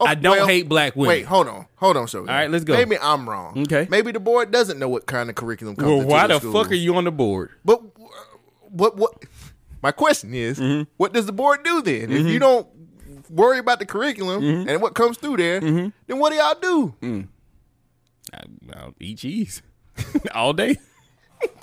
[0.00, 1.08] Oh, I don't well, hate black women.
[1.08, 2.20] Wait, hold on, hold on, show.
[2.20, 2.72] All right, let's go.
[2.74, 3.60] Maybe I'm wrong.
[3.62, 3.86] Okay.
[3.88, 6.72] Maybe the board doesn't know what kind of curriculum comes Well, why the the fuck
[6.72, 7.50] are you on the board?
[7.64, 7.80] But
[8.70, 8.96] what?
[8.96, 9.14] What?
[9.82, 10.90] My question is, Mm-hmm.
[10.96, 12.10] what does the board do then?
[12.12, 12.66] If you don't
[13.30, 14.68] worry about the curriculum Mm-hmm.
[14.68, 16.94] and what comes through there, then what do y'all do?
[17.00, 17.28] Mm.
[18.32, 18.42] I,
[18.76, 19.62] I'll eat cheese
[20.34, 20.76] all day.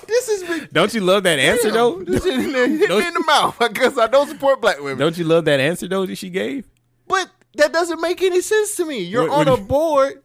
[0.07, 0.67] This is.
[0.73, 2.01] Don't you love that answer though?
[2.03, 3.57] This shit in there, hit me in the mouth.
[3.59, 4.97] because I don't support black women.
[4.97, 6.67] Don't you love that answer though that she gave?
[7.07, 8.99] But that doesn't make any sense to me.
[8.99, 10.21] You're What- what on do a board.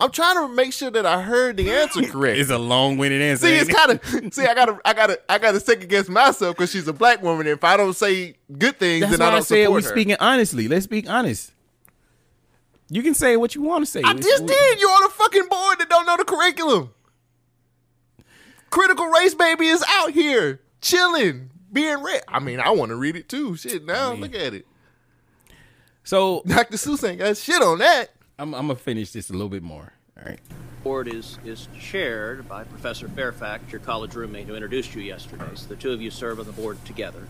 [0.00, 2.38] I'm trying to make sure that I heard the answer correct.
[2.38, 3.46] It's a long-winded answer.
[3.48, 4.44] See, it's kind of see.
[4.46, 7.48] I gotta, I gotta, I gotta second guess myself because she's a black woman.
[7.48, 9.88] If I don't say good things, That's then I why I, don't said support we're
[9.88, 9.94] her.
[9.94, 10.68] speaking honestly.
[10.68, 11.52] Let's speak honest.
[12.90, 14.02] You can say what you want to say.
[14.02, 14.80] I just did.
[14.80, 16.90] You're on a fucking board that don't know the curriculum.
[18.70, 22.22] Critical race baby is out here chilling, being read.
[22.28, 23.56] I mean, I want to read it too.
[23.56, 24.66] Shit, now look at it.
[26.04, 26.76] So Dr.
[26.76, 28.06] Seuss ain't got shit on that.
[28.38, 29.92] I'm, I'm gonna finish this a little bit more.
[30.16, 30.40] All right.
[30.82, 35.44] board is, is chaired by Professor Fairfax, your college roommate who introduced you yesterday.
[35.54, 37.26] So the two of you serve on the board together.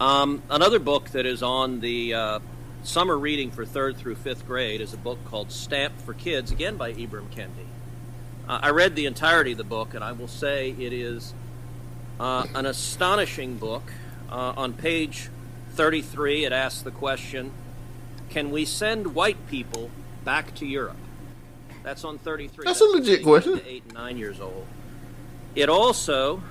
[0.00, 2.38] Um, another book that is on the uh,
[2.82, 6.76] summer reading for third through fifth grade is a book called Stamped for Kids, again
[6.76, 7.66] by Ibram Kendi.
[8.48, 11.34] Uh, I read the entirety of the book, and I will say it is
[12.18, 13.82] uh, an astonishing book.
[14.30, 15.30] Uh, on page
[15.72, 17.52] 33, it asks the question
[18.30, 19.90] Can we send white people
[20.24, 20.96] back to Europe?
[21.82, 22.64] That's on 33.
[22.64, 23.60] That's a legit question.
[23.66, 24.66] Eight and nine years old.
[25.54, 26.42] It also,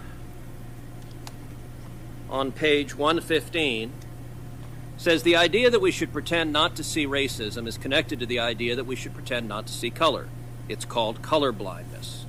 [2.30, 3.92] on page 115,
[4.98, 8.40] says the idea that we should pretend not to see racism is connected to the
[8.40, 10.28] idea that we should pretend not to see color.
[10.68, 12.26] It's called color blindness.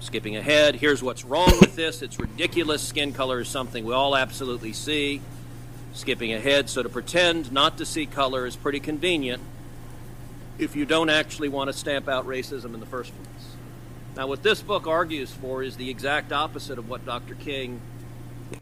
[0.00, 2.02] Skipping ahead, here's what's wrong with this.
[2.02, 2.82] It's ridiculous.
[2.82, 5.22] Skin color is something we all absolutely see.
[5.94, 9.42] Skipping ahead, so to pretend not to see color is pretty convenient
[10.58, 13.56] if you don't actually want to stamp out racism in the first place.
[14.16, 17.34] Now, what this book argues for is the exact opposite of what Dr.
[17.34, 17.80] King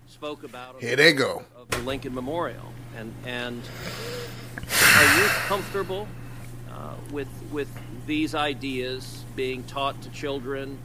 [0.06, 0.80] spoke about.
[0.80, 1.44] Here the they go.
[1.56, 3.62] Of the Lincoln Memorial, and and
[4.68, 6.06] are you comfortable
[6.70, 7.68] uh, with with
[8.06, 10.78] these ideas being taught to children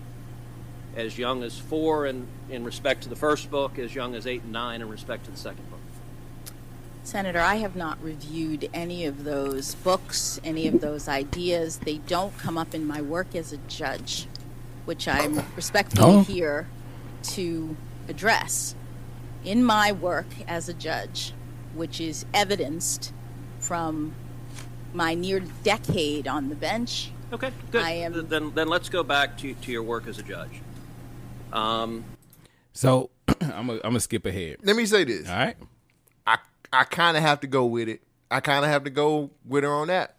[0.96, 4.42] as young as four, and in respect to the first book, as young as eight
[4.44, 5.80] and nine, in respect to the second book?
[7.04, 11.78] Senator, I have not reviewed any of those books, any of those ideas.
[11.78, 14.28] They don't come up in my work as a judge,
[14.86, 16.24] which I'm respectfully Oh.
[16.24, 16.68] here
[17.36, 17.78] to
[18.10, 18.76] address.
[19.46, 21.34] In my work as a judge,
[21.78, 23.14] which is evidenced
[23.60, 24.14] from
[24.94, 27.82] my near decade on the bench, Okay, good.
[27.84, 30.62] I am- Th- Then then let's go back to, to your work as a judge.
[31.54, 32.04] Um,
[32.74, 33.10] So
[33.42, 34.58] I'm gonna I'm gonna skip ahead.
[34.64, 35.28] Let me say this.
[35.30, 35.56] All right.
[36.26, 36.38] I
[36.72, 38.02] I kind of have to go with it.
[38.30, 40.16] I kind of have to go with her on that.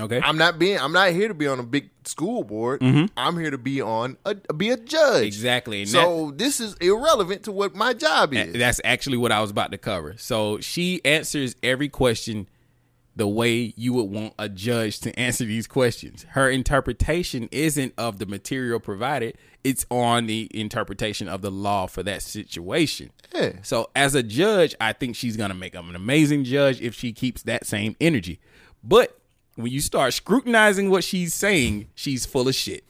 [0.00, 0.20] Okay.
[0.22, 0.78] I'm not being.
[0.78, 2.80] I'm not here to be on a big school board.
[2.80, 3.06] Mm-hmm.
[3.16, 5.26] I'm here to be on a be a judge.
[5.26, 5.82] Exactly.
[5.82, 8.54] And So this is irrelevant to what my job is.
[8.54, 10.14] That's actually what I was about to cover.
[10.16, 12.48] So she answers every question
[13.14, 16.24] the way you would want a judge to answer these questions.
[16.30, 22.02] Her interpretation isn't of the material provided, it's on the interpretation of the law for
[22.02, 23.10] that situation.
[23.34, 23.52] Yeah.
[23.62, 27.12] So as a judge, I think she's going to make an amazing judge if she
[27.12, 28.40] keeps that same energy.
[28.82, 29.18] But
[29.56, 32.84] when you start scrutinizing what she's saying, she's full of shit.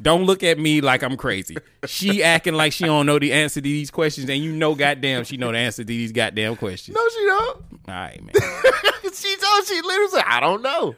[0.00, 1.56] Don't look at me like I'm crazy.
[1.86, 5.24] She acting like she don't know the answer to these questions, and you know, goddamn,
[5.24, 6.94] she know the answer to these goddamn questions.
[6.94, 7.56] No, she don't.
[7.88, 8.32] All right, man.
[9.12, 10.94] she told she literally said, "I don't know."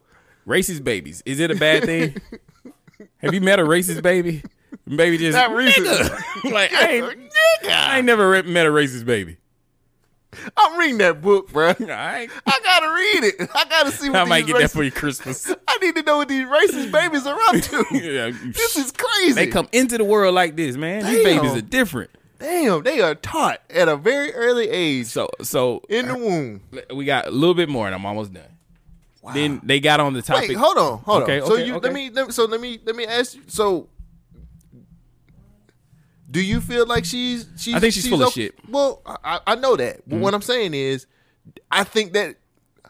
[0.46, 1.22] Racist babies.
[1.24, 2.16] Is it a bad thing?
[3.18, 4.42] Have you met a racist baby?
[4.86, 6.50] Baby just Not nigga.
[6.52, 7.18] like I ain't,
[7.70, 9.36] I ain't never met a racist baby.
[10.56, 11.68] I'm reading that book, bro.
[11.80, 12.30] All right.
[12.46, 13.50] I gotta read it.
[13.54, 15.52] I gotta see what I might get that for you Christmas.
[15.68, 17.84] I need to know what these racist babies are up to.
[18.00, 19.32] Yeah, this is crazy.
[19.32, 21.04] They come into the world like this, man.
[21.04, 22.10] These babies are different.
[22.38, 26.60] Damn, they are taught at a very early age So so in the uh, womb.
[26.94, 28.44] we got a little bit more and I'm almost done.
[29.34, 30.48] Then they got on the topic.
[30.48, 31.46] Wait, hold on, hold Okay, on.
[31.46, 31.88] So okay, you okay.
[31.88, 33.42] let me, let me so let me let me ask you.
[33.48, 33.88] So
[36.30, 38.54] do you feel like she's she's I think she's full of shit.
[38.68, 40.08] Well, I, I know that.
[40.08, 40.20] But Mhm.
[40.20, 41.06] what I'm saying is
[41.70, 42.36] I think that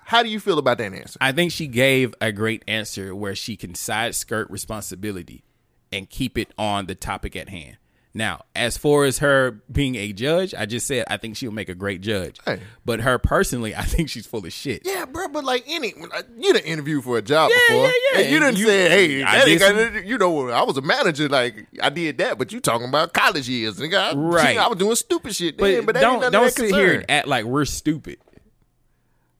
[0.03, 1.19] how do you feel about that answer?
[1.21, 5.45] I think she gave a great answer where she can side skirt responsibility
[5.93, 7.77] and keep it on the topic at hand.
[8.13, 11.69] Now, as far as her being a judge, I just said I think she'll make
[11.69, 12.39] a great judge.
[12.45, 12.59] Hey.
[12.85, 14.83] But her personally, I think she's full of shit.
[14.85, 15.95] Yeah, bro, but like any,
[16.37, 17.87] you didn't interview for a job Yeah, before.
[17.87, 18.19] yeah, yeah.
[18.21, 21.69] And you didn't say, hey, I did some- you know, I was a manager, like
[21.81, 24.13] I did that, but you talking about college years, nigga.
[24.13, 24.59] I, Right.
[24.59, 27.29] I was doing stupid shit But, then, but that don't don't sit here and act
[27.29, 28.19] like we're stupid.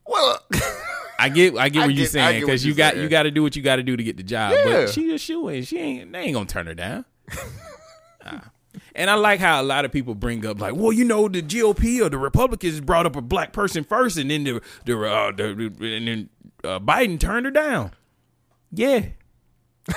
[0.07, 0.39] Well,
[1.19, 3.03] I get I get I what you're saying because you got saying.
[3.03, 4.53] you got to do what you got to do to get the job.
[4.53, 4.63] Yeah.
[4.63, 5.63] But she a shoe in.
[5.65, 7.03] She ain't they ain't gonna turn her down.
[8.25, 8.39] Nah.
[9.01, 11.41] And I like how a lot of people bring up like, well, you know, the
[11.41, 15.31] GOP or the Republicans brought up a black person first, and then the the, uh,
[15.31, 16.29] the and then
[16.63, 17.93] uh, Biden turned her down.
[18.71, 19.07] Yeah,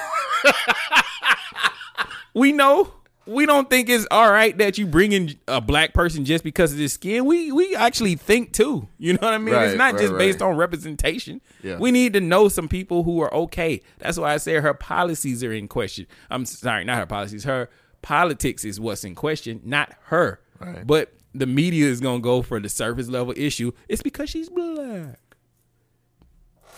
[2.35, 2.95] we know.
[3.27, 6.73] We don't think it's all right that you bring in a black person just because
[6.73, 7.27] of his skin.
[7.27, 8.89] We we actually think too.
[8.97, 9.55] You know what I mean?
[9.55, 10.49] it's not right, just based right.
[10.49, 11.43] on representation.
[11.63, 11.77] Yeah.
[11.77, 13.83] We need to know some people who are okay.
[13.99, 16.07] That's why I say her policies are in question.
[16.31, 17.45] I'm sorry, not her policies.
[17.45, 17.69] Her
[18.05, 20.41] politics is what's in question, not her.
[20.61, 20.87] Right.
[20.87, 23.73] But the media is gonna go for the surface level issue.
[23.89, 25.19] It's because she's black.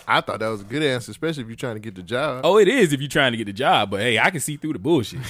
[0.07, 2.41] I thought that was a good answer, especially if you're trying to get the job.
[2.45, 4.55] Oh, it is if you're trying to get the job, but hey, I can see
[4.55, 5.19] through the bullshit.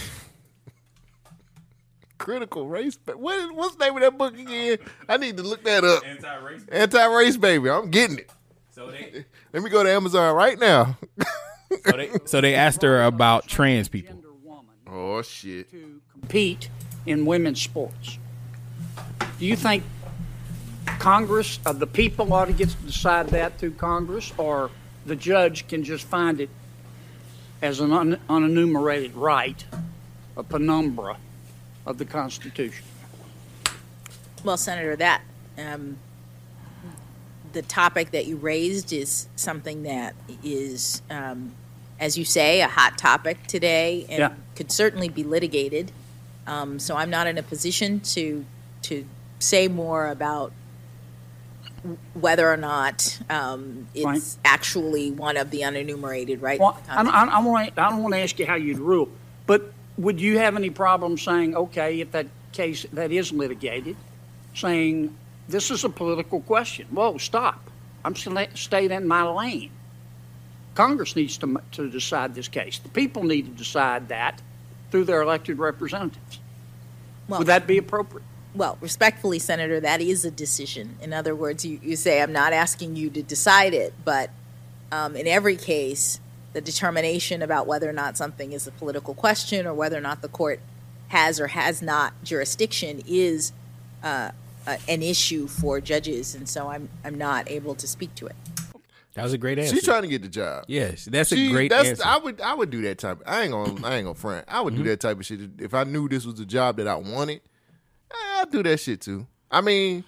[2.19, 2.97] Critical race.
[2.97, 4.77] Ba- What is, what's the name of that book again?
[5.07, 6.03] I need to look that up.
[6.05, 6.65] Anti-race.
[6.71, 7.69] Anti-race baby.
[7.69, 8.31] I'm getting it.
[8.71, 10.97] So they Let me go to Amazon right now.
[11.85, 14.15] So they, so they asked her about trans people.
[14.89, 15.69] Oh shit.
[15.71, 16.69] To compete
[17.05, 18.17] in women's sports.
[19.39, 19.83] Do you think
[20.99, 24.71] Congress, uh, the people ought to get to decide that through Congress, or
[25.05, 26.49] the judge can just find it
[27.61, 29.63] as an un- unenumerated right,
[30.35, 31.17] a penumbra
[31.85, 32.85] of the Constitution?
[34.43, 35.21] Well, Senator, that
[35.57, 35.97] um,
[37.53, 41.51] the topic that you raised is something that is, um,
[41.99, 44.33] as you say, a hot topic today, and Yeah.
[44.57, 45.91] Could certainly be litigated.
[46.47, 48.43] Um, so I'm not in a position to
[48.83, 49.05] to
[49.39, 50.51] say more about
[52.13, 54.41] whether or not um, it's Fine.
[54.43, 56.59] actually one of the unenumerated right.
[56.59, 59.09] Well, I, I, I, want I don't want to ask you how you'd rule,
[59.45, 63.95] but would you have any problem saying, okay, if that case that is litigated,
[64.55, 65.15] saying
[65.47, 66.87] this is a political question?
[66.89, 67.69] Whoa, stop!
[68.03, 69.71] I'm sta- staying in my lane.
[70.73, 72.79] Congress needs to to decide this case.
[72.79, 74.41] The people need to decide that
[74.91, 76.39] through their elected representatives.
[77.27, 78.23] Well- would that be appropriate?
[78.55, 80.97] Well, respectfully, Senator, that is a decision.
[81.01, 84.31] In other words, you, you say, I'm not asking you to decide it, but
[84.91, 86.19] um, in every case,
[86.53, 90.23] the determination about whether or not something is a political question or whether or not
[90.23, 90.59] the court
[91.09, 93.51] has or has not jurisdiction is
[94.03, 94.31] uh,
[94.65, 98.35] uh, an issue for judges, and so I'm, I'm not able to speak to it.
[99.17, 99.75] That was a great answer.
[99.75, 100.63] She's trying to get the job.
[100.67, 102.03] Yes, that's She- a great that's, answer.
[102.05, 103.21] I would I would do that type.
[103.25, 104.45] I ain't gonna I ain't gonna front.
[104.47, 104.83] I would Mm-hmm.
[104.83, 107.41] do that type of shit if I knew this was the job that I wanted.
[108.11, 109.27] eh, I'd do that shit too.
[109.51, 110.03] I mean,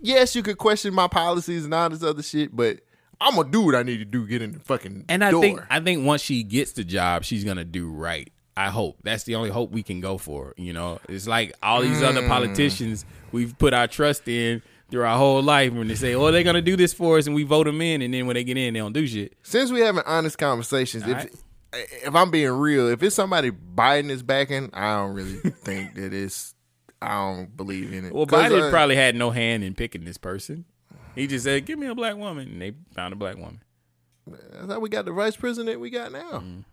[0.00, 2.80] yes, you could question my policies and all this other shit, but
[3.20, 4.26] I'm gonna do what I need to do.
[4.26, 5.40] Get in the fucking And I door.
[5.42, 8.30] think I think once she gets the job, she's gonna do right.
[8.56, 10.54] I hope that's the only hope we can go for.
[10.56, 12.28] You know, it's like all these other Mm.
[12.28, 14.60] politicians we've put our trust in
[14.92, 15.72] through our whole life.
[15.72, 18.02] When they say, "Oh, they're gonna do this for us," and we vote them in,
[18.02, 19.34] and then when they get in, they don't do shit.
[19.42, 21.34] Since we having honest conversations, if Alright.
[21.72, 26.12] if I'm being real, if it's somebody Biden is backing, I don't really think that
[26.12, 26.54] it's.
[27.00, 28.14] I don't believe in it.
[28.14, 30.66] Well, Biden uh, probably had no hand in picking this person.
[31.16, 33.62] He just said, "Give me a black woman," and they found a black woman.
[34.26, 36.44] That's how we got the vice president we got now.
[36.44, 36.64] Mm.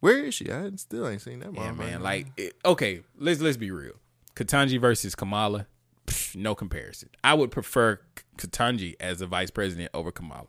[0.00, 0.50] Where is she?
[0.50, 1.52] I still ain't seen that.
[1.52, 2.02] Yeah, man.
[2.02, 3.94] Like, it, okay, let's let's be real.
[4.34, 5.66] Ketanji versus Kamala,
[6.12, 7.08] pff, no comparison.
[7.24, 8.00] I would prefer
[8.38, 10.46] Ketanji as a vice president over Kamala.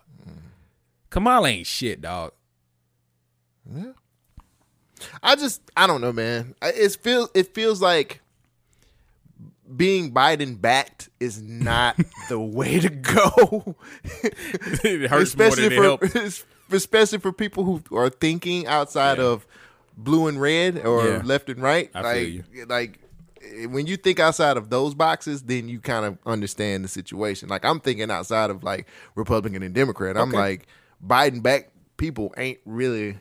[1.09, 2.31] Kamala ain't shit, dog.
[3.71, 3.91] Yeah.
[5.21, 6.55] I just I don't know, man.
[6.61, 8.21] It feels it feels like
[9.75, 11.97] being Biden backed is not
[12.29, 13.75] the way to go.
[14.83, 16.45] It hurts more than it helps.
[16.71, 19.45] especially for people who are thinking outside of
[19.97, 21.21] blue and red or Yeah.
[21.23, 21.89] left and right.
[21.93, 22.99] I like like
[23.67, 27.49] when you think outside of those boxes, then you kind of understand the situation.
[27.49, 30.17] Like I'm thinking outside of like Republican and Democrat.
[30.17, 30.37] I'm Okay.
[30.37, 30.67] like
[31.05, 33.17] Biden back people ain't really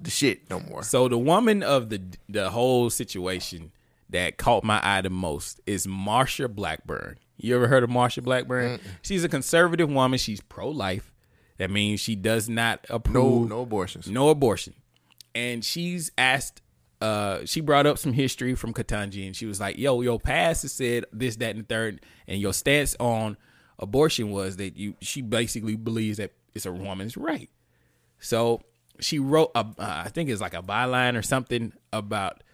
[0.00, 0.82] the shit no more.
[0.82, 3.72] So the woman of the the whole situation
[4.10, 7.18] that caught my eye the most is Marsha Blackburn.
[7.38, 8.78] You ever heard of Marsha Blackburn?
[9.02, 10.18] She's a conservative woman.
[10.18, 11.12] She's pro life.
[11.58, 14.08] That means she does not No approve no abortions.
[14.08, 14.74] no abortion.
[15.34, 16.60] And she's asked,
[17.02, 20.62] uh, she brought up some history from Ketanji, and she was like, "Yo, your past
[20.62, 23.36] has said this, that, and the third, and your stance on
[23.78, 27.50] abortion was that you." She basically believes that it's a woman's right.
[28.20, 28.62] So
[29.00, 32.44] she wrote, a, uh, I think it's like a byline or something about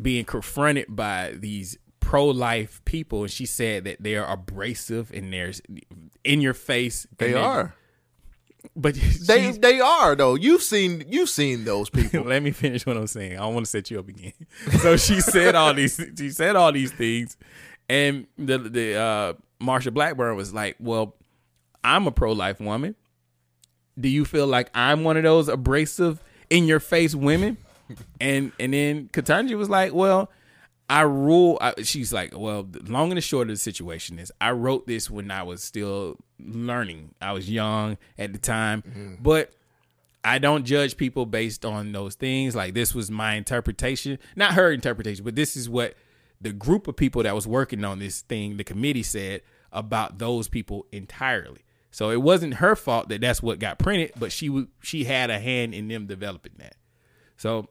[0.00, 5.52] being confronted by these pro-life people, and she said that they are abrasive and they're
[6.24, 7.06] in your face.
[7.16, 7.74] They are.
[8.76, 8.94] But
[9.26, 10.34] They they are though.
[10.34, 12.24] You've seen you've seen those people.
[12.24, 13.34] Let me finish what I'm saying.
[13.34, 14.32] I don't want to set you up again.
[14.80, 16.00] So she said all these.
[16.18, 17.36] She said all these things,
[17.88, 21.16] and the the uh, Marsha Blackburn was like, "Well,
[21.84, 22.94] I'm a pro life woman.
[23.98, 27.58] Do you feel like I'm one of those abrasive, in your face women?"
[28.20, 30.30] And and then Ketanji was like, "Well."
[30.92, 31.56] I rule.
[31.62, 34.86] I, she's like, well, the long and the short of the situation is, I wrote
[34.86, 37.14] this when I was still learning.
[37.18, 39.14] I was young at the time, mm-hmm.
[39.22, 39.54] but
[40.22, 42.54] I don't judge people based on those things.
[42.54, 45.94] Like this was my interpretation, not her interpretation, but this is what
[46.42, 49.40] the group of people that was working on this thing, the committee said
[49.72, 51.64] about those people entirely.
[51.90, 55.38] So it wasn't her fault that that's what got printed, but she she had a
[55.38, 56.76] hand in them developing that.
[57.38, 57.70] So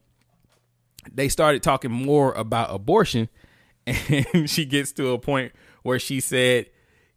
[1.12, 3.30] they started talking more about abortion,
[3.88, 5.52] and she gets to a point
[5.84, 6.68] where she said,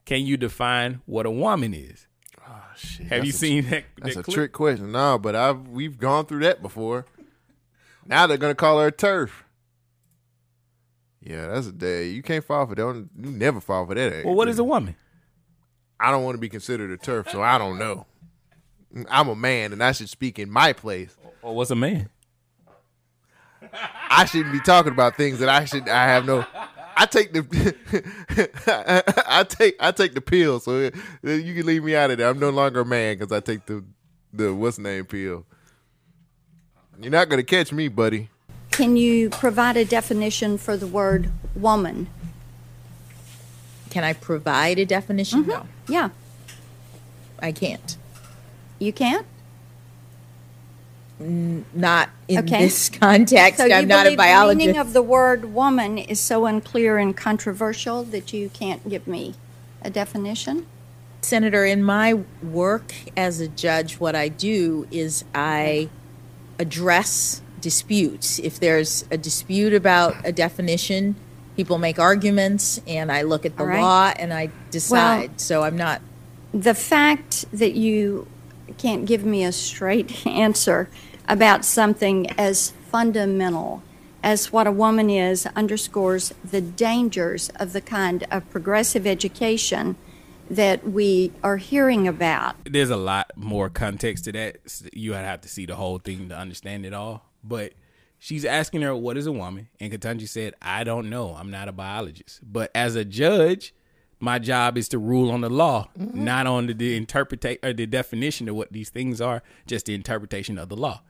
[0.05, 2.07] "Can you define what a woman is?"
[2.47, 3.07] Oh shit.
[3.07, 3.85] Have That's you a- seen that?
[3.99, 4.93] That's that a trick question.
[4.93, 7.07] No, but I've we've gone through that before.
[8.07, 9.31] Now they're gonna call her a TERF.
[11.21, 12.09] Yeah, that's a day.
[12.09, 12.83] You can't fall for that.
[12.83, 14.25] You never fall for that.
[14.27, 14.95] Well, what is a woman?
[15.99, 18.05] I don't want to be considered a TERF, so I don't know.
[19.09, 21.17] I'm a man and I should speak in my place.
[21.41, 22.11] Or what's a man?
[24.11, 25.89] I shouldn't be talking about things that I should.
[25.89, 26.45] I have no.
[26.97, 27.75] I take the.
[29.27, 30.79] I take I take the pill, so
[31.23, 32.29] you can leave me out of there.
[32.29, 33.85] I'm no longer a man because I take the
[34.33, 35.45] the what's name pill.
[37.01, 38.29] You're not gonna catch me, buddy.
[38.71, 42.09] Can you provide a definition for the word woman?
[43.91, 45.41] Can I provide a definition?
[45.43, 45.51] Mm-hmm.
[45.51, 46.09] No, Yeah,
[47.41, 47.97] I can't.
[48.81, 49.25] you can't?
[51.21, 52.65] Not in Okay.
[52.65, 53.59] this context.
[53.59, 54.59] So you I'm not a believe the biologist.
[54.67, 59.35] meaning of the word woman is so unclear and controversial that you can't give me
[59.83, 60.67] a definition?
[61.23, 65.89] Senator, in my work as a judge, what I do is I
[66.59, 68.39] address disputes.
[68.39, 71.17] If there's a dispute about a definition,
[71.57, 73.81] people make arguments, and I look at the All right.
[73.81, 75.41] law and I decide.
[75.41, 76.03] so I'm not.
[76.53, 78.27] The fact that you
[78.79, 80.89] can't give me a straight answer
[81.29, 83.83] about something as fundamental
[84.23, 89.97] as what a woman is underscores the dangers of the kind of progressive education
[90.49, 92.57] that we are hearing about.
[92.65, 94.57] There's a lot more context to that.
[94.93, 97.31] You have to see the whole thing to understand it all.
[97.43, 97.75] But
[98.19, 101.35] she's asking her, "What is a woman?" And Ketanji said, "I don't know.
[101.35, 102.41] I'm not a biologist.
[102.43, 103.75] But as a judge,
[104.21, 106.25] my job is to rule on the law, mm-hmm.
[106.25, 109.95] not on the, the interpretation or the definition of what these things are, just the
[109.95, 111.03] interpretation of the law."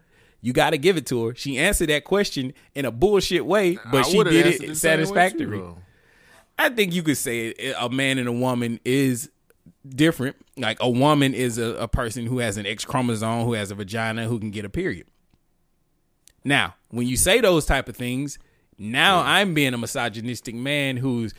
[0.44, 1.34] You got to give it to her.
[1.34, 5.08] She answered that question in a bullshit way, but I she did it the same
[5.08, 5.78] way too,
[6.58, 9.30] I think you could say it, a man and a woman is
[9.88, 10.36] different.
[10.58, 13.74] Like a woman is a, a person who has an X chromosome, who has a
[13.74, 15.06] vagina, who can get a period.
[16.44, 18.38] Now, when you say those type of things,
[18.76, 21.32] now I'm being a misogynistic man who's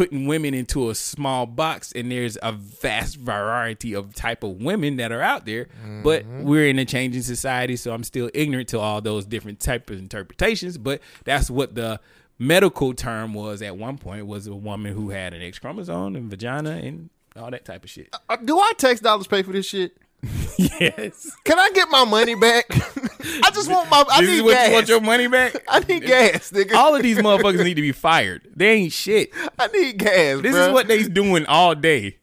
[0.00, 4.96] putting women into a small box and there's a vast variety of type of women
[4.96, 5.68] that are out there
[6.02, 9.90] but we're in a changing society so i'm still ignorant to all those different type
[9.90, 12.00] of interpretations but that's what the
[12.38, 16.30] medical term was at one point was a woman who had an x chromosome and
[16.30, 19.66] vagina and all that type of shit Uh, do I tax dollars pay for this
[19.66, 19.98] shit?
[20.58, 21.30] yes.
[21.44, 22.66] Can I get my money back?
[22.72, 24.04] I just want my.
[24.10, 24.68] I this need is what gas.
[24.68, 26.74] you want your money back I need gas, nigga.
[26.74, 30.40] all of these motherfuckers need to be fired they ain't shit I need gas.
[30.42, 30.68] this bruh.
[30.68, 32.16] is what they's doing all day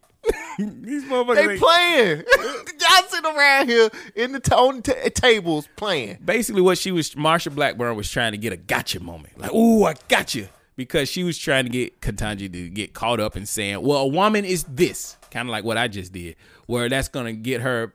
[0.59, 2.23] these motherfuckers they ain't- playing.
[2.79, 6.17] Y'all sit around here in the tone t- tables playing.
[6.23, 9.37] basically what she was Marsha Blackburn was trying to get a gotcha moment.
[9.39, 10.49] Like, ooh, I got you.
[10.75, 14.07] Because she was trying to get Ketanji to get caught up in saying, well, a
[14.07, 15.16] woman is this.
[15.31, 16.35] Kind of like what I just did.
[16.65, 17.93] Where that's gonna get her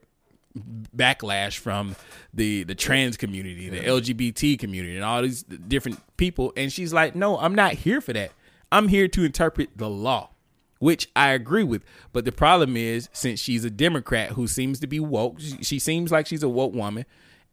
[0.96, 1.96] backlash from
[2.34, 6.52] the the trans community, the LGBT community, and all these different people.
[6.56, 8.32] And she's like, no, I'm not here for that.
[8.70, 10.30] I'm here to interpret the law,
[10.78, 11.84] which I agree with.
[12.12, 15.78] But the problem is, since she's a Democrat who seems to be woke, she, she
[15.78, 17.04] seems like she's a woke woman.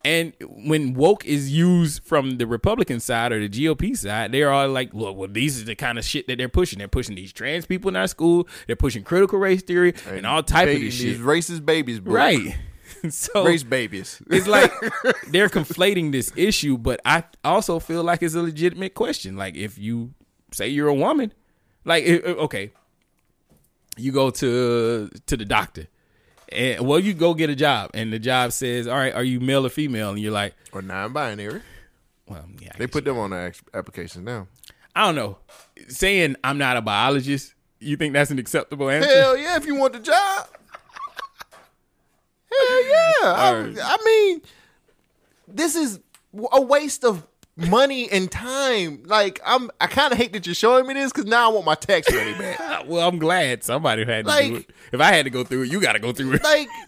[0.06, 4.70] And when woke is used from the Republican side or the GOP side, they're all
[4.70, 6.80] like, look, well, these are the kind of shit that they're pushing.
[6.80, 8.48] They're pushing these trans people in our school.
[8.68, 11.20] They're pushing critical race theory and all type of this these shit.
[11.20, 12.14] racist babies, bro.
[12.14, 12.56] Right.
[13.10, 14.22] so Race babies.
[14.30, 14.72] it's like
[15.28, 19.36] they're conflating this issue, but I also feel like it's a legitimate question.
[19.36, 20.14] Like if you
[20.52, 21.34] say you're a woman,
[21.86, 22.72] like okay,
[23.98, 25.88] you go to to the doctor,
[26.52, 29.40] and well, you go get a job, and the job says, "All right, are you
[29.40, 31.62] male or female?" And you're like, or non-binary.
[32.28, 34.48] Well, yeah, they put them on the application now.
[34.96, 35.38] I don't know,
[35.88, 37.54] saying I'm not a biologist.
[37.80, 39.10] You think that's an acceptable answer?
[39.10, 40.48] Hell yeah, if you want the job.
[42.52, 43.14] Hell yeah.
[43.24, 44.42] I, I mean,
[45.48, 46.00] this is
[46.52, 47.26] a waste of
[47.68, 49.04] money and time.
[49.06, 51.66] Like I'm, I kind of hate that you're showing me this because now I want
[51.66, 52.84] my tax money back.
[52.88, 54.70] well, I'm glad somebody had to do it.
[54.92, 56.44] If I had to go through it, you got to go through it.
[56.44, 56.68] like,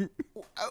[0.58, 0.68] uh,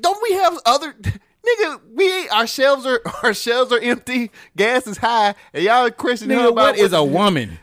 [0.00, 0.94] don't we have other?
[0.94, 4.30] Nigga, we our shelves are our shelves are empty.
[4.56, 7.58] Gas is high, and y'all questioning her Nigga, about what is a woman?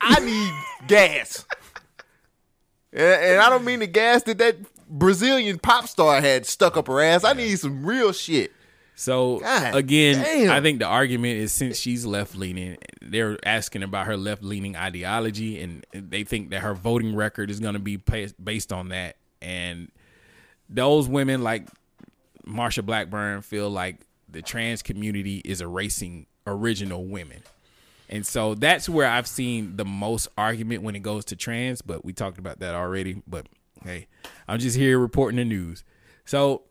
[0.00, 0.52] I need
[0.88, 1.44] gas.
[2.92, 4.56] And, and I don't mean the gas that that
[4.88, 7.24] Brazilian pop star had stuck up her ass.
[7.24, 8.52] I need some real shit.
[8.98, 10.50] So God again, damn.
[10.50, 14.74] I think the argument is since she's left leaning, they're asking about her left leaning
[14.74, 17.96] ideology, and they think that her voting record is going to be
[18.42, 19.14] based on that.
[19.40, 19.92] And
[20.68, 21.68] those women like
[22.44, 27.44] Marsha Blackburn feel like the trans community is erasing original women.
[28.08, 32.04] And so that's where I've seen the most argument when it goes to trans, but
[32.04, 33.22] we talked about that already.
[33.28, 33.46] But
[33.84, 34.08] hey,
[34.48, 35.84] I'm just here reporting the news.
[36.24, 36.62] So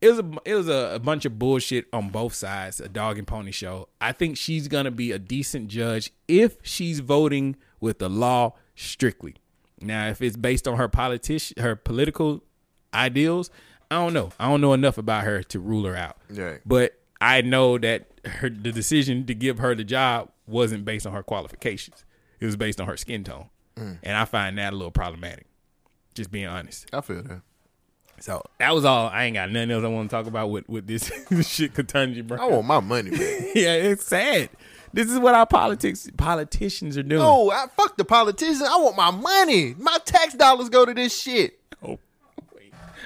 [0.00, 3.18] it was a it was a, a bunch of bullshit on both sides, a dog
[3.18, 3.88] and pony show.
[4.00, 9.36] I think she's gonna be a decent judge if she's voting with the law strictly.
[9.80, 12.42] Now, if it's based on her politician her political
[12.94, 13.50] ideals.
[13.90, 14.30] I don't know.
[14.38, 16.18] I don't know enough about her to rule her out.
[16.30, 16.60] Right.
[16.66, 21.12] But I know that her the decision to give her the job wasn't based on
[21.12, 22.04] her qualifications.
[22.40, 23.48] It was based on her skin tone.
[23.76, 23.98] Mm.
[24.02, 25.46] And I find that a little problematic.
[26.14, 26.86] Just being honest.
[26.92, 27.42] I feel that.
[28.20, 29.08] So that was all.
[29.08, 31.06] I ain't got nothing else I want to talk about with, with this
[31.48, 32.38] shit Ketanji, bro.
[32.38, 33.20] I want my money back.
[33.54, 34.50] yeah, it's sad.
[34.92, 37.20] This is what our politics politicians are doing.
[37.22, 38.62] No, I fuck the politicians.
[38.62, 39.74] I want my money.
[39.78, 41.58] My tax dollars go to this shit.
[41.82, 41.98] Oh,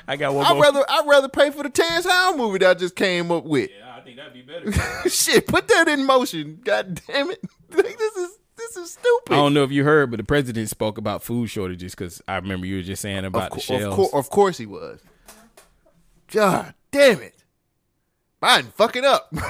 [0.07, 0.63] I got one I'd more.
[0.63, 3.71] rather I'd rather pay for the Terrence Howard movie that I just came up with.
[3.77, 4.73] Yeah, I think that'd be better.
[5.09, 6.61] shit, put that in motion.
[6.65, 7.43] God damn it.
[7.71, 9.33] This is this is stupid.
[9.33, 12.37] I don't know if you heard, but the president spoke about food shortages because I
[12.37, 13.99] remember you were just saying about of, the cour- shelves.
[13.99, 15.01] of, cour- of course he was.
[16.31, 17.35] God damn it.
[18.43, 19.33] Biden fucking up.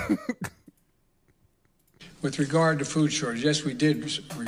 [2.23, 4.45] With regard to food shortage, yes, we did we,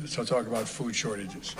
[0.00, 1.54] we, so talk about food shortages.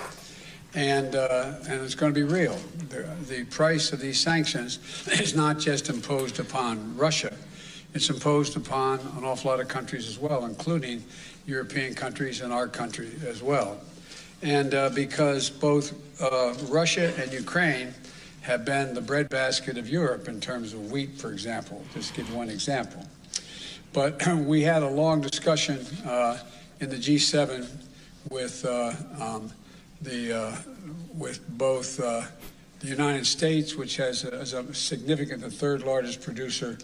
[0.75, 2.57] And, uh, and it's going to be real.
[2.89, 7.33] The, the price of these sanctions is not just imposed upon Russia,
[7.93, 11.03] it's imposed upon an awful lot of countries as well, including
[11.45, 13.79] European countries and our country as well.
[14.41, 17.93] And uh, because both uh, Russia and Ukraine
[18.41, 22.49] have been the breadbasket of Europe in terms of wheat, for example, just give one
[22.49, 23.07] example.
[23.93, 26.39] But we had a long discussion uh,
[26.79, 27.69] in the G7
[28.29, 29.51] with uh, um,
[30.01, 30.55] the uh,
[31.17, 32.23] with both uh,
[32.79, 36.77] the United States, which has a, a significant, the third largest producer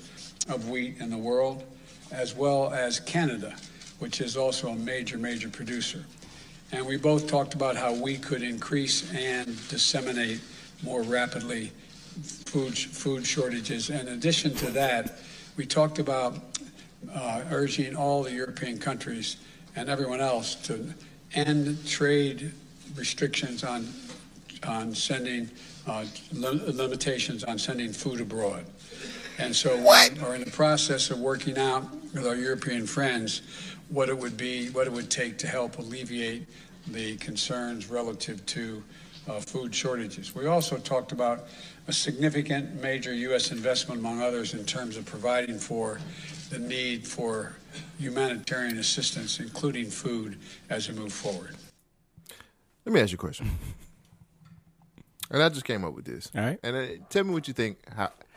[0.47, 1.63] of wheat in the world,
[2.11, 3.55] as well as Canada,
[3.99, 6.03] which is also a major, major producer.
[6.71, 10.39] And we both talked about how we could increase and disseminate
[10.83, 11.71] more rapidly
[12.21, 13.89] food food shortages.
[13.89, 15.19] In addition to that,
[15.57, 16.37] we talked about
[17.13, 19.37] uh, urging all the European countries
[19.75, 20.93] and everyone else to
[21.33, 22.51] end trade
[22.95, 23.87] restrictions on
[24.67, 25.49] on sending
[25.87, 28.65] uh, lim- limitations on sending food abroad.
[29.39, 33.41] And so we are in the process of working out with our European friends
[33.87, 36.45] what it would be, what it would take to help alleviate
[36.87, 38.83] the concerns relative to
[39.29, 40.35] uh, food shortages.
[40.35, 41.47] We also talked about
[41.87, 43.51] a significant major U.S.
[43.51, 46.01] investment, among others, in terms of providing for
[46.49, 47.55] the need for
[47.97, 50.37] humanitarian assistance, including food,
[50.69, 51.55] as we move forward.
[52.85, 53.49] Let me ask you a question.
[55.31, 56.29] And I just came up with this.
[56.35, 56.59] All right.
[56.61, 57.77] And uh, tell me what you think.
[57.95, 58.28] How let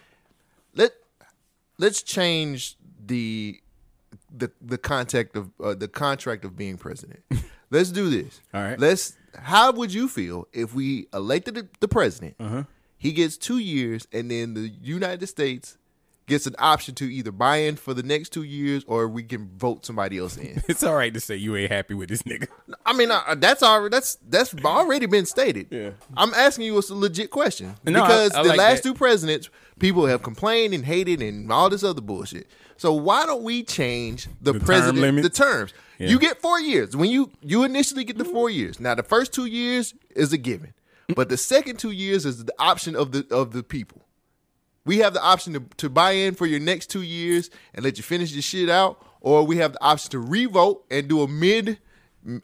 [1.82, 3.60] let's change the
[4.34, 7.20] the the contact of uh, the contract of being president.
[7.70, 8.40] let's do this.
[8.54, 8.78] All right.
[8.78, 9.16] Let's.
[9.34, 12.36] How would you feel if we elected the, the president?
[12.38, 12.64] Uh-huh.
[12.98, 15.76] He gets two years, and then the United States
[16.26, 19.50] gets an option to either buy in for the next two years, or we can
[19.56, 20.62] vote somebody else in.
[20.68, 22.46] It's all right to say you ain't happy with this nigga.
[22.86, 25.66] I mean, uh, that's already that's that's already been stated.
[25.70, 25.90] Yeah.
[26.16, 28.88] I'm asking you a legit question No, I- because I the like last that.
[28.88, 29.50] two presidents,
[29.82, 32.46] people have complained and hated and all this other bullshit.
[32.78, 35.22] So why don't we change the, The term president limit?
[35.24, 35.74] the terms?
[35.98, 36.08] Yeah.
[36.08, 38.80] You get four years when you you initially get the four years.
[38.80, 40.72] Now the first two years is a given,
[41.14, 44.00] but the second two years is the option of the of the people.
[44.84, 47.98] We have the option to, to buy in for your next two years and let
[47.98, 51.28] you finish your shit out, or we have the option to revote and do a
[51.28, 51.78] mid,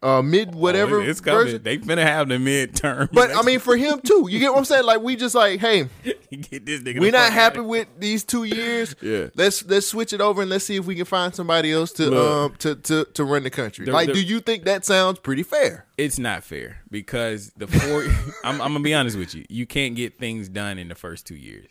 [0.02, 1.44] uh, mid whatever Oh, it's coming.
[1.44, 1.62] version.
[1.62, 3.08] They finna have the midterm.
[3.12, 4.84] But I mean, for him too, you get what I'm saying?
[4.84, 5.88] Like we just like, hey,
[6.30, 7.00] get this nigga.
[7.00, 8.94] we're not happy with these two years.
[9.02, 9.28] Yeah.
[9.36, 12.10] let's let's switch it over and let's see if we can find somebody else to
[12.10, 12.52] Look.
[12.52, 13.84] um to, to to run the country.
[13.86, 15.86] The- like, the- do you think that sounds pretty fair?
[15.96, 18.02] It's not fair because the four.
[18.44, 19.44] I'm, I'm gonna be honest with you.
[19.48, 21.68] You can't get things done in the first two years.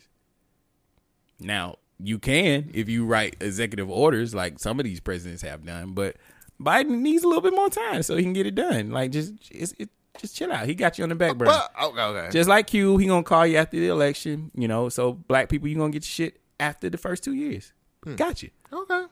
[1.40, 5.92] Now you can if you write executive orders like some of these presidents have done,
[5.92, 6.16] but
[6.62, 8.90] Biden needs a little bit more time so he can get it done.
[8.90, 9.88] Like just it,
[10.18, 10.66] just chill out.
[10.66, 11.52] He got you on the back burner.
[11.52, 12.28] But okay, okay.
[12.32, 14.50] Just like you, he gonna call you after the election.
[14.54, 17.72] You know, so black people, you gonna get your shit after the first two years.
[18.04, 18.16] Hmm.
[18.16, 18.50] Got you.
[18.72, 19.04] Okay.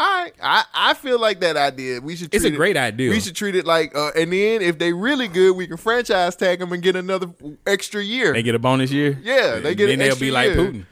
[0.00, 2.00] All right, I, I feel like that idea.
[2.00, 2.34] We should.
[2.34, 3.10] It's a it- great idea.
[3.10, 6.34] We should treat it like, uh, and then if they really good, we can franchise
[6.34, 7.30] tag them and get another
[7.66, 8.32] extra year.
[8.32, 9.18] They get a bonus year.
[9.22, 10.50] Yeah, they get Then they'll be like.
[10.52, 10.86] Putin.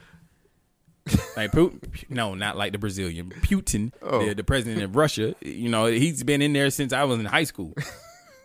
[1.37, 4.25] Like Putin, no, not like the Brazilian Putin, Oh.
[4.25, 5.33] the, the president of Russia.
[5.41, 7.73] You know, he's been in there since I was in high school.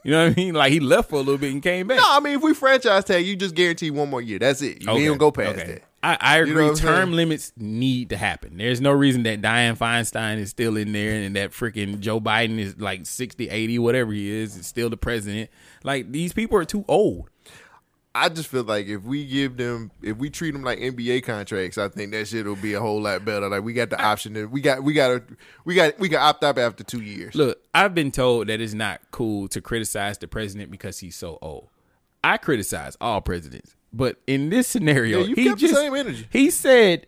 [0.05, 0.55] You know what I mean?
[0.55, 1.97] Like he left for a little bit and came back.
[1.99, 4.39] No, I mean if we franchise tag, you just guarantee one more year.
[4.39, 4.83] That's it.
[4.83, 5.67] You Okay, don't go past okay.
[5.67, 5.83] that.
[6.03, 6.79] I, I You know agree.
[6.81, 8.57] Term limits need to happen.
[8.59, 12.61] There's no reason that Dianne Feinstein is still in there and that freaking Joe Biden
[12.61, 15.51] is like 60, 80, whatever he is, is still the president.
[15.83, 17.29] Like these people are too old.
[18.17, 21.77] I just feel like if we give them, if we treat them like NBA contracts,
[21.77, 23.49] I think that shit will be a whole lot better.
[23.49, 26.23] Like we got the option that we got, we got to, we got, we got
[26.23, 27.35] opt out after two years.
[27.35, 31.39] Look, I've been told that it's not cool to criticize the president because he's so
[31.43, 31.69] old.
[32.25, 36.27] I criticize all presidents, but in this scenario, Yeah, he just same energy.
[36.31, 37.07] he said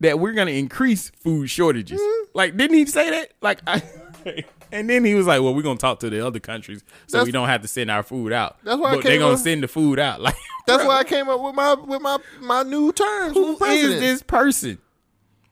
[0.00, 2.00] that we're gonna increase food shortages.
[2.00, 2.30] Mm-hmm.
[2.34, 3.32] Like, didn't he say that?
[3.40, 3.80] Like, I,
[4.72, 7.26] and then he was like, "Well, we're gonna talk to the other countries so That's-
[7.26, 9.62] we don't have to send our food out." That's why they're came gonna up- send
[9.62, 10.20] the food out.
[10.26, 10.34] Like,
[10.66, 13.34] That's why I came up with my with my my new terms.
[13.34, 14.78] who is this person?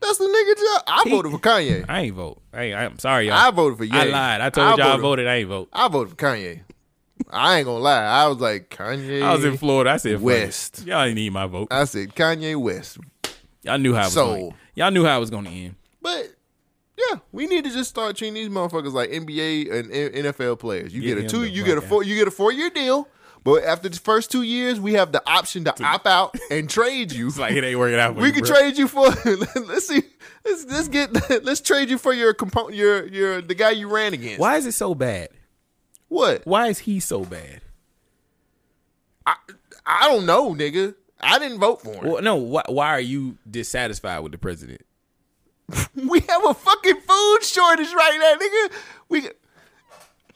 [0.01, 0.83] That's the nigga job.
[0.87, 1.85] I He- voted for Kanye.
[1.87, 2.41] I ain't vote.
[2.53, 3.35] Hey, I'm sorry, y'all.
[3.37, 3.91] I voted for Ye.
[3.97, 4.41] I lied.
[4.41, 5.27] I told I y'all I voted- voted.
[5.27, 5.69] I ain't vote.
[5.71, 6.61] I voted for Kanye.
[7.29, 8.03] I ain't gonna lie.
[8.03, 9.21] I was like Kanye.
[9.23, 9.91] I was in Florida.
[9.91, 10.21] I said.
[10.21, 10.83] West.
[10.85, 11.69] Y'all didn't need my vote.
[11.71, 12.97] I said Kanye West.
[13.63, 14.37] Y'all knew how it was Sold.
[14.37, 14.53] going.
[14.75, 15.75] Y'all knew how it was going to end.
[16.01, 16.34] But
[16.97, 20.93] yeah, we need to just start treating these motherfuckers like NBA and NFL players.
[20.93, 21.87] You Get get, a two, you get a out.
[21.87, 23.07] four, you get a four year deal.
[23.43, 27.11] But after the first two years, we have the option to opt out and trade
[27.11, 27.27] you.
[27.27, 28.15] It's like it ain't working out.
[28.15, 28.55] For we you, can bro.
[28.55, 29.05] trade you for.
[29.67, 30.01] let's see.
[30.43, 31.11] Let's, let's get.
[31.43, 32.73] Let's trade you for your component.
[32.75, 34.39] Your your the guy you ran against.
[34.39, 35.29] Why is it so bad?
[36.07, 36.43] What?
[36.45, 37.61] Why is he so bad?
[39.27, 39.35] I
[39.85, 40.95] I don't know, nigga.
[41.21, 42.03] I didn't vote for him.
[42.03, 42.35] Well, no.
[42.37, 44.81] Why, why are you dissatisfied with the president?
[45.95, 48.77] We have a fucking food shortage right now, nigga.
[49.09, 49.29] We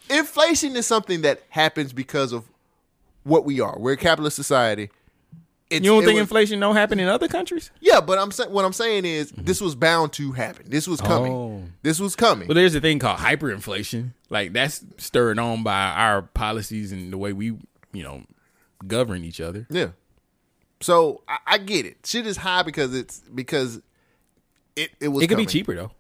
[0.10, 2.46] inflation is something that happens because of
[3.24, 3.78] what we are.
[3.78, 4.90] We're a capitalist society.
[5.70, 7.70] It's- you don't think was- inflation don't happen in other countries?
[7.80, 10.66] Yeah, but I'm saying what I'm saying is this was bound to happen.
[10.68, 11.32] This was coming.
[11.32, 11.64] Oh.
[11.84, 12.48] This was coming.
[12.48, 14.14] Well, there's a thing called hyperinflation.
[14.32, 17.48] Like that's stirred on by our policies and the way we,
[17.94, 18.24] you know,
[18.88, 19.68] govern each other.
[19.70, 19.90] Yeah.
[20.82, 21.98] So I, I get it.
[22.04, 23.80] Shit is high because it's because
[24.80, 25.24] it it was.
[25.24, 25.92] it could be cheaper though.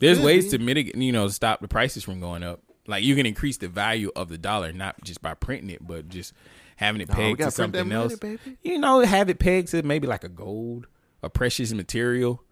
[0.00, 0.58] There's Could ways be.
[0.58, 2.60] to mitigate, you know, stop the prices from going up.
[2.86, 6.08] Like you can increase the value of the dollar, not just by printing it, but
[6.08, 6.32] just
[6.76, 8.16] having it pegged to something else.
[8.62, 10.88] You know, have it pegged to maybe like a gold,
[11.22, 12.42] a precious material,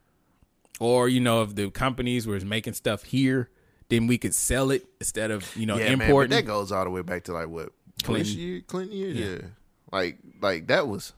[0.79, 3.51] or you know, if the companies was making stuff here,
[3.89, 6.31] then we could sell it instead of you know yeah, man, importing.
[6.31, 8.39] that goes all the way back to like what Bush Clinton.
[8.39, 9.17] year, Clinton years.
[9.17, 9.27] Yeah.
[9.27, 9.49] Yeah.
[9.91, 11.13] like like that was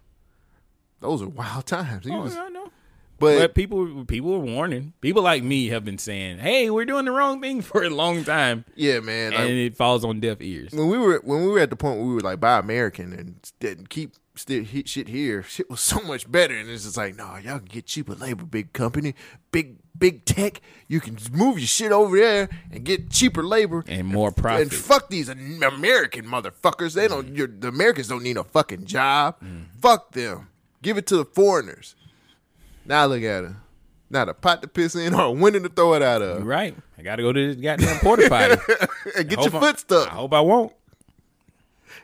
[1.01, 2.07] those are wild times.
[2.07, 2.71] He Oh, was- yeah, I know.
[3.23, 4.93] But, But people, people are warning.
[5.01, 8.25] People like me have been saying, "Hey, we're doing the wrong thing for a long
[8.25, 10.73] time." yeah, man, and like, it falls on deaf ears.
[10.73, 13.13] when we were when we were at the point where we were like buy American
[13.13, 16.57] and didn't keep still hit shit here, shit was so much better.
[16.57, 19.15] And it's just like, no, y'all can get cheaper labor, big company,
[19.51, 20.61] big big tech.
[20.89, 24.63] You can move your shit over there and get cheaper labor and more profit.
[24.63, 26.95] And fuck these American motherfuckers.
[26.95, 27.37] They don't.
[27.37, 29.37] Your, the Americans don't need a fucking job.
[29.41, 29.67] Mm.
[29.81, 30.49] Fuck them.
[30.83, 31.95] Give it to the foreigners.
[32.85, 33.57] Now look at her.
[34.11, 36.45] Not a pot to piss in or a window to throw it out of.
[36.45, 36.77] Right.
[36.99, 38.57] I got to go to this goddamn porta potty.
[39.17, 40.09] and get your foot stuck.
[40.09, 40.73] I hope I won't.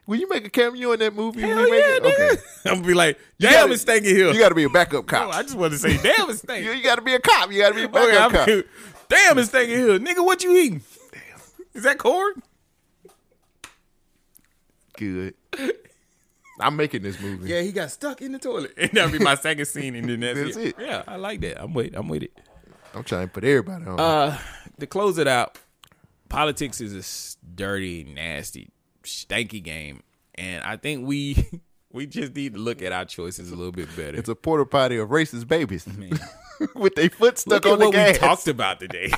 [0.06, 1.42] Will you make a cameo in that movie?
[1.42, 2.02] Hell yeah, it?
[2.02, 2.30] nigga.
[2.32, 2.42] Okay.
[2.64, 4.32] I'm gonna be like, damn, gotta- it's stinking here.
[4.32, 5.30] You got to be a backup oh, cop.
[5.30, 6.64] No, I just want to say, damn, it's stinking.
[6.64, 7.52] you, you got to be a cop.
[7.52, 8.64] You got to be a backup I'm- cop.
[9.10, 10.24] damn, it's stinking here, nigga.
[10.24, 10.80] What you eating?
[11.12, 11.40] Damn,
[11.74, 12.42] is that corn?
[14.96, 15.34] Good.
[16.60, 17.48] I'm making this movie.
[17.48, 18.72] Yeah, he got stuck in the toilet.
[18.78, 20.66] And that'll be my second scene, and then that's, That's it.
[20.68, 20.76] it.
[20.80, 21.62] Yeah, I like that.
[21.62, 21.94] I'm with.
[21.96, 22.38] I'm with it.
[22.94, 24.00] I'm trying to put everybody on.
[24.00, 24.38] Uh,
[24.80, 25.58] to close it out,
[26.28, 28.70] politics is a dirty, nasty,
[29.04, 30.02] stanky game,
[30.34, 31.46] and I think we
[31.92, 34.16] we just need to look at our choices a little bit better.
[34.18, 35.86] it's a porta potty of racist babies
[36.74, 38.12] with their foot stuck Look at on the what gas.
[38.14, 39.10] we talked about today.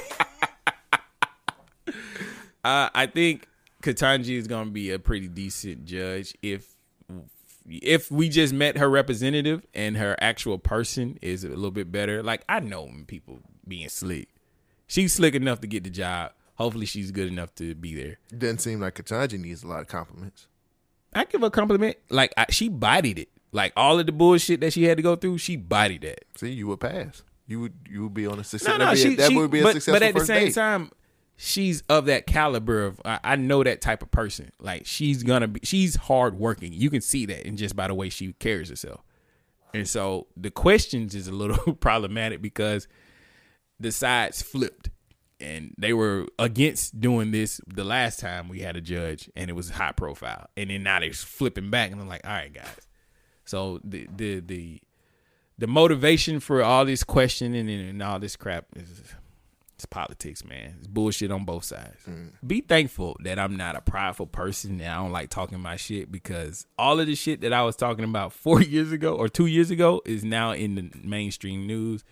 [2.65, 3.47] uh, I think
[3.83, 6.69] Ketanji is going to be a pretty decent judge if
[7.68, 12.22] if we just met her representative and her actual person is a little bit better.
[12.22, 14.28] Like I know people being slick.
[14.86, 16.32] She's slick enough to get the job.
[16.56, 18.18] Hopefully, she's good enough to be there.
[18.36, 20.47] Doesn't seem like Ketanji needs a lot of compliments.
[21.14, 21.97] I give her a compliment.
[22.10, 23.28] Like I, she bodied it.
[23.52, 26.24] Like all of the bullshit that she had to go through, she bodied that.
[26.36, 27.22] See, you would pass.
[27.47, 28.68] You would you would be on a success.
[28.68, 30.14] No, no, that'd be a- she, that she- would be a but, successful but at
[30.14, 30.55] the same date.
[30.55, 30.90] time,
[31.41, 33.01] she's of that caliber of.
[33.05, 34.52] I, I know that type of person.
[34.60, 35.60] Like she's gonna be.
[35.62, 36.73] She's hardworking.
[36.73, 39.01] You can see that, and just by the way she carries herself.
[39.73, 42.86] And so the questions is a little problematic because
[43.78, 44.91] the sides flipped,
[45.41, 49.55] and they were against doing this the last time we had a judge, and it
[49.55, 52.86] was high profile, and then now they're flipping back, and I'm like, all right, guys.
[53.47, 54.81] So the the the
[55.57, 59.15] the motivation for all this questioning and, and all this crap is
[59.81, 60.75] it's politics, man.
[60.76, 62.07] It's bullshit on both sides.
[62.47, 66.12] Be thankful that I'm not a prideful person and I don't like talking my shit
[66.12, 69.47] because all of the shit that I was talking about four years ago or two
[69.47, 72.05] years ago is now in the mainstream news.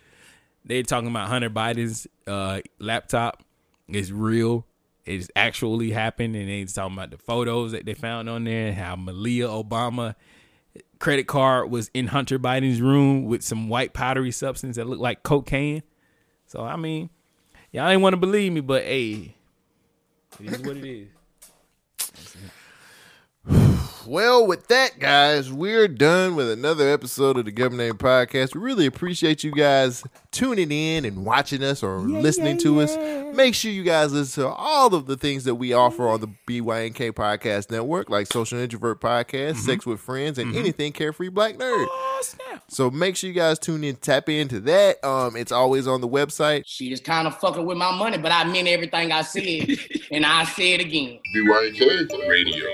[0.65, 3.43] They're talking about Hunter Biden's uh, laptop
[3.87, 4.65] is real.
[5.05, 8.75] It's actually happened, and they're talking about the photos that they found on there, and
[8.75, 10.15] how Malia Obama
[10.99, 15.23] credit card was in Hunter Biden's room with some white powdery substance that looked like
[15.23, 15.83] cocaine.
[16.45, 17.09] So I mean,
[17.71, 19.35] y'all ain't want to believe me, but hey,
[20.41, 21.07] it is what it is.
[24.09, 28.55] Well, with that, guys, we're done with another episode of the Gubmint Name Podcast.
[28.55, 32.97] We really appreciate you guys tuning in and watching us or listening to us.
[33.35, 36.27] Make sure you guys listen to all of the things that we offer on the
[36.47, 41.85] BYNK Podcast Network, like Social Introvert Podcast, Sex with Friends, and anything Carefree Black Nerd.
[42.67, 45.05] So make sure you guys tune in, tap into that.
[45.05, 46.63] Um, it's always on the website.
[46.65, 49.69] She is kind of fucking with my money, but I meant everything I said,
[50.11, 51.19] and I say it again.
[51.35, 52.65] BYNK Radio.